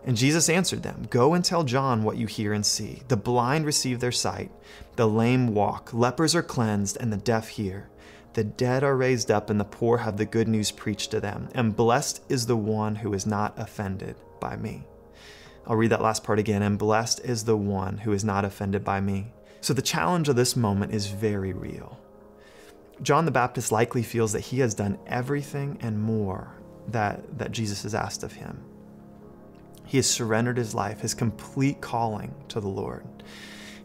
And 0.05 0.15
Jesus 0.15 0.49
answered 0.49 0.83
them, 0.83 1.07
Go 1.09 1.33
and 1.33 1.43
tell 1.43 1.63
John 1.63 2.03
what 2.03 2.17
you 2.17 2.27
hear 2.27 2.53
and 2.53 2.65
see. 2.65 3.01
The 3.07 3.17
blind 3.17 3.65
receive 3.65 3.99
their 3.99 4.11
sight, 4.11 4.51
the 4.95 5.07
lame 5.07 5.53
walk, 5.53 5.93
lepers 5.93 6.35
are 6.35 6.43
cleansed, 6.43 6.97
and 6.99 7.11
the 7.11 7.17
deaf 7.17 7.49
hear. 7.49 7.89
The 8.33 8.43
dead 8.43 8.83
are 8.83 8.97
raised 8.97 9.31
up, 9.31 9.49
and 9.49 9.59
the 9.59 9.65
poor 9.65 9.99
have 9.99 10.17
the 10.17 10.25
good 10.25 10.47
news 10.47 10.71
preached 10.71 11.11
to 11.11 11.19
them. 11.19 11.49
And 11.53 11.75
blessed 11.75 12.23
is 12.29 12.45
the 12.45 12.57
one 12.57 12.95
who 12.95 13.13
is 13.13 13.25
not 13.25 13.57
offended 13.57 14.15
by 14.39 14.55
me. 14.57 14.83
I'll 15.67 15.75
read 15.75 15.91
that 15.91 16.01
last 16.01 16.23
part 16.23 16.39
again. 16.39 16.61
And 16.61 16.77
blessed 16.77 17.21
is 17.21 17.43
the 17.43 17.57
one 17.57 17.97
who 17.97 18.11
is 18.11 18.23
not 18.23 18.45
offended 18.45 18.83
by 18.83 19.01
me. 19.01 19.31
So 19.61 19.73
the 19.73 19.81
challenge 19.81 20.29
of 20.29 20.35
this 20.35 20.55
moment 20.55 20.93
is 20.93 21.07
very 21.07 21.53
real. 21.53 21.99
John 23.01 23.25
the 23.25 23.31
Baptist 23.31 23.71
likely 23.71 24.03
feels 24.03 24.31
that 24.33 24.41
he 24.41 24.59
has 24.59 24.73
done 24.73 24.99
everything 25.07 25.77
and 25.81 25.99
more 25.99 26.53
that, 26.87 27.37
that 27.37 27.51
Jesus 27.51 27.83
has 27.83 27.95
asked 27.95 28.23
of 28.23 28.33
him. 28.33 28.63
He 29.85 29.97
has 29.97 30.09
surrendered 30.09 30.57
his 30.57 30.73
life, 30.73 31.01
his 31.01 31.13
complete 31.13 31.81
calling 31.81 32.33
to 32.49 32.59
the 32.59 32.67
Lord. 32.67 33.05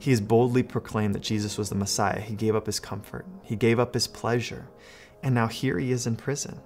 He 0.00 0.10
has 0.10 0.20
boldly 0.20 0.64
proclaimed 0.64 1.14
that 1.14 1.22
Jesus 1.22 1.56
was 1.56 1.68
the 1.68 1.76
Messiah. 1.76 2.20
He 2.20 2.34
gave 2.34 2.56
up 2.56 2.66
his 2.66 2.80
comfort, 2.80 3.26
he 3.44 3.54
gave 3.54 3.78
up 3.78 3.94
his 3.94 4.08
pleasure, 4.08 4.66
and 5.22 5.34
now 5.34 5.46
here 5.46 5.78
he 5.78 5.92
is 5.92 6.06
in 6.06 6.16
prison. 6.16 6.60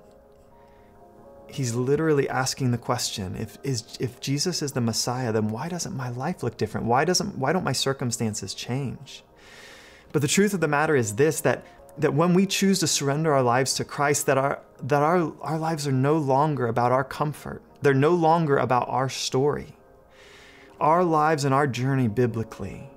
He's 1.47 1.75
literally 1.75 2.29
asking 2.29 2.71
the 2.71 2.79
question 2.79 3.37
if, 3.37 3.59
is, 3.63 3.97
if 4.01 4.19
Jesus 4.19 4.63
is 4.63 4.73
the 4.73 4.81
Messiah, 4.81 5.31
then 5.31 5.49
why 5.49 5.69
doesn't 5.69 5.95
my 5.95 6.09
life 6.09 6.43
look 6.43 6.57
different? 6.57 6.87
Why, 6.87 7.05
doesn't, 7.05 7.39
why 7.39 7.53
don't 7.53 7.63
my 7.63 7.73
circumstances 7.73 8.55
change? 8.55 9.23
But 10.11 10.23
the 10.23 10.29
truth 10.29 10.55
of 10.55 10.61
the 10.61 10.69
matter 10.69 10.97
is 10.97 11.15
this 11.15 11.41
that, 11.43 11.65
that 11.99 12.15
when 12.15 12.35
we 12.35 12.47
choose 12.47 12.81
to 12.81 12.87
surrender 12.89 13.35
our 13.35 13.43
lives 13.43 13.75
to 13.75 13.85
Christ, 13.85 14.27
that, 14.27 14.39
our, 14.39 14.61
that 14.83 15.03
our, 15.03 15.33
our 15.43 15.59
lives 15.59 15.87
are 15.87 15.93
no 15.93 16.17
longer 16.17 16.67
about 16.67 16.91
our 16.91 17.05
comfort 17.05 17.63
they're 17.85 17.93
no 17.93 18.15
longer 18.15 18.57
about 18.57 18.89
our 18.89 19.11
story. 19.11 19.77
Our 20.81 21.05
lives 21.05 21.45
and 21.45 21.53
our 21.53 21.67
journey 21.67 22.09
biblically 22.09 22.89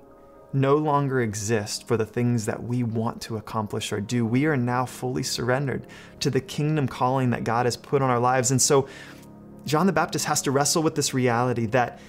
no 0.52 0.76
longer 0.76 1.20
exist 1.20 1.86
for 1.86 1.96
the 1.96 2.06
things 2.06 2.46
that 2.46 2.62
we 2.62 2.82
want 2.82 3.20
to 3.22 3.36
accomplish 3.36 3.92
or 3.92 4.00
do. 4.00 4.24
We 4.24 4.46
are 4.46 4.56
now 4.56 4.86
fully 4.86 5.22
surrendered 5.22 5.86
to 6.20 6.30
the 6.30 6.40
kingdom 6.40 6.88
calling 6.88 7.30
that 7.30 7.44
God 7.44 7.66
has 7.66 7.76
put 7.76 8.02
on 8.02 8.10
our 8.10 8.18
lives. 8.18 8.50
And 8.50 8.60
so 8.60 8.88
John 9.66 9.86
the 9.86 9.92
Baptist 9.92 10.24
has 10.24 10.40
to 10.42 10.50
wrestle 10.50 10.82
with 10.82 10.94
this 10.94 11.12
reality 11.12 11.66
that 11.66 12.00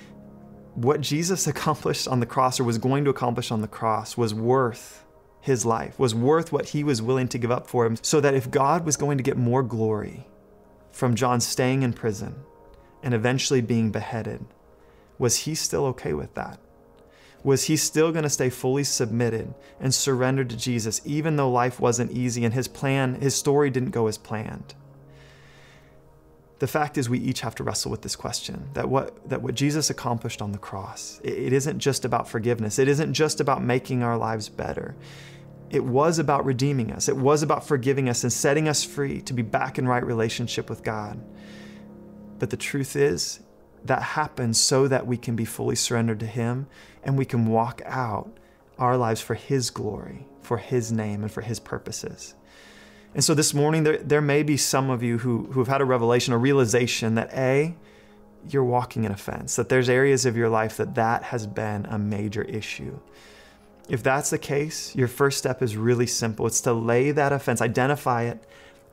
what 0.76 1.02
Jesus 1.02 1.48
accomplished 1.54 2.08
on 2.08 2.20
the 2.20 2.26
cross 2.26 2.60
or 2.60 2.64
was 2.64 2.78
going 2.78 3.04
to 3.04 3.10
accomplish 3.10 3.52
on 3.52 3.62
the 3.62 3.68
cross 3.68 4.16
was 4.16 4.34
worth 4.34 5.06
his 5.42 5.66
life, 5.66 5.98
was 6.00 6.16
worth 6.16 6.52
what 6.52 6.70
he 6.70 6.84
was 6.84 7.02
willing 7.02 7.28
to 7.30 7.38
give 7.38 7.52
up 7.52 7.68
for 7.68 7.86
him, 7.86 7.98
so 8.02 8.22
that 8.22 8.34
if 8.34 8.52
God 8.52 8.86
was 8.86 8.98
going 8.98 9.18
to 9.18 9.24
get 9.24 9.38
more 9.38 9.64
glory 9.64 10.28
from 10.92 11.16
John 11.16 11.40
staying 11.40 11.84
in 11.84 11.94
prison 11.94 12.36
and 13.04 13.14
eventually 13.14 13.62
being 13.62 13.92
beheaded, 13.92 14.46
was 15.18 15.38
he 15.38 15.56
still 15.56 15.86
okay 15.88 16.14
with 16.14 16.34
that? 16.36 16.60
Was 17.44 17.66
he 17.66 17.78
still 17.78 18.12
going 18.12 18.24
to 18.24 18.30
stay 18.30 18.50
fully 18.50 18.84
submitted 18.84 19.54
and 19.80 19.94
surrendered 19.94 20.50
to 20.50 20.58
Jesus, 20.58 21.02
even 21.06 21.38
though 21.38 21.50
life 21.50 21.80
wasn't 21.80 22.12
easy 22.12 22.44
and 22.44 22.54
his 22.54 22.68
plan, 22.68 23.16
his 23.16 23.36
story 23.36 23.70
didn't 23.70 23.92
go 23.92 24.08
as 24.08 24.18
planned? 24.18 24.76
The 26.60 26.68
fact 26.68 26.98
is, 26.98 27.10
we 27.10 27.20
each 27.20 27.40
have 27.42 27.56
to 27.56 27.64
wrestle 27.64 27.90
with 27.90 28.02
this 28.02 28.18
question 28.18 28.70
that 28.74 28.90
what, 28.90 29.30
that 29.30 29.42
what 29.42 29.56
Jesus 29.56 29.90
accomplished 29.90 30.42
on 30.42 30.52
the 30.52 30.58
cross, 30.58 31.22
it, 31.24 31.34
it 31.34 31.54
isn't 31.54 31.80
just 31.80 32.04
about 32.04 32.28
forgiveness. 32.28 32.78
It 32.80 32.90
isn't 32.90 33.14
just 33.14 33.40
about 33.40 33.64
making 33.64 34.04
our 34.04 34.18
lives 34.18 34.50
better. 34.50 34.96
It 35.70 35.86
was 35.86 36.20
about 36.20 36.44
redeeming 36.44 36.92
us. 36.92 37.08
It 37.08 37.16
was 37.16 37.44
about 37.44 37.66
forgiving 37.66 38.10
us 38.10 38.24
and 38.24 38.34
setting 38.34 38.68
us 38.68 38.84
free 38.84 39.22
to 39.22 39.34
be 39.34 39.44
back 39.44 39.78
in 39.78 39.88
right 39.88 40.06
relationship 40.06 40.70
with 40.70 40.84
God. 40.84 41.22
But 42.40 42.50
the 42.50 42.58
truth 42.58 42.98
is, 42.98 43.40
that 43.86 44.02
happens 44.02 44.60
so 44.60 44.88
that 44.90 45.08
we 45.08 45.16
can 45.16 45.36
be 45.38 45.46
fully 45.46 45.76
surrendered 45.76 46.20
to 46.20 46.26
Him 46.26 46.68
and 47.04 47.18
we 47.18 47.26
can 47.26 47.48
walk 47.48 47.82
out 47.86 48.32
our 48.78 48.98
lives 48.98 49.22
for 49.22 49.36
His 49.36 49.70
glory, 49.70 50.26
for 50.42 50.58
His 50.58 50.92
name, 50.92 51.24
and 51.24 51.32
for 51.32 51.42
His 51.42 51.60
purposes. 51.60 52.34
And 53.14 53.24
so 53.24 53.34
this 53.34 53.54
morning, 53.54 53.84
there, 53.84 53.98
there 53.98 54.22
may 54.22 54.44
be 54.44 54.58
some 54.58 54.90
of 54.90 55.02
you 55.02 55.18
who, 55.18 55.48
who 55.52 55.60
have 55.60 55.68
had 55.68 55.82
a 55.82 55.86
revelation, 55.86 56.34
a 56.34 56.38
realization 56.38 57.16
that 57.16 57.34
A, 57.34 57.76
you're 58.48 58.64
walking 58.64 59.04
in 59.04 59.12
offense, 59.12 59.56
that 59.56 59.70
there's 59.70 59.90
areas 59.90 60.26
of 60.26 60.38
your 60.38 60.50
life 60.50 60.78
that 60.78 60.96
that 60.96 61.24
has 61.24 61.48
been 61.48 61.86
a 61.88 61.98
major 61.98 62.44
issue. 62.44 63.00
If 63.90 64.04
that's 64.04 64.30
the 64.30 64.38
case, 64.38 64.96
your 64.96 65.08
first 65.08 65.40
step 65.40 65.64
is 65.64 65.76
really 65.76 66.06
simple. 66.06 66.46
It's 66.46 66.62
to 66.62 66.74
lay 66.74 67.12
that 67.12 67.34
offense, 67.34 67.62
identify 67.62 68.24
it, 68.24 68.44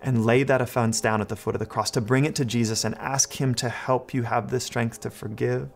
and 0.01 0.25
lay 0.25 0.43
that 0.43 0.61
offense 0.61 1.01
down 1.01 1.21
at 1.21 1.29
the 1.29 1.37
foot 1.37 1.55
of 1.55 1.59
the 1.59 1.67
cross, 1.67 1.91
to 1.93 2.01
bring 2.01 2.25
it 2.25 2.35
to 2.37 2.45
Jesus 2.45 2.85
and 2.85 2.95
ask 2.97 3.41
Him 3.41 3.55
to 3.57 3.69
help 3.69 4.15
you 4.15 4.23
have 4.23 4.51
the 4.51 4.61
strength 4.61 5.01
to 5.01 5.11
forgive, 5.11 5.69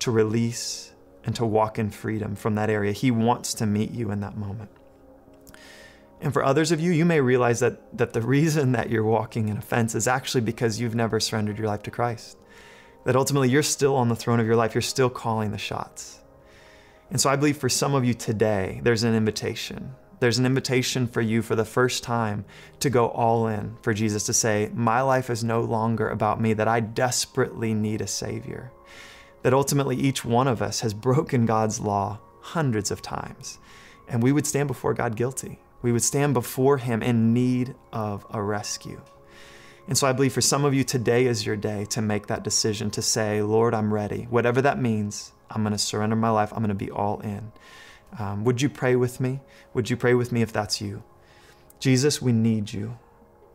to 0.00 0.10
release, 0.10 0.91
and 1.24 1.34
to 1.36 1.46
walk 1.46 1.78
in 1.78 1.90
freedom 1.90 2.34
from 2.34 2.54
that 2.56 2.70
area. 2.70 2.92
He 2.92 3.10
wants 3.10 3.54
to 3.54 3.66
meet 3.66 3.92
you 3.92 4.10
in 4.10 4.20
that 4.20 4.36
moment. 4.36 4.70
And 6.20 6.32
for 6.32 6.44
others 6.44 6.70
of 6.70 6.80
you, 6.80 6.92
you 6.92 7.04
may 7.04 7.20
realize 7.20 7.60
that, 7.60 7.96
that 7.98 8.12
the 8.12 8.22
reason 8.22 8.72
that 8.72 8.90
you're 8.90 9.04
walking 9.04 9.48
in 9.48 9.56
offense 9.56 9.94
is 9.94 10.06
actually 10.06 10.42
because 10.42 10.80
you've 10.80 10.94
never 10.94 11.18
surrendered 11.18 11.58
your 11.58 11.66
life 11.66 11.82
to 11.82 11.90
Christ. 11.90 12.38
That 13.04 13.16
ultimately 13.16 13.50
you're 13.50 13.64
still 13.64 13.96
on 13.96 14.08
the 14.08 14.14
throne 14.14 14.38
of 14.38 14.46
your 14.46 14.54
life, 14.54 14.74
you're 14.74 14.82
still 14.82 15.10
calling 15.10 15.50
the 15.50 15.58
shots. 15.58 16.20
And 17.10 17.20
so 17.20 17.28
I 17.28 17.36
believe 17.36 17.56
for 17.56 17.68
some 17.68 17.94
of 17.94 18.04
you 18.04 18.14
today, 18.14 18.80
there's 18.84 19.02
an 19.02 19.14
invitation. 19.14 19.94
There's 20.20 20.38
an 20.38 20.46
invitation 20.46 21.08
for 21.08 21.20
you 21.20 21.42
for 21.42 21.56
the 21.56 21.64
first 21.64 22.04
time 22.04 22.44
to 22.78 22.88
go 22.88 23.08
all 23.08 23.48
in 23.48 23.76
for 23.82 23.92
Jesus 23.92 24.24
to 24.26 24.32
say, 24.32 24.70
My 24.72 25.02
life 25.02 25.28
is 25.28 25.42
no 25.42 25.62
longer 25.62 26.08
about 26.08 26.40
me, 26.40 26.52
that 26.52 26.68
I 26.68 26.78
desperately 26.78 27.74
need 27.74 28.00
a 28.00 28.06
Savior. 28.06 28.70
That 29.42 29.54
ultimately 29.54 29.96
each 29.96 30.24
one 30.24 30.48
of 30.48 30.62
us 30.62 30.80
has 30.80 30.94
broken 30.94 31.46
God's 31.46 31.80
law 31.80 32.20
hundreds 32.40 32.90
of 32.90 33.02
times, 33.02 33.58
and 34.08 34.22
we 34.22 34.32
would 34.32 34.46
stand 34.46 34.68
before 34.68 34.94
God 34.94 35.16
guilty 35.16 35.58
we 35.82 35.90
would 35.90 36.02
stand 36.02 36.32
before 36.32 36.78
Him 36.78 37.02
in 37.02 37.34
need 37.34 37.74
of 37.92 38.24
a 38.30 38.40
rescue. 38.40 39.02
And 39.88 39.98
so 39.98 40.06
I 40.06 40.12
believe 40.12 40.32
for 40.32 40.40
some 40.40 40.64
of 40.64 40.72
you, 40.72 40.84
today 40.84 41.26
is 41.26 41.44
your 41.44 41.56
day 41.56 41.84
to 41.86 42.00
make 42.00 42.28
that 42.28 42.44
decision 42.44 42.90
to 42.92 43.02
say, 43.02 43.42
Lord, 43.42 43.74
I'm 43.74 43.92
ready. 43.92 44.28
Whatever 44.30 44.62
that 44.62 44.80
means, 44.80 45.32
I'm 45.50 45.62
going 45.62 45.72
to 45.72 45.78
surrender 45.78 46.14
my 46.14 46.30
life. 46.30 46.52
I'm 46.52 46.60
going 46.60 46.68
to 46.68 46.74
be 46.74 46.90
all 46.90 47.18
in. 47.20 47.50
Um, 48.18 48.44
would 48.44 48.62
you 48.62 48.68
pray 48.68 48.94
with 48.94 49.20
me? 49.20 49.40
Would 49.74 49.90
you 49.90 49.96
pray 49.96 50.14
with 50.14 50.30
me 50.30 50.40
if 50.40 50.52
that's 50.52 50.80
you? 50.80 51.02
Jesus, 51.80 52.22
we 52.22 52.30
need 52.30 52.72
you. 52.72 52.96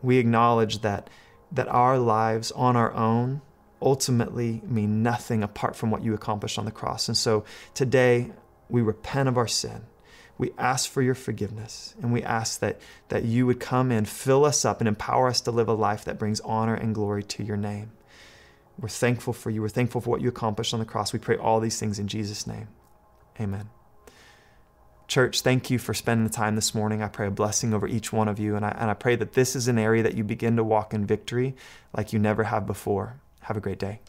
We 0.02 0.18
acknowledge 0.18 0.82
that, 0.82 1.08
that 1.50 1.66
our 1.68 1.98
lives 1.98 2.52
on 2.52 2.76
our 2.76 2.92
own 2.92 3.40
ultimately 3.80 4.60
mean 4.64 5.02
nothing 5.02 5.42
apart 5.42 5.76
from 5.76 5.90
what 5.90 6.02
you 6.02 6.14
accomplished 6.14 6.58
on 6.58 6.64
the 6.64 6.70
cross. 6.70 7.08
And 7.08 7.16
so 7.16 7.44
today, 7.74 8.30
we 8.68 8.82
repent 8.82 9.28
of 9.28 9.36
our 9.36 9.48
sin 9.48 9.86
we 10.38 10.52
ask 10.56 10.88
for 10.88 11.02
your 11.02 11.16
forgiveness 11.16 11.94
and 12.00 12.12
we 12.12 12.22
ask 12.22 12.60
that, 12.60 12.80
that 13.08 13.24
you 13.24 13.44
would 13.46 13.58
come 13.58 13.90
and 13.90 14.08
fill 14.08 14.44
us 14.44 14.64
up 14.64 14.80
and 14.80 14.86
empower 14.86 15.26
us 15.26 15.40
to 15.42 15.50
live 15.50 15.68
a 15.68 15.74
life 15.74 16.04
that 16.04 16.18
brings 16.18 16.40
honor 16.40 16.74
and 16.74 16.94
glory 16.94 17.24
to 17.24 17.42
your 17.42 17.56
name. 17.56 17.90
We're 18.78 18.88
thankful 18.88 19.32
for 19.32 19.50
you. 19.50 19.60
We're 19.60 19.68
thankful 19.68 20.00
for 20.00 20.10
what 20.10 20.20
you 20.20 20.28
accomplished 20.28 20.72
on 20.72 20.78
the 20.78 20.86
cross. 20.86 21.12
We 21.12 21.18
pray 21.18 21.36
all 21.36 21.58
these 21.58 21.80
things 21.80 21.98
in 21.98 22.06
Jesus' 22.06 22.46
name. 22.46 22.68
Amen. 23.40 23.68
Church, 25.08 25.40
thank 25.40 25.70
you 25.70 25.78
for 25.78 25.94
spending 25.94 26.24
the 26.24 26.32
time 26.32 26.54
this 26.54 26.74
morning. 26.74 27.02
I 27.02 27.08
pray 27.08 27.26
a 27.26 27.30
blessing 27.30 27.74
over 27.74 27.88
each 27.88 28.12
one 28.12 28.28
of 28.28 28.38
you, 28.38 28.54
and 28.54 28.64
I, 28.64 28.76
and 28.78 28.90
I 28.90 28.94
pray 28.94 29.16
that 29.16 29.32
this 29.32 29.56
is 29.56 29.66
an 29.66 29.78
area 29.78 30.02
that 30.02 30.14
you 30.14 30.22
begin 30.22 30.56
to 30.56 30.64
walk 30.64 30.92
in 30.92 31.06
victory 31.06 31.56
like 31.96 32.12
you 32.12 32.18
never 32.18 32.44
have 32.44 32.66
before. 32.66 33.18
Have 33.48 33.56
a 33.56 33.60
great 33.60 33.78
day. 33.78 34.00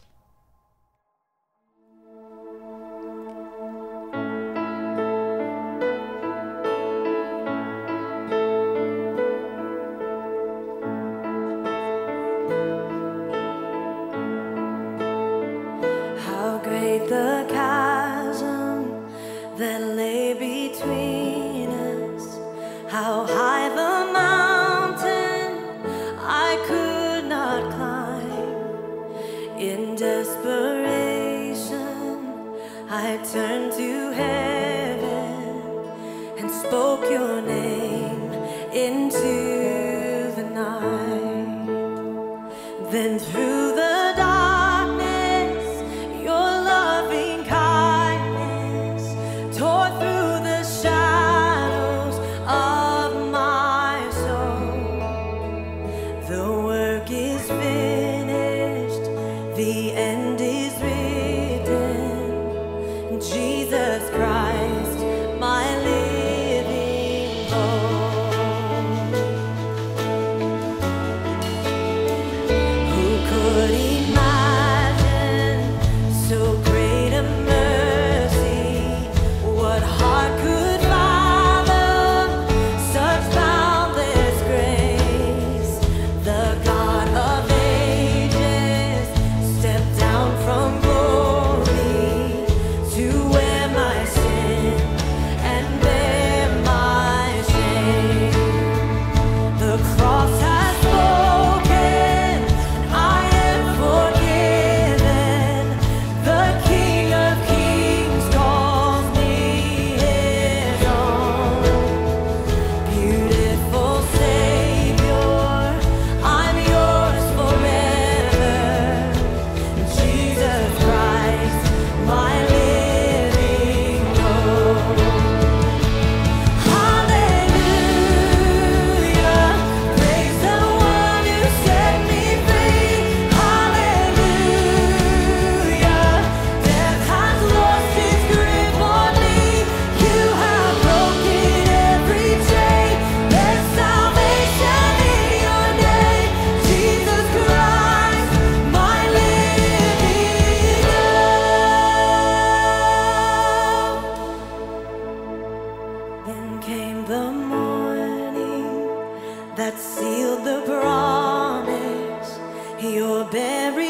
the 160.50 160.62
promise 160.62 162.40
you're 162.80 163.24
buried. 163.26 163.89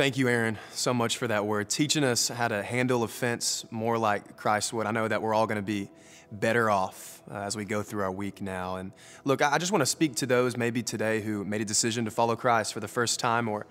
Thank 0.00 0.16
you, 0.16 0.30
Aaron, 0.30 0.56
so 0.72 0.94
much 0.94 1.18
for 1.18 1.28
that 1.28 1.44
word, 1.44 1.68
teaching 1.68 2.04
us 2.04 2.28
how 2.28 2.48
to 2.48 2.62
handle 2.62 3.02
offense 3.02 3.66
more 3.70 3.98
like 3.98 4.38
Christ 4.38 4.72
would. 4.72 4.86
I 4.86 4.92
know 4.92 5.06
that 5.06 5.20
we're 5.20 5.34
all 5.34 5.46
going 5.46 5.56
to 5.56 5.62
be 5.62 5.90
better 6.32 6.70
off 6.70 7.20
uh, 7.30 7.34
as 7.40 7.54
we 7.54 7.66
go 7.66 7.82
through 7.82 8.04
our 8.04 8.10
week 8.10 8.40
now. 8.40 8.76
And 8.76 8.92
look, 9.24 9.42
I 9.42 9.58
just 9.58 9.72
want 9.72 9.82
to 9.82 9.86
speak 9.86 10.14
to 10.16 10.26
those 10.26 10.56
maybe 10.56 10.82
today 10.82 11.20
who 11.20 11.44
made 11.44 11.60
a 11.60 11.66
decision 11.66 12.06
to 12.06 12.10
follow 12.10 12.34
Christ 12.34 12.72
for 12.72 12.80
the 12.80 12.88
first 12.88 13.20
time, 13.20 13.46
or 13.46 13.66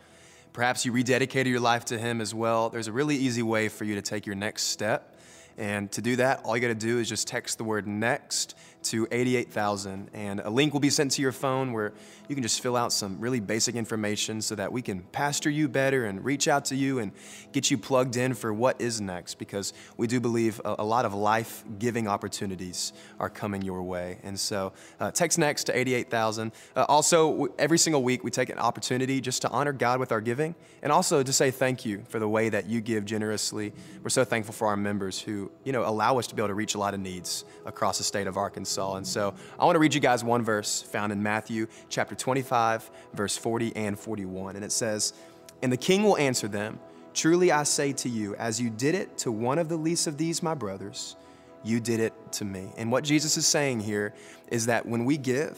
perhaps 0.54 0.86
you 0.86 0.94
rededicated 0.94 1.48
your 1.48 1.62
life 1.62 1.86
to 1.86 1.98
Him 1.98 2.22
as 2.22 2.32
well. 2.32 2.70
There's 2.70 2.88
a 2.88 2.94
really 2.94 3.16
easy 3.16 3.42
way 3.42 3.68
for 3.68 3.86
you 3.86 3.96
to 3.96 4.02
take 4.04 4.28
your 4.28 4.36
next 4.36 4.66
step. 4.66 5.18
And 5.58 5.92
to 5.94 6.02
do 6.04 6.16
that, 6.18 6.42
all 6.44 6.56
you 6.56 6.62
got 6.62 6.68
to 6.68 6.76
do 6.76 7.00
is 7.00 7.10
just 7.10 7.28
text 7.28 7.58
the 7.58 7.64
word 7.64 7.88
next 7.88 8.56
to 8.84 9.08
88,000. 9.12 10.10
And 10.14 10.40
a 10.40 10.50
link 10.50 10.74
will 10.74 10.80
be 10.80 10.90
sent 10.90 11.12
to 11.14 11.22
your 11.22 11.32
phone 11.32 11.74
where 11.74 11.94
you 12.28 12.36
can 12.36 12.44
just 12.44 12.62
fill 12.62 12.78
out 12.78 12.94
some 12.94 13.20
really 13.20 13.40
basic 13.40 13.76
information 13.76 14.42
so 14.42 14.56
that 14.56 14.72
we 14.72 14.82
can 14.82 15.02
pastor 15.12 15.50
you 15.50 15.68
better 15.68 16.06
and 16.06 16.24
reach 16.24 16.48
out 16.48 16.66
to 16.66 16.76
you 16.76 17.00
and 17.00 17.12
get 17.52 17.72
you 17.72 17.78
plugged 17.78 18.16
in 18.16 18.34
for 18.34 18.54
what 18.54 18.80
is 18.80 19.02
next 19.02 19.36
because 19.36 19.74
we 19.98 20.08
do 20.08 20.20
believe 20.20 20.62
a, 20.64 20.76
a 20.80 20.86
lot 20.86 21.06
of 21.06 21.14
life 21.14 21.64
giving 21.80 22.08
opportunities 22.08 22.94
are 23.20 23.30
coming 23.30 23.62
your 23.62 23.82
way. 23.84 24.20
And 24.24 24.40
so 24.40 24.74
uh, 25.00 25.12
text 25.12 25.38
next 25.38 25.66
to 25.66 25.78
88,000. 25.78 26.52
Uh, 26.76 26.86
also, 26.88 27.48
every 27.58 27.78
single 27.78 28.04
week 28.04 28.24
we 28.24 28.32
take 28.32 28.50
an 28.50 28.60
opportunity 28.60 29.20
just 29.22 29.42
to 29.42 29.50
honor 29.50 29.74
God 29.74 30.00
with 30.00 30.12
our 30.12 30.22
giving 30.22 30.56
and 30.82 30.92
also 30.92 31.24
to 31.24 31.34
say 31.34 31.52
thank 31.52 31.86
you 31.86 32.04
for 32.08 32.20
the 32.20 32.30
way 32.30 32.50
that 32.50 32.68
you 32.68 32.80
give 32.80 33.06
generously. 33.06 33.74
We're 34.04 34.10
so 34.10 34.24
thankful 34.24 34.54
for 34.54 34.68
our 34.68 34.78
members 34.78 35.20
who, 35.20 35.52
you 35.64 35.74
know, 35.74 35.84
allow 35.84 36.20
us 36.20 36.28
to 36.28 36.36
be 36.36 36.42
able 36.42 36.50
to 36.50 36.54
reach 36.54 36.76
a 36.76 36.80
lot 36.80 36.94
of 36.94 37.00
needs 37.00 37.44
across 37.66 37.98
the 37.98 38.04
state 38.04 38.28
of 38.28 38.38
Arkansas. 38.38 38.69
And 38.78 39.06
so 39.06 39.34
I 39.58 39.66
want 39.66 39.76
to 39.76 39.80
read 39.80 39.94
you 39.94 40.00
guys 40.00 40.24
one 40.24 40.44
verse 40.44 40.82
found 40.82 41.12
in 41.12 41.22
Matthew 41.22 41.68
chapter 41.90 42.16
25, 42.16 42.90
verse 43.14 43.38
40 43.38 43.76
and 43.76 43.98
41. 43.98 44.56
And 44.56 44.64
it 44.64 44.72
says, 44.72 45.14
And 45.62 45.72
the 45.72 45.78
king 45.78 46.04
will 46.04 46.18
answer 46.18 46.48
them, 46.48 46.80
Truly 47.14 47.52
I 47.52 47.64
say 47.64 47.92
to 47.94 48.10
you, 48.10 48.36
as 48.36 48.62
you 48.62 48.70
did 48.70 48.96
it 48.96 49.18
to 49.20 49.32
one 49.32 49.58
of 49.58 49.68
the 49.68 49.78
least 49.78 50.08
of 50.08 50.18
these, 50.18 50.44
my 50.44 50.54
brothers, 50.54 51.16
you 51.64 51.80
did 51.80 52.00
it 52.00 52.14
to 52.34 52.46
me. 52.46 52.70
And 52.78 52.92
what 52.92 53.04
Jesus 53.04 53.36
is 53.36 53.46
saying 53.46 53.82
here 53.82 54.14
is 54.50 54.68
that 54.68 54.86
when 54.86 55.06
we 55.06 55.18
give, 55.18 55.58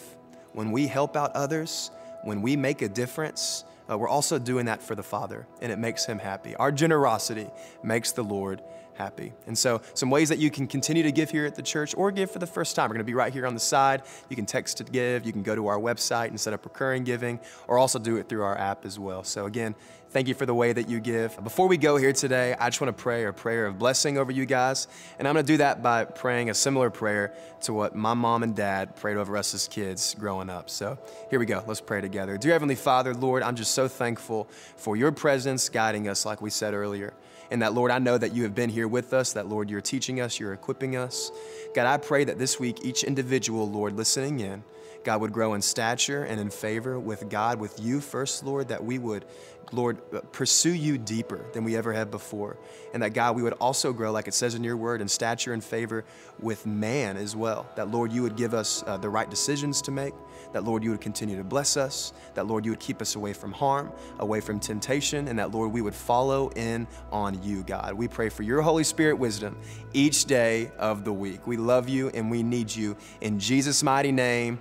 when 0.53 0.71
we 0.71 0.87
help 0.87 1.15
out 1.15 1.35
others, 1.35 1.91
when 2.23 2.41
we 2.41 2.55
make 2.55 2.81
a 2.81 2.89
difference, 2.89 3.63
uh, 3.89 3.97
we're 3.97 4.07
also 4.07 4.39
doing 4.39 4.65
that 4.65 4.81
for 4.81 4.95
the 4.95 5.03
Father, 5.03 5.45
and 5.61 5.71
it 5.71 5.77
makes 5.77 6.05
Him 6.05 6.19
happy. 6.19 6.55
Our 6.55 6.71
generosity 6.71 7.47
makes 7.83 8.11
the 8.11 8.23
Lord 8.23 8.61
happy. 8.95 9.33
And 9.47 9.57
so, 9.57 9.81
some 9.93 10.09
ways 10.09 10.29
that 10.29 10.39
you 10.39 10.51
can 10.51 10.67
continue 10.67 11.03
to 11.03 11.11
give 11.11 11.29
here 11.29 11.45
at 11.45 11.55
the 11.55 11.61
church 11.61 11.93
or 11.97 12.11
give 12.11 12.31
for 12.31 12.39
the 12.39 12.47
first 12.47 12.75
time. 12.75 12.89
We're 12.89 12.95
going 12.95 13.05
to 13.05 13.11
be 13.11 13.13
right 13.13 13.33
here 13.33 13.45
on 13.45 13.53
the 13.53 13.59
side. 13.59 14.03
You 14.29 14.35
can 14.35 14.45
text 14.45 14.77
to 14.77 14.83
give, 14.83 15.25
you 15.25 15.31
can 15.31 15.43
go 15.43 15.55
to 15.55 15.67
our 15.67 15.77
website 15.77 16.27
and 16.27 16.39
set 16.39 16.53
up 16.53 16.65
recurring 16.65 17.03
giving, 17.03 17.39
or 17.67 17.77
also 17.77 17.99
do 17.99 18.17
it 18.17 18.29
through 18.29 18.43
our 18.43 18.57
app 18.57 18.85
as 18.85 18.99
well. 18.99 19.23
So, 19.23 19.45
again, 19.45 19.75
thank 20.09 20.27
you 20.27 20.33
for 20.33 20.45
the 20.45 20.53
way 20.53 20.73
that 20.73 20.89
you 20.89 20.99
give. 20.99 21.41
Before 21.43 21.67
we 21.67 21.77
go 21.77 21.97
here 21.97 22.13
today, 22.13 22.53
I 22.59 22.69
just 22.69 22.81
want 22.81 22.95
to 22.95 23.01
pray 23.01 23.25
a 23.25 23.33
prayer 23.33 23.65
of 23.65 23.79
blessing 23.79 24.17
over 24.17 24.31
you 24.31 24.45
guys. 24.45 24.87
And 25.17 25.27
I'm 25.27 25.33
going 25.33 25.45
to 25.45 25.53
do 25.53 25.57
that 25.57 25.81
by 25.81 26.05
praying 26.05 26.49
a 26.49 26.53
similar 26.53 26.89
prayer 26.89 27.33
to 27.61 27.73
what 27.73 27.95
my 27.95 28.13
mom 28.13 28.43
and 28.43 28.55
dad 28.55 28.95
prayed 28.95 29.17
over 29.17 29.37
us 29.37 29.53
as 29.53 29.67
kids 29.67 30.15
growing 30.19 30.49
up. 30.49 30.69
So, 30.69 30.97
here 31.29 31.39
we 31.39 31.45
go. 31.45 31.63
Let's 31.65 31.81
pray 31.81 32.01
together. 32.01 32.37
Dear 32.37 32.53
Heavenly 32.53 32.75
Father, 32.75 33.13
Lord, 33.13 33.43
I'm 33.43 33.55
just 33.55 33.73
so 33.73 33.87
thankful 33.87 34.49
for 34.75 34.95
your 34.95 35.11
presence 35.11 35.69
guiding 35.69 36.07
us, 36.07 36.25
like 36.25 36.41
we 36.41 36.49
said 36.49 36.73
earlier. 36.73 37.13
And 37.51 37.61
that, 37.61 37.73
Lord, 37.73 37.91
I 37.91 37.99
know 37.99 38.17
that 38.17 38.33
you 38.33 38.43
have 38.43 38.55
been 38.55 38.69
here 38.69 38.87
with 38.87 39.13
us, 39.13 39.33
that, 39.33 39.47
Lord, 39.47 39.69
you're 39.69 39.81
teaching 39.81 40.21
us, 40.21 40.39
you're 40.39 40.53
equipping 40.53 40.95
us. 40.95 41.31
God, 41.75 41.85
I 41.85 41.97
pray 41.97 42.23
that 42.23 42.39
this 42.39 42.59
week, 42.59 42.85
each 42.85 43.03
individual, 43.03 43.69
Lord, 43.69 43.93
listening 43.97 44.39
in, 44.39 44.63
God 45.03 45.21
would 45.21 45.33
grow 45.33 45.53
in 45.53 45.61
stature 45.61 46.23
and 46.23 46.39
in 46.39 46.49
favor 46.49 46.99
with 46.99 47.29
God, 47.29 47.59
with 47.59 47.79
you 47.79 47.99
first, 47.99 48.43
Lord, 48.43 48.69
that 48.69 48.83
we 48.83 48.99
would, 48.99 49.25
Lord, 49.71 49.97
pursue 50.31 50.73
you 50.73 50.97
deeper 50.97 51.43
than 51.53 51.63
we 51.63 51.75
ever 51.75 51.91
have 51.91 52.11
before. 52.11 52.55
And 52.93 53.03
that, 53.03 53.13
God, 53.13 53.35
we 53.35 53.43
would 53.43 53.53
also 53.53 53.93
grow, 53.93 54.11
like 54.11 54.27
it 54.27 54.33
says 54.33 54.55
in 54.55 54.63
your 54.63 54.77
word, 54.77 55.01
in 55.01 55.07
stature 55.07 55.53
and 55.53 55.63
favor 55.63 56.05
with 56.39 56.65
man 56.65 57.17
as 57.17 57.35
well. 57.35 57.67
That, 57.75 57.89
Lord, 57.89 58.11
you 58.11 58.21
would 58.21 58.37
give 58.37 58.53
us 58.53 58.83
uh, 58.85 58.97
the 58.97 59.09
right 59.09 59.29
decisions 59.29 59.81
to 59.83 59.91
make, 59.91 60.13
that, 60.53 60.63
Lord, 60.63 60.83
you 60.83 60.91
would 60.91 61.01
continue 61.01 61.37
to 61.37 61.43
bless 61.43 61.77
us, 61.77 62.13
that, 62.33 62.47
Lord, 62.47 62.65
you 62.65 62.71
would 62.71 62.79
keep 62.79 63.01
us 63.01 63.15
away 63.15 63.33
from 63.33 63.51
harm, 63.51 63.91
away 64.19 64.41
from 64.41 64.59
temptation, 64.59 65.27
and 65.27 65.39
that, 65.39 65.51
Lord, 65.51 65.71
we 65.71 65.81
would 65.81 65.95
follow 65.95 66.49
in 66.49 66.87
on 67.11 67.41
you, 67.43 67.63
God. 67.63 67.93
We 67.93 68.07
pray 68.07 68.29
for 68.29 68.43
your 68.43 68.61
Holy 68.61 68.83
Spirit 68.83 69.17
wisdom 69.17 69.57
each 69.93 70.25
day 70.25 70.71
of 70.77 71.03
the 71.03 71.13
week. 71.13 71.47
We 71.47 71.57
love 71.57 71.89
you 71.89 72.09
and 72.09 72.29
we 72.29 72.43
need 72.43 72.73
you. 72.73 72.97
In 73.21 73.39
Jesus' 73.39 73.83
mighty 73.83 74.11
name, 74.11 74.59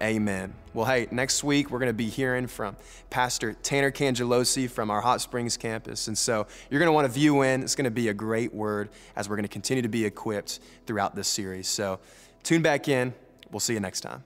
amen. 0.00 0.54
Well, 0.74 0.86
hey, 0.86 1.06
next 1.10 1.44
week 1.44 1.70
we're 1.70 1.78
going 1.78 1.90
to 1.90 1.92
be 1.92 2.08
hearing 2.08 2.46
from 2.46 2.76
Pastor 3.10 3.52
Tanner 3.52 3.90
Cangelosi 3.90 4.70
from 4.70 4.90
our 4.90 5.02
Hot 5.02 5.20
Springs 5.20 5.56
campus. 5.56 6.08
And 6.08 6.16
so 6.16 6.46
you're 6.70 6.80
going 6.80 6.88
to 6.88 6.94
want 6.94 7.06
to 7.06 7.12
view 7.12 7.42
in. 7.42 7.62
It's 7.62 7.74
going 7.74 7.84
to 7.84 7.90
be 7.90 8.08
a 8.08 8.14
great 8.14 8.54
word 8.54 8.88
as 9.14 9.28
we're 9.28 9.36
going 9.36 9.44
to 9.44 9.50
continue 9.50 9.82
to 9.82 9.88
be 9.88 10.06
equipped 10.06 10.60
throughout 10.86 11.14
this 11.14 11.28
series. 11.28 11.68
So 11.68 12.00
tune 12.42 12.62
back 12.62 12.88
in. 12.88 13.12
We'll 13.50 13.60
see 13.60 13.74
you 13.74 13.80
next 13.80 14.00
time. 14.00 14.24